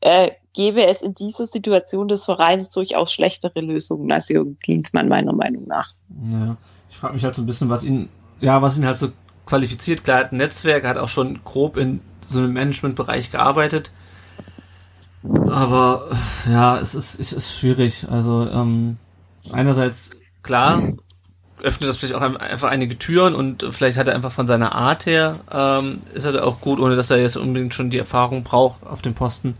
äh, 0.00 0.32
gäbe 0.54 0.84
es 0.84 1.02
in 1.02 1.14
dieser 1.14 1.46
Situation 1.46 2.08
des 2.08 2.24
Vereins 2.24 2.70
durchaus 2.70 3.12
schlechtere 3.12 3.60
Lösungen 3.60 4.10
als 4.10 4.28
Jürgen 4.28 4.58
Klinsmann, 4.58 5.08
meiner 5.08 5.32
Meinung 5.32 5.66
nach. 5.66 5.88
Ja, 6.30 6.56
ich 6.88 6.96
frage 6.96 7.14
mich 7.14 7.24
halt 7.24 7.34
so 7.34 7.42
ein 7.42 7.46
bisschen, 7.46 7.68
was 7.68 7.84
ihn, 7.84 8.08
ja, 8.40 8.60
was 8.60 8.76
ihn 8.76 8.86
halt 8.86 8.96
so 8.96 9.08
qualifiziert. 9.46 10.02
Klar, 10.02 10.20
hat 10.20 10.32
ein 10.32 10.38
Netzwerk, 10.38 10.84
er 10.84 10.90
hat 10.90 10.98
auch 10.98 11.08
schon 11.08 11.40
grob 11.44 11.76
in 11.76 12.00
so 12.26 12.40
einem 12.40 12.52
Managementbereich 12.54 13.30
gearbeitet. 13.30 13.92
Aber 15.22 16.10
ja, 16.48 16.78
es 16.78 16.94
ist, 16.94 17.20
es 17.20 17.32
ist 17.32 17.56
schwierig. 17.56 18.06
Also 18.10 18.48
ähm, 18.48 18.96
einerseits, 19.52 20.10
klar, 20.42 20.82
öffnet 21.62 21.88
das 21.88 21.96
vielleicht 21.98 22.14
auch 22.14 22.20
einfach 22.20 22.68
einige 22.70 22.98
Türen 22.98 23.34
und 23.34 23.66
vielleicht 23.70 23.98
hat 23.98 24.08
er 24.08 24.14
einfach 24.14 24.32
von 24.32 24.46
seiner 24.46 24.74
Art 24.74 25.06
her, 25.06 25.36
ähm, 25.52 26.00
ist 26.14 26.24
er 26.24 26.32
da 26.32 26.42
auch 26.44 26.60
gut, 26.60 26.80
ohne 26.80 26.96
dass 26.96 27.10
er 27.10 27.18
jetzt 27.18 27.36
unbedingt 27.36 27.74
schon 27.74 27.90
die 27.90 27.98
Erfahrung 27.98 28.42
braucht 28.42 28.84
auf 28.86 29.02
dem 29.02 29.14
Posten. 29.14 29.54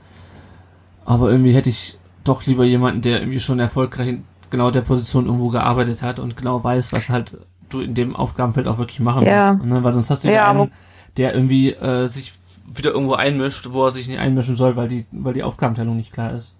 Aber 1.04 1.30
irgendwie 1.30 1.52
hätte 1.52 1.68
ich 1.70 1.98
doch 2.24 2.46
lieber 2.46 2.64
jemanden, 2.64 3.00
der 3.02 3.20
irgendwie 3.20 3.40
schon 3.40 3.58
erfolgreich 3.60 4.08
in 4.08 4.24
genau 4.50 4.70
der 4.70 4.82
Position 4.82 5.26
irgendwo 5.26 5.48
gearbeitet 5.48 6.02
hat 6.02 6.18
und 6.18 6.36
genau 6.36 6.62
weiß, 6.62 6.92
was 6.92 7.08
halt 7.08 7.38
du 7.68 7.80
in 7.80 7.94
dem 7.94 8.16
Aufgabenfeld 8.16 8.66
auch 8.66 8.78
wirklich 8.78 9.00
machen 9.00 9.24
Ja. 9.24 9.54
musst. 9.54 9.64
Ne? 9.66 9.82
Weil 9.82 9.94
sonst 9.94 10.10
hast 10.10 10.24
du 10.24 10.32
Ja, 10.32 10.50
einen, 10.50 10.72
der 11.16 11.34
irgendwie 11.34 11.72
äh, 11.72 12.06
sich 12.08 12.32
wieder 12.72 12.90
irgendwo 12.90 13.14
einmischt, 13.14 13.68
wo 13.70 13.84
er 13.86 13.90
sich 13.90 14.08
nicht 14.08 14.18
einmischen 14.18 14.56
soll, 14.56 14.76
weil 14.76 14.88
die, 14.88 15.06
weil 15.12 15.34
die 15.34 15.42
Aufgabenteilung 15.42 15.96
nicht 15.96 16.12
klar 16.12 16.32
ist. 16.34 16.54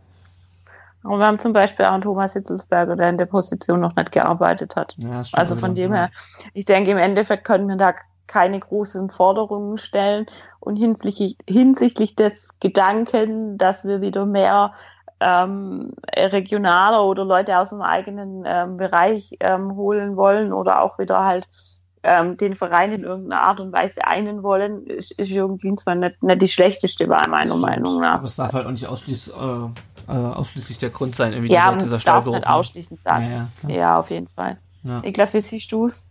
Aber 1.03 1.19
wir 1.19 1.27
haben 1.27 1.39
zum 1.39 1.53
Beispiel 1.53 1.87
auch 1.87 1.93
einen 1.93 2.03
Thomas 2.03 2.35
Hitzelsberger, 2.35 2.97
der 2.97 3.09
in 3.09 3.19
der 3.19 3.27
Position 3.27 3.81
noch 3.81 3.97
nicht 3.97 4.13
gearbeitet 4.13 4.77
hat. 4.77 4.95
Ja, 4.99 5.23
Also 5.33 5.57
von 5.57 5.75
dem 5.75 5.93
her, 5.93 6.11
ich 6.53 6.67
denke, 6.67 6.91
im 6.91 6.99
Endeffekt 6.99 7.45
können 7.45 7.69
wir 7.69 7.77
da 7.77 7.95
keine 8.27 8.61
großen 8.61 9.11
Forderungen 9.11 9.79
stellen. 9.79 10.27
Und 10.61 10.77
hinsichtlich, 10.77 11.37
hinsichtlich 11.49 12.17
des 12.17 12.51
Gedanken, 12.61 13.57
dass 13.57 13.85
wir 13.85 14.03
wieder 14.03 14.27
mehr 14.27 14.75
ähm, 15.21 15.93
regionaler 16.17 17.05
oder 17.05 17.25
Leute 17.25 17.59
aus 17.59 17.71
dem 17.71 17.83
eigenen 17.83 18.45
ähm, 18.47 18.77
Bereich 18.77 19.37
ähm, 19.41 19.75
holen 19.77 20.17
wollen 20.17 20.53
oder 20.53 20.83
auch 20.83 20.99
wieder 20.99 21.25
halt 21.25 21.49
ähm, 22.03 22.37
den 22.37 22.55
Verein 22.55 22.93
in 22.93 23.05
irgendeiner 23.05 23.43
Art 23.43 23.61
und 23.61 23.73
Weise 23.73 24.07
einen 24.07 24.43
wollen, 24.43 24.87
ist, 24.87 25.11
ist 25.13 25.29
Jürgen 25.29 25.59
Klinsmann 25.59 26.01
nicht, 26.01 26.23
nicht 26.23 26.41
die 26.41 26.49
schlechteste 26.49 27.09
Wahl, 27.09 27.29
meiner 27.29 27.57
Meinung 27.57 28.01
nach. 28.01 28.15
Aber 28.15 28.25
es 28.25 28.37
darf 28.37 28.55
halt 28.55 28.67
auch 28.67 28.71
nicht 28.71 28.87
ausschließ, 28.87 29.29
äh, 29.29 29.33
äh, 30.09 30.13
ausschließlich 30.13 30.79
der 30.79 30.91
Grund 30.91 31.15
sein, 31.15 31.33
irgendwie 31.33 31.53
Ja, 31.53 31.75
dieser, 31.75 32.01
Stallgeruch. 32.01 32.37
nicht 32.37 32.47
ausschließend 32.47 33.03
sagen. 33.03 33.49
Ja, 33.63 33.69
ja, 33.69 33.99
auf 33.99 34.11
jeden 34.11 34.29
Fall. 34.29 34.59
Ja. 34.83 35.01
Niklas, 35.01 35.35
wie 35.35 35.41
siehst 35.41 35.71
du's? 35.73 36.07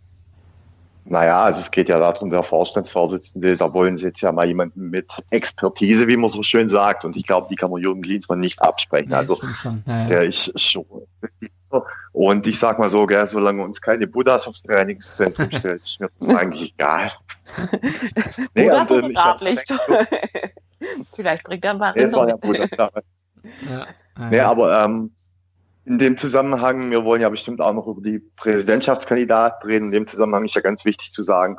Naja, 1.04 1.42
also 1.42 1.60
es 1.60 1.70
geht 1.70 1.88
ja 1.88 1.98
darum, 1.98 2.30
der 2.30 2.42
Vorstandsvorsitzende, 2.42 3.56
da 3.56 3.72
wollen 3.72 3.96
sie 3.96 4.06
jetzt 4.06 4.20
ja 4.20 4.32
mal 4.32 4.46
jemanden 4.46 4.90
mit 4.90 5.10
Expertise, 5.30 6.06
wie 6.06 6.16
man 6.16 6.30
so 6.30 6.42
schön 6.42 6.68
sagt. 6.68 7.04
Und 7.04 7.16
ich 7.16 7.24
glaube, 7.24 7.48
die 7.50 7.56
kann 7.56 7.70
man 7.70 7.80
Jürgen 7.80 8.02
Klinsmann 8.02 8.38
nicht 8.38 8.60
absprechen. 8.62 9.08
Nee, 9.08 9.16
also 9.16 9.34
stimmt 9.36 9.56
schon. 9.56 9.82
Ja, 9.86 10.00
ja. 10.02 10.06
der 10.06 10.22
ist 10.24 10.60
schon. 10.60 10.84
Und 12.12 12.46
ich 12.46 12.58
sag 12.58 12.78
mal 12.78 12.88
so, 12.88 13.06
gell, 13.06 13.26
solange 13.26 13.62
uns 13.62 13.80
keine 13.80 14.06
Buddhas 14.06 14.46
aufs 14.46 14.62
Reinigungszentrum 14.68 15.50
stellt, 15.52 15.82
ist 15.82 16.00
mir 16.00 16.10
das 16.18 16.28
eigentlich 16.28 16.74
egal. 16.74 17.12
nee, 18.54 18.70
und, 18.70 18.90
ähm, 18.90 19.10
ich 19.10 19.24
hab 19.24 19.40
Vielleicht 21.14 21.44
bringt 21.44 21.64
er 21.64 21.72
ein 21.72 21.78
paar 21.78 21.92
nee, 21.94 22.02
es 22.02 22.12
war 22.12 22.28
ja. 22.28 22.36
Buddha. 22.36 22.90
Ja, 23.68 23.86
ja, 24.18 24.30
Nee, 24.30 24.40
aber 24.40 24.84
ähm, 24.84 25.12
in 25.84 25.98
dem 25.98 26.16
Zusammenhang, 26.16 26.90
wir 26.90 27.04
wollen 27.04 27.22
ja 27.22 27.28
bestimmt 27.28 27.60
auch 27.60 27.72
noch 27.72 27.86
über 27.86 28.00
die 28.02 28.20
Präsidentschaftskandidaten 28.36 29.68
reden. 29.68 29.86
In 29.86 29.92
dem 29.92 30.06
Zusammenhang 30.06 30.44
ist 30.44 30.54
ja 30.54 30.60
ganz 30.60 30.84
wichtig 30.84 31.12
zu 31.12 31.22
sagen, 31.22 31.58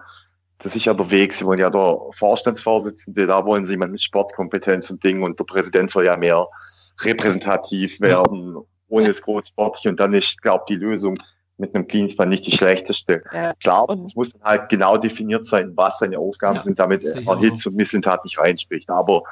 das 0.59 0.75
ist 0.75 0.85
ja 0.85 0.93
der 0.93 1.09
Weg. 1.09 1.33
Sie 1.33 1.45
wollen 1.45 1.59
ja 1.59 1.69
der 1.69 1.97
Vorstandsvorsitzende, 2.13 3.25
da 3.25 3.45
wollen 3.45 3.65
sie 3.65 3.73
jemanden 3.73 3.93
mit 3.93 4.01
Sportkompetenz 4.01 4.89
und 4.91 5.03
Dingen 5.03 5.23
und 5.23 5.39
der 5.39 5.45
Präsident 5.45 5.89
soll 5.89 6.05
ja 6.05 6.15
mehr 6.17 6.47
repräsentativ 7.01 7.99
werden, 7.99 8.57
ohne 8.87 9.09
es 9.09 9.21
groß 9.21 9.47
sportlich. 9.47 9.87
Und 9.87 9.99
dann 9.99 10.13
ist, 10.13 10.41
glaube 10.41 10.65
die 10.69 10.75
Lösung 10.75 11.17
mit 11.57 11.73
einem 11.73 11.87
Klinsmann 11.87 12.29
nicht 12.29 12.45
die 12.45 12.51
schlechteste. 12.51 13.23
Ja. 13.33 13.53
Klar, 13.55 13.87
es 14.05 14.15
muss 14.15 14.37
halt 14.43 14.69
genau 14.69 14.97
definiert 14.97 15.45
sein, 15.45 15.73
was 15.75 15.99
seine 15.99 16.19
Aufgaben 16.19 16.55
Ja, 16.55 16.61
sind, 16.61 16.79
damit 16.79 17.03
ich 17.03 17.15
er 17.15 17.23
so. 17.23 17.69
und 17.69 17.75
Missentat 17.75 18.23
nicht 18.23 18.39
reinspricht. 18.39 18.89
Aber 18.89 19.23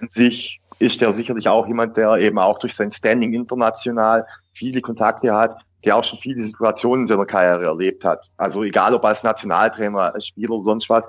an 0.00 0.08
sich 0.08 0.60
ist 0.80 1.00
er 1.02 1.12
sicherlich 1.12 1.46
auch 1.46 1.68
jemand, 1.68 1.96
der 1.96 2.14
eben 2.16 2.38
auch 2.38 2.58
durch 2.58 2.74
sein 2.74 2.90
Standing 2.90 3.34
international 3.34 4.26
viele 4.52 4.80
Kontakte 4.80 5.32
hat, 5.32 5.54
der 5.84 5.94
auch 5.96 6.04
schon 6.04 6.18
viele 6.18 6.42
Situationen 6.42 7.02
in 7.02 7.06
seiner 7.06 7.26
Karriere 7.26 7.66
erlebt 7.66 8.04
hat. 8.04 8.30
Also 8.38 8.64
egal 8.64 8.94
ob 8.94 9.04
als 9.04 9.22
Nationaltrainer, 9.22 10.14
als 10.14 10.26
Spieler 10.26 10.52
oder 10.52 10.64
sonst 10.64 10.88
was. 10.88 11.06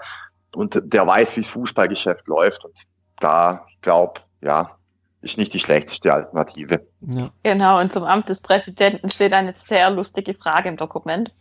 Und 0.53 0.79
der 0.83 1.07
weiß, 1.07 1.35
wie 1.37 1.41
das 1.41 1.49
Fußballgeschäft 1.49 2.27
läuft. 2.27 2.65
Und 2.65 2.77
da, 3.19 3.65
glaube, 3.81 4.21
ja, 4.41 4.77
ist 5.21 5.37
nicht 5.37 5.53
die 5.53 5.59
schlechteste 5.59 6.11
Alternative. 6.13 6.85
ja. 7.01 7.29
Genau, 7.43 7.79
und 7.79 7.93
zum 7.93 8.03
Amt 8.03 8.27
des 8.29 8.41
Präsidenten 8.41 9.09
steht 9.09 9.33
eine 9.33 9.53
sehr 9.55 9.91
lustige 9.91 10.33
Frage 10.33 10.69
im 10.69 10.77
Dokument. 10.77 11.31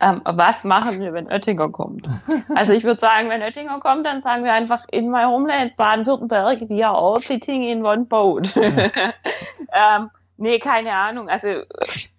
Ähm, 0.00 0.20
was 0.24 0.64
machen 0.64 1.00
wir, 1.00 1.12
wenn 1.14 1.26
Oettinger 1.28 1.68
kommt? 1.70 2.06
Also 2.54 2.72
ich 2.72 2.84
würde 2.84 3.00
sagen, 3.00 3.28
wenn 3.30 3.40
Oettinger 3.42 3.80
kommt, 3.80 4.04
dann 4.04 4.20
sagen 4.22 4.44
wir 4.44 4.52
einfach 4.52 4.84
in 4.90 5.10
my 5.10 5.24
homeland 5.24 5.74
Baden-Württemberg, 5.76 6.68
we 6.68 6.86
are 6.86 6.96
all 6.96 7.22
sitting 7.22 7.62
in 7.62 7.84
one 7.84 8.04
boat. 8.04 8.54
ähm, 8.56 10.10
nee, 10.36 10.58
keine 10.58 10.92
Ahnung. 10.92 11.28
Also 11.28 11.48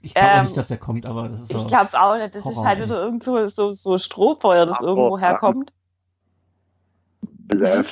Ich 0.01 0.13
glaube 0.13 0.29
Ähm, 0.29 0.41
nicht, 0.43 0.57
dass 0.57 0.69
der 0.69 0.77
kommt, 0.77 1.05
aber 1.05 1.29
das 1.29 1.41
ist 1.41 1.49
so. 1.51 1.57
ich 1.59 1.67
glaube 1.67 1.85
es 1.85 1.93
auch 1.93 2.15
nicht. 2.17 2.33
Das 2.33 2.45
ist 2.45 2.55
Horror, 2.55 2.65
halt 2.65 2.79
ey. 2.79 2.85
wieder 2.85 2.99
irgendwo 3.03 3.47
so, 3.47 3.73
so 3.73 3.97
Strohfeuer, 3.97 4.65
das 4.65 4.77
Aber, 4.79 4.87
irgendwo 4.87 5.17
ja. 5.17 5.27
herkommt. 5.27 5.71
Äh, 7.49 7.83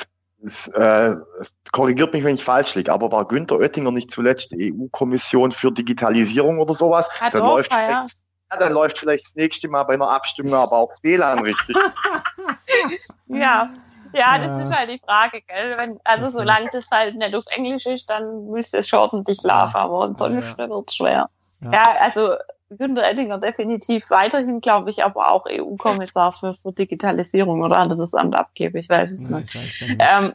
Es, 0.45 0.67
äh, 0.69 1.15
korrigiert 1.73 2.13
mich, 2.13 2.23
wenn 2.23 2.35
ich 2.35 2.43
falsch 2.43 2.75
liege, 2.75 2.91
aber 2.93 3.11
war 3.11 3.27
Günther 3.27 3.57
Oettinger 3.57 3.91
nicht 3.91 4.09
zuletzt 4.09 4.53
EU-Kommission 4.55 5.51
für 5.51 5.71
Digitalisierung 5.71 6.59
oder 6.59 6.73
sowas? 6.73 7.09
Ja, 7.19 7.29
dann, 7.29 7.41
doch, 7.41 7.47
läuft 7.55 7.71
ja, 7.73 7.89
ja. 7.89 8.05
dann 8.57 8.71
läuft 8.73 8.97
vielleicht 8.97 9.25
das 9.25 9.35
nächste 9.35 9.67
Mal 9.67 9.83
bei 9.83 9.95
einer 9.95 10.09
Abstimmung 10.09 10.53
aber 10.53 10.77
auch 10.77 10.89
das 10.89 11.03
WLAN 11.03 11.39
richtig. 11.39 11.75
Ja. 13.27 13.69
Ja, 14.13 14.39
das 14.39 14.47
Ja. 14.47 14.61
ist 14.61 14.75
halt 14.75 14.89
die 14.89 14.99
Frage, 15.05 15.41
gell? 15.41 15.77
Wenn, 15.77 15.99
also 16.03 16.29
solange 16.29 16.69
das 16.71 16.89
halt 16.89 17.15
nicht 17.15 17.35
auf 17.35 17.45
Englisch 17.51 17.85
ist, 17.85 18.09
dann 18.09 18.47
müsste 18.49 18.77
es 18.77 18.87
schon 18.87 18.99
ordentlich 18.99 19.41
laufen, 19.43 19.75
aber 19.77 20.03
ansonsten 20.03 20.61
Ja, 20.61 20.69
wird's 20.69 20.95
schwer. 20.95 21.29
Ja. 21.61 21.71
Ja. 21.71 21.91
also 21.99 22.35
Günter 22.69 23.01
Oettinger 23.03 23.39
definitiv 23.39 24.09
weiterhin, 24.11 24.61
glaube 24.61 24.89
ich, 24.91 25.03
aber 25.03 25.29
auch 25.31 25.45
EU-Kommissar 25.49 26.33
für, 26.33 26.53
für 26.53 26.71
Digitalisierung 26.73 27.61
oder 27.63 27.79
hat 27.79 27.91
er 27.91 27.97
das 27.97 28.13
Amt 28.13 28.35
abgeben, 28.35 28.77
ich 28.77 28.89
weiß 28.89 29.11
es 29.11 29.19
Nee, 29.19 29.29
nicht. 29.29 29.55
ich 29.55 29.55
weiß 29.55 29.81
nicht. 29.81 29.95
Ähm, 29.99 30.33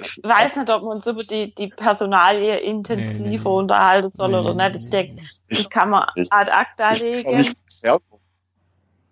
ich 0.00 0.20
weiß 0.22 0.56
nicht, 0.56 0.70
ob 0.70 0.82
wir 0.82 0.88
uns 0.88 1.06
über 1.06 1.22
die, 1.22 1.54
die 1.54 1.68
Personalie 1.68 2.58
intensiver 2.58 3.16
Nee, 3.22 3.28
nee, 3.28 3.38
nee. 3.38 3.48
unterhalten 3.48 4.12
Nee, 4.18 4.24
oder 4.24 4.54
nicht. 4.54 4.76
Ich 4.84 4.90
denke, 4.90 5.14
nee. 5.14 5.28
das 5.48 5.70
kann 5.70 5.90
man 5.90 6.04
ad 6.30 6.50
acta 6.50 6.92
legen. 6.92 7.54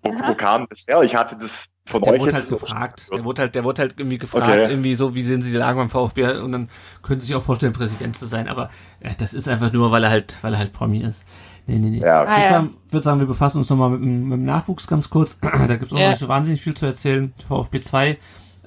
Wo, 0.02 0.10
wo 0.28 0.34
kam 0.34 0.66
das 0.68 0.86
her? 0.86 1.02
Ich 1.02 1.14
hatte 1.16 1.36
das 1.36 1.66
von 1.86 2.02
Der 2.02 2.12
euch 2.14 2.20
wurde 2.20 2.36
jetzt 2.36 2.50
halt 2.50 2.60
gefragt. 2.60 3.06
Der 3.12 3.24
wurde 3.24 3.42
halt, 3.42 3.54
der 3.54 3.64
wurde 3.64 3.82
halt 3.82 3.94
irgendwie 3.98 4.18
gefragt, 4.18 4.46
Okay. 4.48 4.68
irgendwie 4.68 4.94
so, 4.94 5.14
wie 5.14 5.22
sehen 5.22 5.42
Sie 5.42 5.50
die 5.50 5.56
Lage 5.56 5.78
beim 5.78 5.90
VfB? 5.90 6.38
Und 6.38 6.52
dann 6.52 6.68
können 7.02 7.20
Sie 7.20 7.28
sich 7.28 7.36
auch 7.36 7.42
vorstellen, 7.42 7.72
Präsident 7.72 8.16
zu 8.16 8.26
sein. 8.26 8.48
Aber 8.48 8.70
ja, 9.02 9.10
das 9.18 9.34
ist 9.34 9.48
einfach 9.48 9.72
nur, 9.72 9.90
weil 9.92 10.04
er 10.04 10.10
halt, 10.10 10.36
weil 10.42 10.52
er 10.52 10.58
halt 10.58 10.72
Promi 10.72 10.98
ist. 11.00 11.24
Nee, 11.66 11.78
nee, 11.78 11.90
nee. 11.90 11.98
Ja, 12.00 12.22
Ich 12.24 12.28
Ah, 12.28 12.36
würde 12.36 12.48
sagen, 12.48 12.70
würd 12.90 13.04
sagen, 13.04 13.20
wir 13.20 13.26
befassen 13.26 13.58
uns 13.58 13.70
nochmal 13.70 13.90
mit, 13.90 14.00
dem- 14.02 14.28
mit 14.28 14.38
dem 14.38 14.44
Nachwuchs 14.44 14.86
ganz 14.86 15.10
kurz. 15.10 15.38
da 15.42 15.66
gibt 15.76 15.86
es 15.86 15.92
auch 15.92 15.98
Ja. 15.98 16.10
nicht 16.10 16.18
so 16.20 16.28
wahnsinnig 16.28 16.62
viel 16.62 16.74
zu 16.74 16.86
erzählen. 16.86 17.32
VfB 17.48 17.80
2 17.80 18.18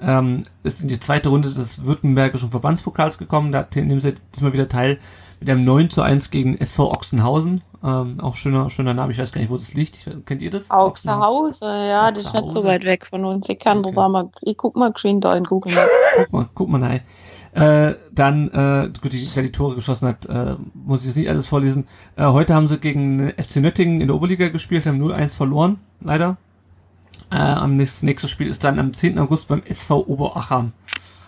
ähm, 0.02 0.42
ist 0.62 0.80
in 0.82 0.88
die 0.88 1.00
zweite 1.00 1.28
Runde 1.30 1.50
des 1.50 1.84
Württembergischen 1.84 2.50
Verbandspokals 2.50 3.18
gekommen. 3.18 3.52
Da 3.52 3.66
nehmen 3.74 4.00
sie 4.00 4.14
diesmal 4.34 4.52
wieder 4.52 4.68
teil 4.68 4.98
mit 5.40 5.48
einem 5.48 5.64
9 5.64 5.88
zu 5.90 6.02
1 6.02 6.30
gegen 6.30 6.56
SV 6.58 6.90
Ochsenhausen. 6.92 7.62
Ähm, 7.82 8.20
auch 8.20 8.34
schöner, 8.34 8.68
schöner 8.68 8.92
Name. 8.92 9.12
Ich 9.12 9.18
weiß 9.18 9.32
gar 9.32 9.40
nicht, 9.40 9.50
wo 9.50 9.56
das 9.56 9.72
liegt. 9.72 9.96
Ich, 9.96 10.26
kennt 10.26 10.42
ihr 10.42 10.50
das? 10.50 10.68
Hause, 10.68 11.64
ja, 11.64 12.10
das 12.12 12.26
ist 12.26 12.34
nicht 12.34 12.50
so 12.50 12.62
weit 12.64 12.84
weg 12.84 13.06
von 13.06 13.24
uns. 13.24 13.48
Ich 13.48 13.58
kann 13.58 13.78
Okay. 13.78 13.92
da 13.94 14.08
mal, 14.10 14.28
ich 14.42 14.58
guck 14.58 14.76
mal 14.76 14.92
geschwind 14.92 15.24
da 15.24 15.34
in 15.34 15.44
Google 15.44 15.74
guck 16.16 16.32
mal, 16.32 16.48
guck 16.54 16.68
mal 16.68 16.82
rein. 16.84 17.00
Äh, 17.52 17.94
dann, 18.12 18.48
äh, 18.48 18.90
gut, 19.00 19.12
die, 19.12 19.28
wer 19.34 19.42
die 19.42 19.52
Tore 19.52 19.74
geschossen 19.74 20.06
hat, 20.08 20.26
äh, 20.26 20.54
muss 20.74 21.00
ich 21.00 21.06
jetzt 21.08 21.16
nicht 21.16 21.28
alles 21.28 21.48
vorlesen. 21.48 21.86
Äh, 22.16 22.26
heute 22.26 22.54
haben 22.54 22.68
sie 22.68 22.78
gegen 22.78 23.30
FC 23.30 23.56
Nöttingen 23.56 24.00
in 24.00 24.06
der 24.06 24.16
Oberliga 24.16 24.48
gespielt, 24.48 24.86
haben 24.86 25.02
0-1 25.02 25.36
verloren, 25.36 25.80
leider. 26.00 26.36
Äh, 27.30 27.36
am 27.36 27.76
nächsten, 27.76 28.06
nächstes 28.06 28.30
Spiel 28.30 28.48
ist 28.48 28.62
dann 28.64 28.78
am 28.78 28.94
10. 28.94 29.18
August 29.18 29.48
beim 29.48 29.62
SV 29.64 30.06
Oberachern. 30.06 30.72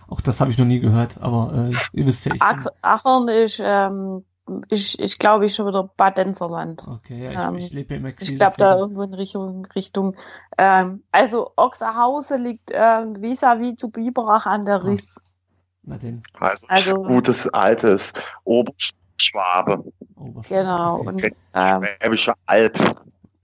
Auch 0.08 0.20
das 0.20 0.40
habe 0.40 0.50
ich 0.50 0.58
noch 0.58 0.66
nie 0.66 0.80
gehört, 0.80 1.20
aber 1.20 1.70
äh, 1.70 1.98
ihr 1.98 2.06
wisst 2.06 2.24
ja, 2.26 2.34
ich 2.34 2.42
Ach, 2.42 2.66
Aachen 2.82 3.28
ist, 3.28 3.60
ähm, 3.64 4.24
ist, 4.68 4.98
ich 5.00 5.18
glaube 5.18 5.46
ich 5.46 5.54
schon 5.54 5.66
wieder 5.66 5.90
Bad 5.96 6.18
Denzerland. 6.18 6.86
Okay, 6.86 7.32
ja, 7.32 7.48
ähm, 7.48 7.56
ich, 7.56 7.66
ich 7.66 7.72
lebe 7.72 7.94
im 7.94 8.04
Exil. 8.06 8.30
Ich 8.30 8.36
glaube 8.36 8.56
da 8.58 8.76
irgendwo 8.76 9.02
in 9.02 9.14
Richtung, 9.14 9.66
Richtung 9.74 10.16
ähm, 10.58 11.02
also 11.12 11.52
Ochserhause 11.56 12.36
liegt 12.36 12.70
ähm, 12.72 13.22
vis-à-vis 13.22 13.76
zu 13.76 13.90
Biberach 13.90 14.46
an 14.46 14.64
der 14.64 14.82
Ah. 14.82 14.84
Riss. 14.84 15.20
Na 15.84 15.96
den, 15.98 16.22
Also, 16.38 16.66
Also- 16.68 17.02
gutes 17.02 17.48
altes 17.48 18.12
Oberschwabe. 18.44 19.84
Genau. 20.48 21.00
Und, 21.00 21.24
ähm, 21.54 21.84
Schwäbische 22.00 22.34
Alb. 22.46 22.78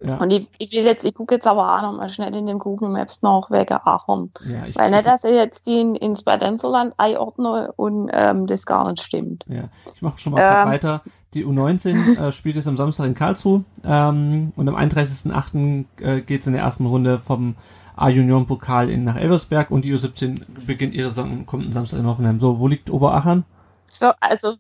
Ja. 0.00 0.16
Und 0.18 0.32
ich, 0.32 0.48
ich 0.58 0.70
will 0.72 0.84
jetzt, 0.84 1.04
ich 1.04 1.12
gucke 1.12 1.34
jetzt 1.34 1.46
aber 1.48 1.76
auch 1.76 1.82
noch 1.82 1.92
mal 1.92 2.08
schnell 2.08 2.34
in 2.36 2.46
den 2.46 2.60
Google 2.60 2.88
Maps 2.88 3.20
noch 3.22 3.50
wegen 3.50 3.74
Ahorn. 3.74 4.30
Ja, 4.48 4.64
ich, 4.66 4.76
Weil 4.76 4.90
nicht, 4.92 5.06
dass 5.06 5.24
ich 5.24 5.32
jetzt 5.32 5.66
die 5.66 5.80
in, 5.80 5.96
ins 5.96 6.22
Badenserland 6.22 6.94
einordne 6.98 7.72
und 7.74 8.08
ähm, 8.12 8.46
das 8.46 8.64
gar 8.64 8.88
nicht 8.88 9.02
stimmt. 9.02 9.44
Ja, 9.48 9.64
ich 9.92 10.00
mache 10.00 10.18
schon 10.18 10.34
mal 10.34 10.40
ähm, 10.62 10.68
weiter. 10.70 11.02
Die 11.34 11.44
U19 11.44 12.16
äh, 12.28 12.30
spielt 12.32 12.56
es 12.56 12.68
am 12.68 12.76
Samstag 12.76 13.06
in 13.06 13.14
Karlsruhe 13.14 13.64
ähm, 13.84 14.52
und 14.54 14.68
am 14.68 14.76
31.08. 14.76 15.84
Äh, 16.00 16.20
geht 16.22 16.42
es 16.42 16.46
in 16.46 16.52
der 16.52 16.62
ersten 16.62 16.86
Runde 16.86 17.18
vom 17.18 17.56
A-Junioren-Pokal 18.00 18.96
nach 18.98 19.16
Elversberg 19.16 19.70
und 19.70 19.84
die 19.84 19.94
U17 19.94 20.42
beginnt 20.66 20.94
ihre 20.94 21.08
Saison 21.08 21.46
kommt 21.46 21.66
am 21.66 21.72
Samstag 21.72 22.00
in 22.00 22.06
Hoffenheim. 22.06 22.40
So, 22.40 22.58
wo 22.58 22.68
liegt 22.68 22.90
Oberachern? 22.90 23.44
So, 23.90 24.12
also, 24.20 24.56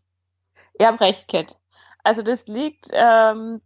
ihr 0.78 0.86
habt 0.86 1.00
recht, 1.00 1.28
Kat. 1.28 1.58
Also 2.04 2.22
das 2.22 2.46
liegt 2.46 2.88
ähm, 2.92 3.60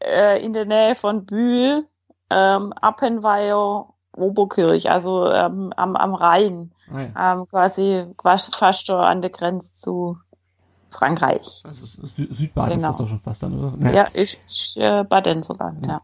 äh, 0.00 0.42
in 0.44 0.52
der 0.52 0.66
Nähe 0.66 0.94
von 0.94 1.26
Bühl, 1.26 1.86
ähm, 2.30 2.72
Appenweier, 2.74 3.88
Oberkirch, 4.12 4.90
also 4.90 5.30
ähm, 5.30 5.72
am, 5.76 5.96
am 5.96 6.14
Rhein, 6.14 6.72
ah, 6.92 7.00
ja. 7.00 7.32
ähm, 7.32 7.48
quasi 7.48 8.06
fast 8.22 8.86
schon 8.86 9.00
an 9.00 9.20
der 9.20 9.30
Grenze 9.30 9.72
zu 9.72 10.18
Frankreich. 10.90 11.62
Also 11.64 11.86
Sü 11.86 12.26
Südbad 12.32 12.68
genau. 12.68 12.76
ist 12.76 12.82
das 12.82 12.98
doch 12.98 13.08
schon 13.08 13.18
fast 13.18 13.42
dann, 13.42 13.58
oder? 13.58 13.76
Nee. 13.76 13.94
Ja, 13.94 14.06
ich, 14.14 14.40
ich 14.48 14.76
äh, 14.76 15.04
Badenserland, 15.04 15.86
ja. 15.86 15.92
ja. 15.92 16.02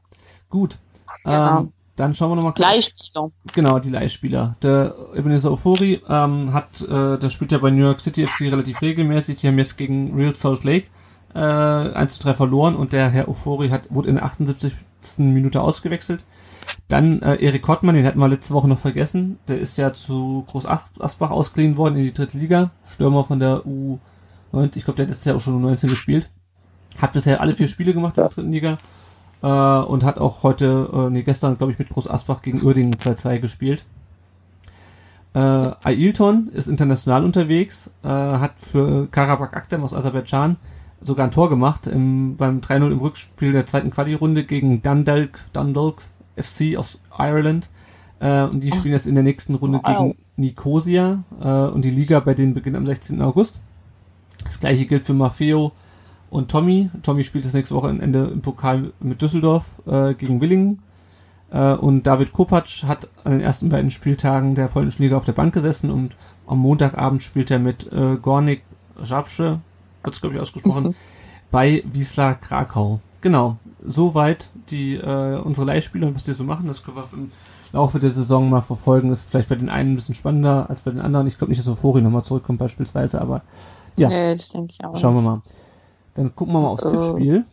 Gut. 0.49 0.79
Genau. 1.25 1.61
Ähm, 1.61 1.72
dann 1.97 2.14
schauen 2.14 2.30
wir 2.30 2.36
nochmal 2.36 2.53
kurz. 2.53 2.66
Leihspieler. 2.66 3.30
Genau, 3.53 3.78
die 3.78 3.90
Leihspieler. 3.90 4.57
Der 4.62 4.95
Ebenezer 5.14 5.53
Ofori 5.53 6.03
ähm, 6.09 6.53
hat, 6.53 6.80
äh, 6.80 7.18
der 7.18 7.30
spielt 7.30 7.53
ja 7.53 7.59
bei 7.59 7.70
New 7.70 7.84
York 7.84 8.01
City 8.01 8.26
FC 8.26 8.42
relativ 8.42 8.82
regelmäßig. 8.82 9.36
Die 9.36 9.49
haben 9.49 9.59
jetzt 9.59 9.76
gegen 9.76 10.14
Real 10.14 10.34
Salt 10.34 10.64
Lake 10.64 10.86
äh, 11.34 11.38
1 11.38 12.14
zu 12.14 12.22
3 12.22 12.34
verloren 12.34 12.76
und 12.76 12.92
der 12.92 13.11
Herr 13.11 13.28
Ofori 13.28 13.68
hat, 13.68 13.82
wurde 13.90 14.09
in 14.09 14.16
der 14.16 14.24
78. 14.24 14.72
Minute 15.18 15.61
ausgewechselt. 15.61 16.24
Dann 16.88 17.20
äh, 17.22 17.36
Erik 17.36 17.62
Kottmann, 17.62 17.95
den 17.95 18.07
hatten 18.07 18.18
wir 18.18 18.28
letzte 18.28 18.55
Woche 18.55 18.68
noch 18.68 18.78
vergessen. 18.78 19.38
Der 19.49 19.61
ist 19.61 19.76
ja 19.76 19.92
zu 19.92 20.45
Groß 20.49 20.66
Asbach 20.66 21.30
ausgeliehen 21.30 21.76
worden 21.76 21.97
in 21.97 22.05
die 22.05 22.14
dritte 22.14 22.38
Liga. 22.38 22.70
Stürmer 22.84 23.24
von 23.24 23.38
der 23.38 23.66
U 23.66 23.99
19, 24.53 24.78
ich 24.78 24.84
glaube, 24.84 24.97
der 24.97 25.05
hat 25.05 25.11
letztes 25.11 25.26
Jahr 25.26 25.36
auch 25.36 25.40
schon 25.40 25.62
U19 25.62 25.88
gespielt. 25.88 26.30
Hat 26.99 27.12
bisher 27.12 27.40
alle 27.40 27.57
vier 27.57 27.68
Spiele 27.68 27.92
gemacht 27.92 28.16
in 28.16 28.22
der 28.22 28.30
dritten 28.30 28.53
Liga. 28.53 28.78
Äh, 29.45 29.47
und 29.47 30.05
hat 30.05 30.18
auch 30.18 30.42
heute, 30.42 30.88
äh, 30.90 31.11
nee, 31.11 31.22
gestern, 31.22 31.59
glaube 31.59 31.70
ich, 31.70 31.78
mit 31.78 31.90
Groß 31.90 32.09
Asbach 32.09 32.40
gegen 32.40 32.62
Uerdingen 32.62 32.95
2-2 32.95 33.40
gespielt. 33.40 33.84
Äh, 35.34 35.38
Ailton 35.38 36.49
ist 36.55 36.66
international 36.66 37.24
unterwegs, 37.24 37.90
äh, 38.03 38.09
hat 38.09 38.55
für 38.57 39.07
Karabakh 39.11 39.55
Akdem 39.55 39.84
aus 39.84 39.92
Aserbaidschan 39.92 40.57
sogar 41.03 41.26
ein 41.26 41.30
Tor 41.30 41.51
gemacht 41.51 41.86
im, 41.86 42.36
beim 42.36 42.61
3-0 42.61 42.90
im 42.90 43.01
Rückspiel 43.01 43.53
der 43.53 43.66
zweiten 43.66 43.90
Quali-Runde 43.90 44.45
gegen 44.45 44.80
Dundalk, 44.80 45.38
Dundalk 45.53 46.01
FC 46.36 46.78
aus 46.78 47.01
Ireland. 47.18 47.68
Äh, 48.20 48.45
und 48.45 48.62
die 48.62 48.70
spielen 48.70 48.95
jetzt 48.95 49.07
in 49.07 49.14
der 49.14 49.24
nächsten 49.24 49.57
Runde 49.57 49.80
wow. 49.84 49.99
gegen 49.99 50.16
Nicosia. 50.36 51.22
Äh, 51.38 51.66
und 51.66 51.84
die 51.84 51.90
Liga 51.90 52.20
bei 52.20 52.32
denen 52.32 52.55
beginnt 52.55 52.78
am 52.78 52.86
16. 52.86 53.20
August. 53.20 53.61
Das 54.42 54.59
gleiche 54.59 54.86
gilt 54.86 55.05
für 55.05 55.12
Maffeo 55.12 55.72
und 56.35 56.51
Tommy. 56.51 56.91
Tommy 57.05 57.22
spielt 57.22 57.45
das 57.45 57.53
nächste 57.53 57.76
Wochenende 57.76 58.24
im 58.24 58.43
Pokal 58.43 58.93
mit 58.99 59.22
Düsseldorf 59.22 59.80
äh, 59.87 60.14
gegen 60.14 60.41
Willingen. 60.41 60.82
Äh, 61.53 61.74
und 61.74 62.09
David 62.09 62.32
Kopacz 62.32 62.82
hat 62.82 63.07
an 63.22 63.32
den 63.32 63.41
ersten 63.41 63.68
beiden 63.68 63.93
Spieltagen 63.93 64.57
der 64.57 64.66
polnischen 64.66 65.03
Liga 65.03 65.16
auf 65.16 65.24
der 65.24 65.32
Bank 65.32 65.55
gesessen 65.55 65.93
und 65.93 66.16
am 66.49 66.59
Montagabend 66.59 67.22
spielt 67.22 67.53
er 67.53 67.61
mit 67.61 67.91
äh, 67.93 68.16
Gornik 68.16 68.62
Żabsze, 69.01 69.61
wird 70.03 70.14
es 70.14 70.20
glaube 70.20 70.35
ich 70.35 70.41
ausgesprochen, 70.41 70.89
mhm. 70.89 70.95
bei 71.53 71.85
Wisla 71.93 72.35
Krakau. 72.35 72.99
Genau, 73.20 73.57
soweit 73.87 74.51
die 74.70 74.97
äh, 74.97 75.39
unsere 75.39 75.66
Leihspieler 75.66 76.09
und 76.09 76.16
was 76.16 76.24
die 76.24 76.35
so 76.35 76.43
machen, 76.43 76.66
das 76.66 76.82
können 76.82 76.97
wir 76.97 77.09
im 77.12 77.30
Laufe 77.72 78.01
der 78.01 78.11
Saison 78.11 78.51
mal 78.51 78.61
verfolgen. 78.61 79.11
Ist 79.11 79.30
vielleicht 79.30 79.49
bei 79.49 79.55
den 79.55 79.68
einen 79.68 79.93
ein 79.93 79.95
bisschen 79.95 80.16
spannender 80.16 80.68
als 80.68 80.82
bei 80.82 80.91
den 80.91 81.01
anderen. 81.01 81.28
Ich 81.28 81.39
glaube 81.39 81.53
nicht, 81.53 81.61
dass 81.61 81.68
Euphorie 81.68 82.03
nochmal 82.03 82.24
zurückkommt 82.24 82.59
beispielsweise, 82.59 83.20
aber 83.20 83.43
ja, 83.97 84.09
nee, 84.09 84.37
schauen 84.37 85.14
wir 85.14 85.22
mal. 85.22 85.43
Dann 86.14 86.34
gucken 86.34 86.54
wir 86.54 86.60
mal 86.60 86.68
aufs 86.68 86.86
uh, 86.86 86.90
Tippspiel. 86.90 87.44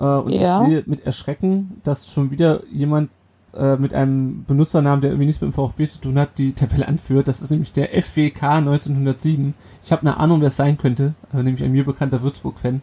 Äh, 0.00 0.04
und 0.04 0.32
ja. 0.32 0.62
ich 0.62 0.68
sehe 0.68 0.82
mit 0.86 1.06
Erschrecken, 1.06 1.80
dass 1.84 2.08
schon 2.08 2.30
wieder 2.30 2.62
jemand 2.66 3.10
äh, 3.54 3.76
mit 3.76 3.92
einem 3.92 4.44
Benutzernamen, 4.44 5.02
der 5.02 5.10
irgendwie 5.10 5.26
nichts 5.26 5.40
mit 5.40 5.50
dem 5.50 5.54
VfB 5.54 5.86
zu 5.86 6.00
tun 6.00 6.18
hat, 6.18 6.38
die 6.38 6.54
Tabelle 6.54 6.88
anführt. 6.88 7.28
Das 7.28 7.42
ist 7.42 7.50
nämlich 7.50 7.72
der 7.72 7.90
FWK 8.02 8.42
1907. 8.42 9.54
Ich 9.82 9.92
habe 9.92 10.02
eine 10.02 10.16
Ahnung, 10.16 10.40
wer 10.40 10.48
es 10.48 10.56
sein 10.56 10.78
könnte, 10.78 11.14
äh, 11.32 11.42
nämlich 11.42 11.62
ein 11.62 11.72
mir 11.72 11.84
bekannter 11.84 12.22
Würzburg-Fan. 12.22 12.80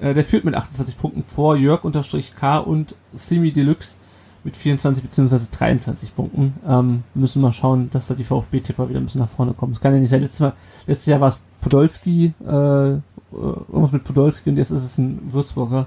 Äh, 0.00 0.14
der 0.14 0.24
führt 0.24 0.44
mit 0.44 0.54
28 0.54 0.98
Punkten 0.98 1.22
vor 1.22 1.56
Jörg-K 1.56 2.58
und 2.58 2.94
Simi 3.12 3.52
Deluxe 3.52 3.96
mit 4.44 4.56
24 4.56 5.04
bzw. 5.04 5.38
23 5.50 6.14
Punkten. 6.14 6.54
Ähm, 6.66 7.02
müssen 7.14 7.42
wir 7.42 7.52
schauen, 7.52 7.90
dass 7.90 8.08
da 8.08 8.14
die 8.14 8.24
VfB-Tipper 8.24 8.88
wieder 8.88 9.00
ein 9.00 9.04
bisschen 9.04 9.20
nach 9.20 9.28
vorne 9.28 9.54
kommen. 9.54 9.72
Es 9.72 9.80
kann 9.80 9.94
ja 9.94 10.00
nicht 10.00 10.10
sein. 10.10 10.22
Letztes, 10.22 10.40
Mal, 10.40 10.52
letztes 10.86 11.06
Jahr 11.06 11.20
war 11.20 11.28
es 11.28 11.38
Podolski, 11.60 12.32
äh, 12.46 12.96
irgendwas 13.32 13.92
mit 13.92 14.04
Podolski 14.04 14.50
und 14.50 14.56
jetzt 14.56 14.70
ist 14.70 14.84
es 14.84 14.98
ein 14.98 15.32
Würzburger. 15.32 15.86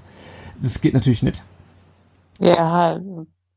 Das 0.61 0.81
geht 0.81 0.93
natürlich 0.93 1.23
nicht. 1.23 1.43
Ja, 2.39 2.99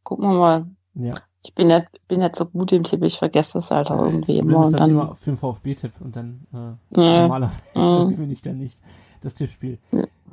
gucken 0.02 0.30
wir 0.30 0.38
mal. 0.38 0.66
Ja. 0.94 1.14
Ich 1.42 1.54
bin 1.54 1.68
nicht, 1.68 1.86
bin 2.08 2.20
nicht 2.20 2.36
so 2.36 2.46
gut 2.46 2.72
im 2.72 2.84
Tipp, 2.84 3.02
ich 3.02 3.18
vergesse 3.18 3.54
das 3.54 3.70
halt 3.70 3.90
auch 3.90 3.98
ja, 3.98 4.06
irgendwie 4.06 4.38
immer. 4.38 4.64
und 4.66 4.72
dann 4.72 4.90
immer 4.90 5.14
für 5.14 5.30
den 5.30 5.36
VfB-Tipp 5.36 5.92
und 6.00 6.16
dann 6.16 6.46
äh, 6.52 7.00
ja. 7.00 7.22
normalerweise 7.22 7.60
gewinne 8.10 8.32
ich 8.32 8.40
dann 8.40 8.58
nicht 8.58 8.80
das 9.24 9.34
Tippspiel. 9.34 9.78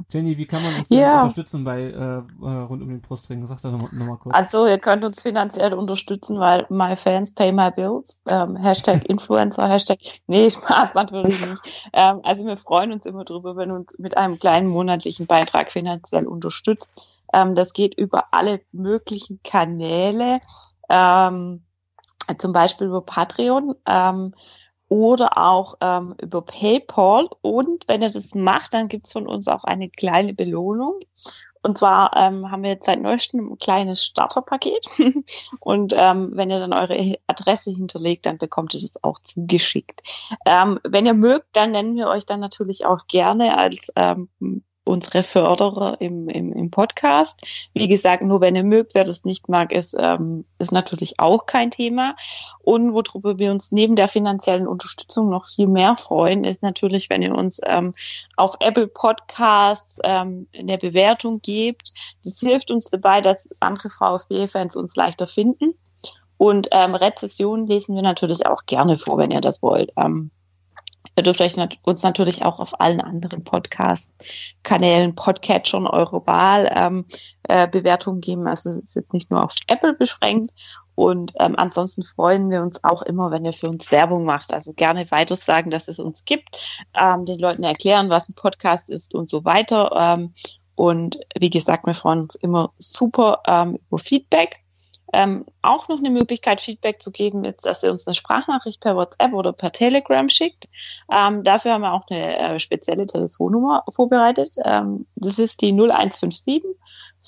Jenny, 0.09 0.37
wie 0.37 0.45
kann 0.45 0.61
man 0.63 0.75
uns 0.75 0.89
ja. 0.89 1.17
unterstützen 1.17 1.63
bei 1.63 1.81
äh, 1.81 1.91
äh, 1.93 2.21
rund 2.41 2.81
um 2.81 2.89
den 2.89 3.01
Brustring? 3.01 3.45
Sag 3.47 3.61
doch 3.61 3.71
nochmal 3.71 3.89
noch 3.93 4.05
mal 4.05 4.17
kurz. 4.17 4.35
Also 4.35 4.65
ihr 4.67 4.79
könnt 4.79 5.05
uns 5.05 5.21
finanziell 5.21 5.73
unterstützen, 5.73 6.39
weil 6.39 6.65
my 6.69 6.95
fans 6.95 7.33
pay 7.33 7.51
my 7.51 7.71
bills. 7.71 8.19
Ähm, 8.27 8.55
Hashtag 8.55 9.05
Influencer, 9.09 9.67
Hashtag. 9.67 9.99
Nee, 10.27 10.49
Spaß 10.49 10.93
natürlich 10.95 11.45
nicht. 11.45 11.61
Ähm, 11.93 12.19
also 12.23 12.45
wir 12.45 12.57
freuen 12.57 12.91
uns 12.91 13.05
immer 13.05 13.23
drüber, 13.23 13.55
wenn 13.55 13.71
uns 13.71 13.97
mit 13.97 14.17
einem 14.17 14.39
kleinen 14.39 14.67
monatlichen 14.67 15.27
Beitrag 15.27 15.71
finanziell 15.71 16.27
unterstützt. 16.27 16.91
Ähm, 17.33 17.55
das 17.55 17.73
geht 17.73 17.97
über 17.97 18.25
alle 18.31 18.61
möglichen 18.71 19.39
Kanäle, 19.43 20.41
ähm, 20.89 21.63
zum 22.37 22.53
Beispiel 22.53 22.87
über 22.87 23.01
Patreon. 23.01 23.75
Oder 24.91 25.37
auch 25.37 25.75
ähm, 25.79 26.15
über 26.21 26.41
PayPal. 26.41 27.29
Und 27.39 27.87
wenn 27.87 28.01
ihr 28.01 28.09
das 28.09 28.35
macht, 28.35 28.73
dann 28.73 28.89
gibt's 28.89 29.13
von 29.13 29.25
uns 29.25 29.47
auch 29.47 29.63
eine 29.63 29.89
kleine 29.89 30.33
Belohnung. 30.33 30.99
Und 31.63 31.77
zwar 31.77 32.11
ähm, 32.17 32.51
haben 32.51 32.63
wir 32.63 32.71
jetzt 32.71 32.87
seit 32.87 33.01
neuestem 33.01 33.53
ein 33.53 33.57
kleines 33.57 34.03
Starterpaket. 34.03 34.85
und 35.61 35.93
ähm, 35.95 36.31
wenn 36.33 36.49
ihr 36.49 36.59
dann 36.59 36.73
eure 36.73 37.15
Adresse 37.27 37.71
hinterlegt, 37.71 38.25
dann 38.25 38.37
bekommt 38.37 38.73
ihr 38.73 38.81
das 38.81 39.01
auch 39.01 39.17
zugeschickt. 39.19 40.01
Ähm, 40.45 40.77
wenn 40.83 41.05
ihr 41.05 41.13
mögt, 41.13 41.47
dann 41.53 41.71
nennen 41.71 41.95
wir 41.95 42.09
euch 42.09 42.25
dann 42.25 42.41
natürlich 42.41 42.85
auch 42.85 43.07
gerne 43.07 43.57
als 43.57 43.93
ähm, 43.95 44.27
unsere 44.83 45.23
Förderer 45.23 45.99
im, 45.99 46.27
im, 46.27 46.51
im 46.53 46.71
Podcast. 46.71 47.39
Wie 47.73 47.87
gesagt, 47.87 48.23
nur 48.23 48.41
wenn 48.41 48.55
ihr 48.55 48.63
mögt, 48.63 48.95
wer 48.95 49.03
das 49.03 49.23
nicht 49.23 49.47
mag, 49.47 49.71
ist, 49.71 49.95
ähm, 49.97 50.45
ist 50.57 50.71
natürlich 50.71 51.19
auch 51.19 51.45
kein 51.45 51.71
Thema. 51.71 52.15
Und 52.59 52.93
worüber 52.93 53.37
wir 53.37 53.51
uns 53.51 53.71
neben 53.71 53.95
der 53.95 54.07
finanziellen 54.07 54.67
Unterstützung 54.67 55.29
noch 55.29 55.47
viel 55.47 55.67
mehr 55.67 55.95
freuen, 55.97 56.43
ist 56.43 56.63
natürlich, 56.63 57.09
wenn 57.09 57.21
ihr 57.21 57.35
uns 57.35 57.59
ähm, 57.65 57.93
auf 58.37 58.55
Apple 58.59 58.87
Podcasts 58.87 59.99
ähm, 60.03 60.47
eine 60.57 60.77
Bewertung 60.77 61.41
gebt. 61.41 61.93
Das 62.23 62.39
hilft 62.39 62.71
uns 62.71 62.85
dabei, 62.85 63.21
dass 63.21 63.47
andere 63.59 63.89
VfB-Fans 63.89 64.75
uns 64.75 64.95
leichter 64.95 65.27
finden. 65.27 65.75
Und 66.37 66.69
ähm, 66.71 66.95
Rezessionen 66.95 67.67
lesen 67.67 67.93
wir 67.93 68.01
natürlich 68.01 68.47
auch 68.47 68.65
gerne 68.65 68.97
vor, 68.97 69.19
wenn 69.19 69.29
ihr 69.29 69.41
das 69.41 69.61
wollt. 69.61 69.91
Ähm, 69.95 70.31
Ihr 71.15 71.23
dürft 71.23 71.41
euch 71.41 71.57
nat 71.57 71.77
uns 71.83 72.03
natürlich 72.03 72.43
auch 72.43 72.59
auf 72.59 72.79
allen 72.79 73.01
anderen 73.01 73.43
Podcast-Kanälen, 73.43 75.15
Podcatchern 75.15 75.87
eure 75.87 76.25
Wahl 76.25 76.71
ähm, 76.73 77.05
äh, 77.43 77.67
Bewertungen 77.67 78.21
geben. 78.21 78.47
Also 78.47 78.69
es 78.71 78.83
ist 78.83 78.95
jetzt 78.95 79.13
nicht 79.13 79.29
nur 79.29 79.43
auf 79.43 79.53
Apple 79.67 79.93
beschränkt. 79.93 80.51
Und 80.95 81.33
ähm, 81.39 81.55
ansonsten 81.57 82.03
freuen 82.03 82.49
wir 82.49 82.61
uns 82.61 82.83
auch 82.83 83.01
immer, 83.01 83.31
wenn 83.31 83.45
ihr 83.45 83.53
für 83.53 83.69
uns 83.69 83.91
Werbung 83.91 84.23
macht. 84.23 84.53
Also 84.53 84.73
gerne 84.73 85.09
weiter 85.11 85.35
sagen, 85.35 85.69
dass 85.69 85.87
es 85.87 85.99
uns 85.99 86.25
gibt, 86.25 86.61
ähm, 86.93 87.25
den 87.25 87.39
Leuten 87.39 87.63
erklären, 87.63 88.09
was 88.09 88.29
ein 88.29 88.33
Podcast 88.33 88.89
ist 88.89 89.13
und 89.13 89.29
so 89.29 89.43
weiter. 89.43 89.91
Ähm, 89.97 90.33
und 90.75 91.19
wie 91.37 91.49
gesagt, 91.49 91.85
wir 91.85 91.93
freuen 91.93 92.21
uns 92.21 92.35
immer 92.35 92.71
super 92.77 93.41
ähm, 93.47 93.79
über 93.87 93.97
Feedback. 93.99 94.61
Ähm, 95.13 95.45
auch 95.61 95.87
noch 95.87 95.99
eine 95.99 96.09
Möglichkeit, 96.09 96.61
Feedback 96.61 97.01
zu 97.01 97.11
geben, 97.11 97.43
ist, 97.43 97.65
dass 97.65 97.83
ihr 97.83 97.91
uns 97.91 98.07
eine 98.07 98.13
Sprachnachricht 98.13 98.81
per 98.81 98.95
WhatsApp 98.95 99.33
oder 99.33 99.53
per 99.53 99.71
Telegram 99.71 100.27
schickt. 100.29 100.69
Ähm, 101.11 101.43
dafür 101.43 101.73
haben 101.73 101.81
wir 101.81 101.93
auch 101.93 102.05
eine 102.09 102.37
äh, 102.37 102.59
spezielle 102.59 103.05
Telefonnummer 103.05 103.83
vorbereitet. 103.89 104.55
Ähm, 104.63 105.05
das 105.15 105.39
ist 105.39 105.61
die 105.61 105.71
0157 105.71 106.63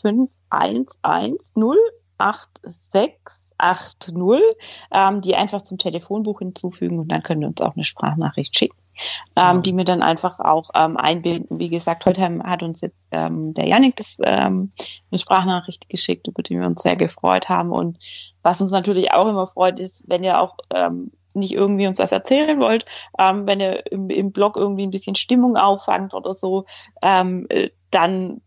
511 0.02 0.88
08680, 2.18 4.42
ähm, 4.92 5.22
die 5.22 5.36
einfach 5.36 5.62
zum 5.62 5.78
Telefonbuch 5.78 6.40
hinzufügen 6.40 7.00
und 7.00 7.10
dann 7.10 7.24
können 7.24 7.42
wir 7.42 7.48
uns 7.48 7.62
auch 7.62 7.76
eine 7.76 7.84
Sprachnachricht 7.84 8.58
schicken. 8.58 8.83
Ähm, 9.36 9.62
die 9.62 9.74
mir 9.74 9.86
dann 9.86 10.02
einfach 10.02 10.40
auch 10.40 10.70
ähm, 10.76 10.98
einbinden. 10.98 11.60
Wie 11.60 11.70
gesagt, 11.70 12.06
heute 12.06 12.22
hat 12.44 12.64
uns 12.64 12.82
jetzt 12.82 13.08
ähm, 13.12 13.54
der 13.54 13.68
Janik 13.68 13.96
das, 13.96 14.18
ähm, 14.24 14.72
eine 15.12 15.20
Sprachnachricht 15.20 15.90
geschickt, 15.90 16.28
über 16.28 16.44
die 16.44 16.60
wir 16.60 16.66
uns 16.66 16.84
sehr 16.84 16.96
gefreut 16.96 17.50
haben. 17.50 17.72
Und 17.72 17.98
was 18.42 18.62
uns 18.62 18.72
natürlich 18.72 19.12
auch 19.12 19.28
immer 19.28 19.48
freut, 19.48 19.80
ist, 19.80 20.04
wenn 20.08 20.24
ihr 20.24 20.40
auch 20.40 20.58
ähm, 20.74 21.12
nicht 21.34 21.54
irgendwie 21.54 21.88
uns 21.88 21.98
das 21.98 22.12
erzählen 22.12 22.60
wollt, 22.60 22.86
ähm, 23.18 23.48
wenn 23.48 23.60
ihr 23.60 23.92
im, 23.92 24.10
im 24.10 24.32
Blog 24.32 24.58
irgendwie 24.58 24.84
ein 24.84 24.92
bisschen 24.92 25.16
Stimmung 25.16 25.58
auffangt 25.58 26.14
oder 26.14 26.34
so, 26.34 26.66
ähm, 27.02 27.46
äh, 27.50 27.70
dann 27.92 28.42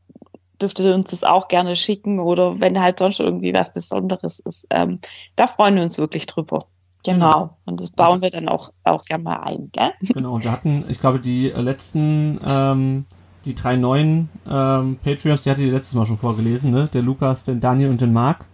dürft 0.60 0.78
ihr 0.80 0.94
uns 0.94 1.10
das 1.10 1.24
auch 1.24 1.48
gerne 1.48 1.76
schicken 1.76 2.18
oder 2.18 2.60
wenn 2.60 2.80
halt 2.80 2.98
sonst 2.98 3.20
irgendwie 3.20 3.52
was 3.52 3.72
Besonderes 3.72 4.38
ist. 4.40 4.66
Ähm, 4.70 5.00
da 5.36 5.46
freuen 5.46 5.76
wir 5.76 5.82
uns 5.82 5.98
wirklich 5.98 6.26
drüber. 6.26 6.66
Genau. 7.06 7.56
Und 7.64 7.80
das 7.80 7.90
bauen 7.90 8.20
wir 8.20 8.30
dann 8.30 8.48
auch, 8.48 8.70
auch 8.84 9.04
gerne 9.04 9.24
mal 9.24 9.40
ein, 9.40 9.70
gell? 9.72 9.92
Genau. 10.14 10.42
Wir 10.42 10.50
hatten, 10.50 10.84
ich 10.88 11.00
glaube, 11.00 11.20
die 11.20 11.50
äh, 11.50 11.60
letzten, 11.60 12.40
ähm, 12.44 13.04
die 13.44 13.54
drei 13.54 13.76
neuen 13.76 14.28
ähm, 14.48 14.98
Patreons, 15.02 15.44
die 15.44 15.50
hatte 15.50 15.62
ich 15.62 15.70
letztes 15.70 15.94
Mal 15.94 16.06
schon 16.06 16.18
vorgelesen, 16.18 16.72
ne? 16.72 16.88
Der 16.92 17.02
Lukas, 17.02 17.44
den 17.44 17.60
Daniel 17.60 17.90
und 17.90 18.00
den 18.00 18.12
Marc, 18.12 18.44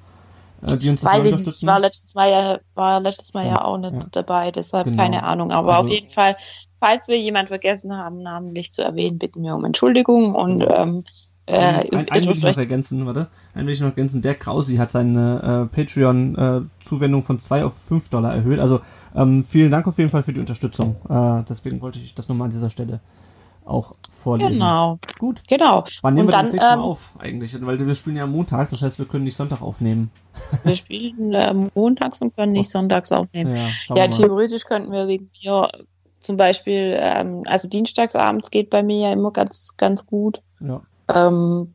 äh, 0.66 0.76
die 0.76 0.90
uns 0.90 1.05
Weiß 1.05 1.24
ich 1.24 1.34
nicht, 1.34 1.66
war 1.66 1.80
letztes 1.80 2.14
Mal 2.14 2.30
ja, 2.30 2.59
war 2.74 3.00
letztes 3.00 3.32
Mal 3.32 3.46
ja 3.46 3.64
auch 3.64 3.78
nicht 3.78 3.94
ja. 3.94 4.09
dabei, 4.12 4.50
deshalb 4.50 4.84
genau. 4.84 5.03
keine 5.03 5.22
Ahnung. 5.24 5.50
Aber 5.50 5.76
also, 5.76 5.88
auf 5.88 5.94
jeden 5.94 6.11
Fall, 6.11 6.36
falls 6.78 7.09
wir 7.09 7.18
jemand 7.18 7.48
vergessen 7.48 7.96
haben, 7.96 8.22
namentlich 8.22 8.72
zu 8.72 8.82
erwähnen, 8.82 9.18
bitten 9.18 9.42
wir 9.42 9.55
um 9.55 9.64
Entschuldigung 9.64 10.34
und 10.34 10.62
ähm, 10.68 11.05
äh, 11.47 11.57
ein, 11.57 12.09
einen 12.09 12.26
will 12.26 12.36
ich 12.36 12.43
noch 12.43 12.57
ergänzen, 12.57 13.05
warte. 13.05 13.28
Einen 13.55 13.66
will 13.66 13.74
ich 13.74 13.80
noch 13.80 13.88
ergänzen. 13.88 14.22
Der 14.22 14.34
Krausi 14.34 14.76
hat 14.76 14.90
seine 14.90 15.68
äh, 15.72 15.74
Patreon-Zuwendung 15.74 17.20
äh, 17.20 17.24
von 17.24 17.38
2 17.38 17.64
auf 17.64 17.76
5 17.76 18.09
Dollar 18.11 18.34
erhöht. 18.34 18.61
Also 18.61 18.80
ähm, 19.14 19.43
vielen 19.45 19.70
Dank 19.70 19.86
auf 19.86 19.99
jeden 19.99 20.11
Fall 20.11 20.22
für 20.22 20.32
die 20.32 20.40
Unterstützung. 20.40 20.97
Äh, 21.09 21.45
deswegen 21.49 21.80
wollte 21.80 21.99
ich 21.99 22.14
das 22.14 22.28
nochmal 22.28 22.47
an 22.47 22.53
dieser 22.53 22.70
Stelle 22.70 23.01
auch 23.64 23.95
vorlesen. 24.12 24.55
Genau. 24.55 24.99
Gut. 25.18 25.43
Genau. 25.49 25.84
Wann 26.03 26.14
nehmen 26.14 26.26
Und 26.26 26.32
wir 26.32 26.36
dann, 26.36 26.45
das 26.45 26.53
nächste 26.53 26.70
Mal 26.70 26.74
ähm, 26.76 26.80
auf 26.80 27.14
eigentlich? 27.18 27.66
Weil 27.66 27.86
wir 27.86 27.95
spielen 27.95 28.16
ja 28.16 28.26
Montag, 28.26 28.68
das 28.70 28.82
heißt, 28.82 28.99
wir 28.99 29.07
können 29.07 29.24
nicht 29.24 29.36
Sonntag 29.36 29.62
aufnehmen. 29.62 30.11
Wir 30.64 30.76
spielen 30.76 31.34
äh, 31.34 31.53
montags 31.74 32.22
und 32.22 32.34
können 32.34 32.53
nicht 32.53 32.70
sonntags 32.70 33.12
aufnehmen. 33.12 33.55
Ja, 33.88 33.97
ja 33.97 34.09
theoretisch 34.09 34.64
könnten 34.64 34.90
wir 34.90 35.07
wegen 35.07 35.30
mir 35.45 35.68
zum 36.20 36.38
Beispiel, 36.38 36.97
ähm, 36.99 37.43
also 37.45 37.68
dienstagsabends 37.68 38.51
geht 38.51 38.70
bei 38.70 38.82
mir 38.82 39.09
ja 39.09 39.12
immer 39.12 39.30
ganz, 39.30 39.76
ganz 39.76 40.07
gut. 40.07 40.40
Ja. 40.61 40.80
Ähm, 41.15 41.75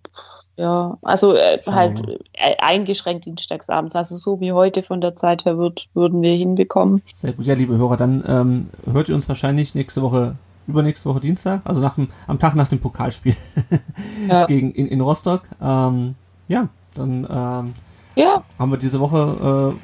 ja, 0.57 0.97
also 1.03 1.35
äh, 1.35 1.59
halt 1.67 2.01
äh, 2.33 2.55
eingeschränkt 2.59 3.25
dienstagsabends. 3.25 3.95
Also 3.95 4.17
so 4.17 4.39
wie 4.39 4.51
heute 4.51 4.81
von 4.81 5.01
der 5.01 5.15
Zeit 5.15 5.45
her 5.45 5.59
wird, 5.59 5.87
würden 5.93 6.21
wir 6.23 6.33
hinbekommen. 6.33 7.03
Sehr 7.11 7.33
gut, 7.33 7.45
ja, 7.45 7.53
liebe 7.53 7.77
Hörer, 7.77 7.95
dann 7.95 8.23
ähm, 8.27 8.69
hört 8.91 9.07
ihr 9.07 9.15
uns 9.15 9.29
wahrscheinlich 9.29 9.75
nächste 9.75 10.01
Woche, 10.01 10.35
übernächste 10.65 11.09
Woche 11.09 11.19
Dienstag, 11.19 11.61
also 11.63 11.79
nach 11.79 11.93
dem, 11.93 12.07
am 12.25 12.39
Tag 12.39 12.55
nach 12.55 12.67
dem 12.67 12.79
Pokalspiel 12.79 13.35
ja. 14.27 14.47
gegen 14.47 14.71
in, 14.71 14.87
in 14.87 14.99
Rostock. 14.99 15.43
Ähm, 15.61 16.15
ja, 16.47 16.69
dann 16.95 17.27
ähm, 17.29 17.73
ja. 18.15 18.43
haben 18.57 18.71
wir 18.71 18.77
diese 18.77 18.99
Woche 18.99 19.75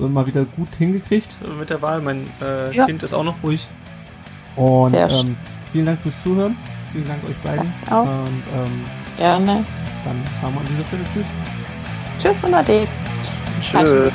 äh, 0.00 0.02
mal 0.02 0.26
wieder 0.26 0.46
gut 0.46 0.74
hingekriegt 0.76 1.36
mit 1.58 1.68
der 1.68 1.82
Wahl. 1.82 2.00
Mein 2.00 2.26
äh, 2.40 2.74
ja. 2.74 2.86
Kind 2.86 3.02
ist 3.02 3.12
auch 3.12 3.24
noch 3.24 3.34
ruhig. 3.42 3.68
Und 4.56 4.94
ähm, 4.94 5.36
vielen 5.72 5.84
Dank 5.84 6.00
fürs 6.00 6.22
Zuhören. 6.22 6.56
Vielen 6.92 7.06
Dank 7.06 7.22
euch 7.28 7.36
beiden. 7.38 7.70
Auch. 7.90 8.02
Und, 8.02 8.42
ähm, 8.54 9.01
Gerne. 9.16 9.64
Dann 10.04 10.24
sagen 10.40 10.54
wir 10.54 10.60
an 10.60 10.66
dieser 10.66 10.84
Stelle 10.84 11.04
Tschüss. 11.12 11.26
Tschüss 12.18 12.44
und 12.44 12.54
Ade. 12.54 12.86
Tschüss. 13.60 14.12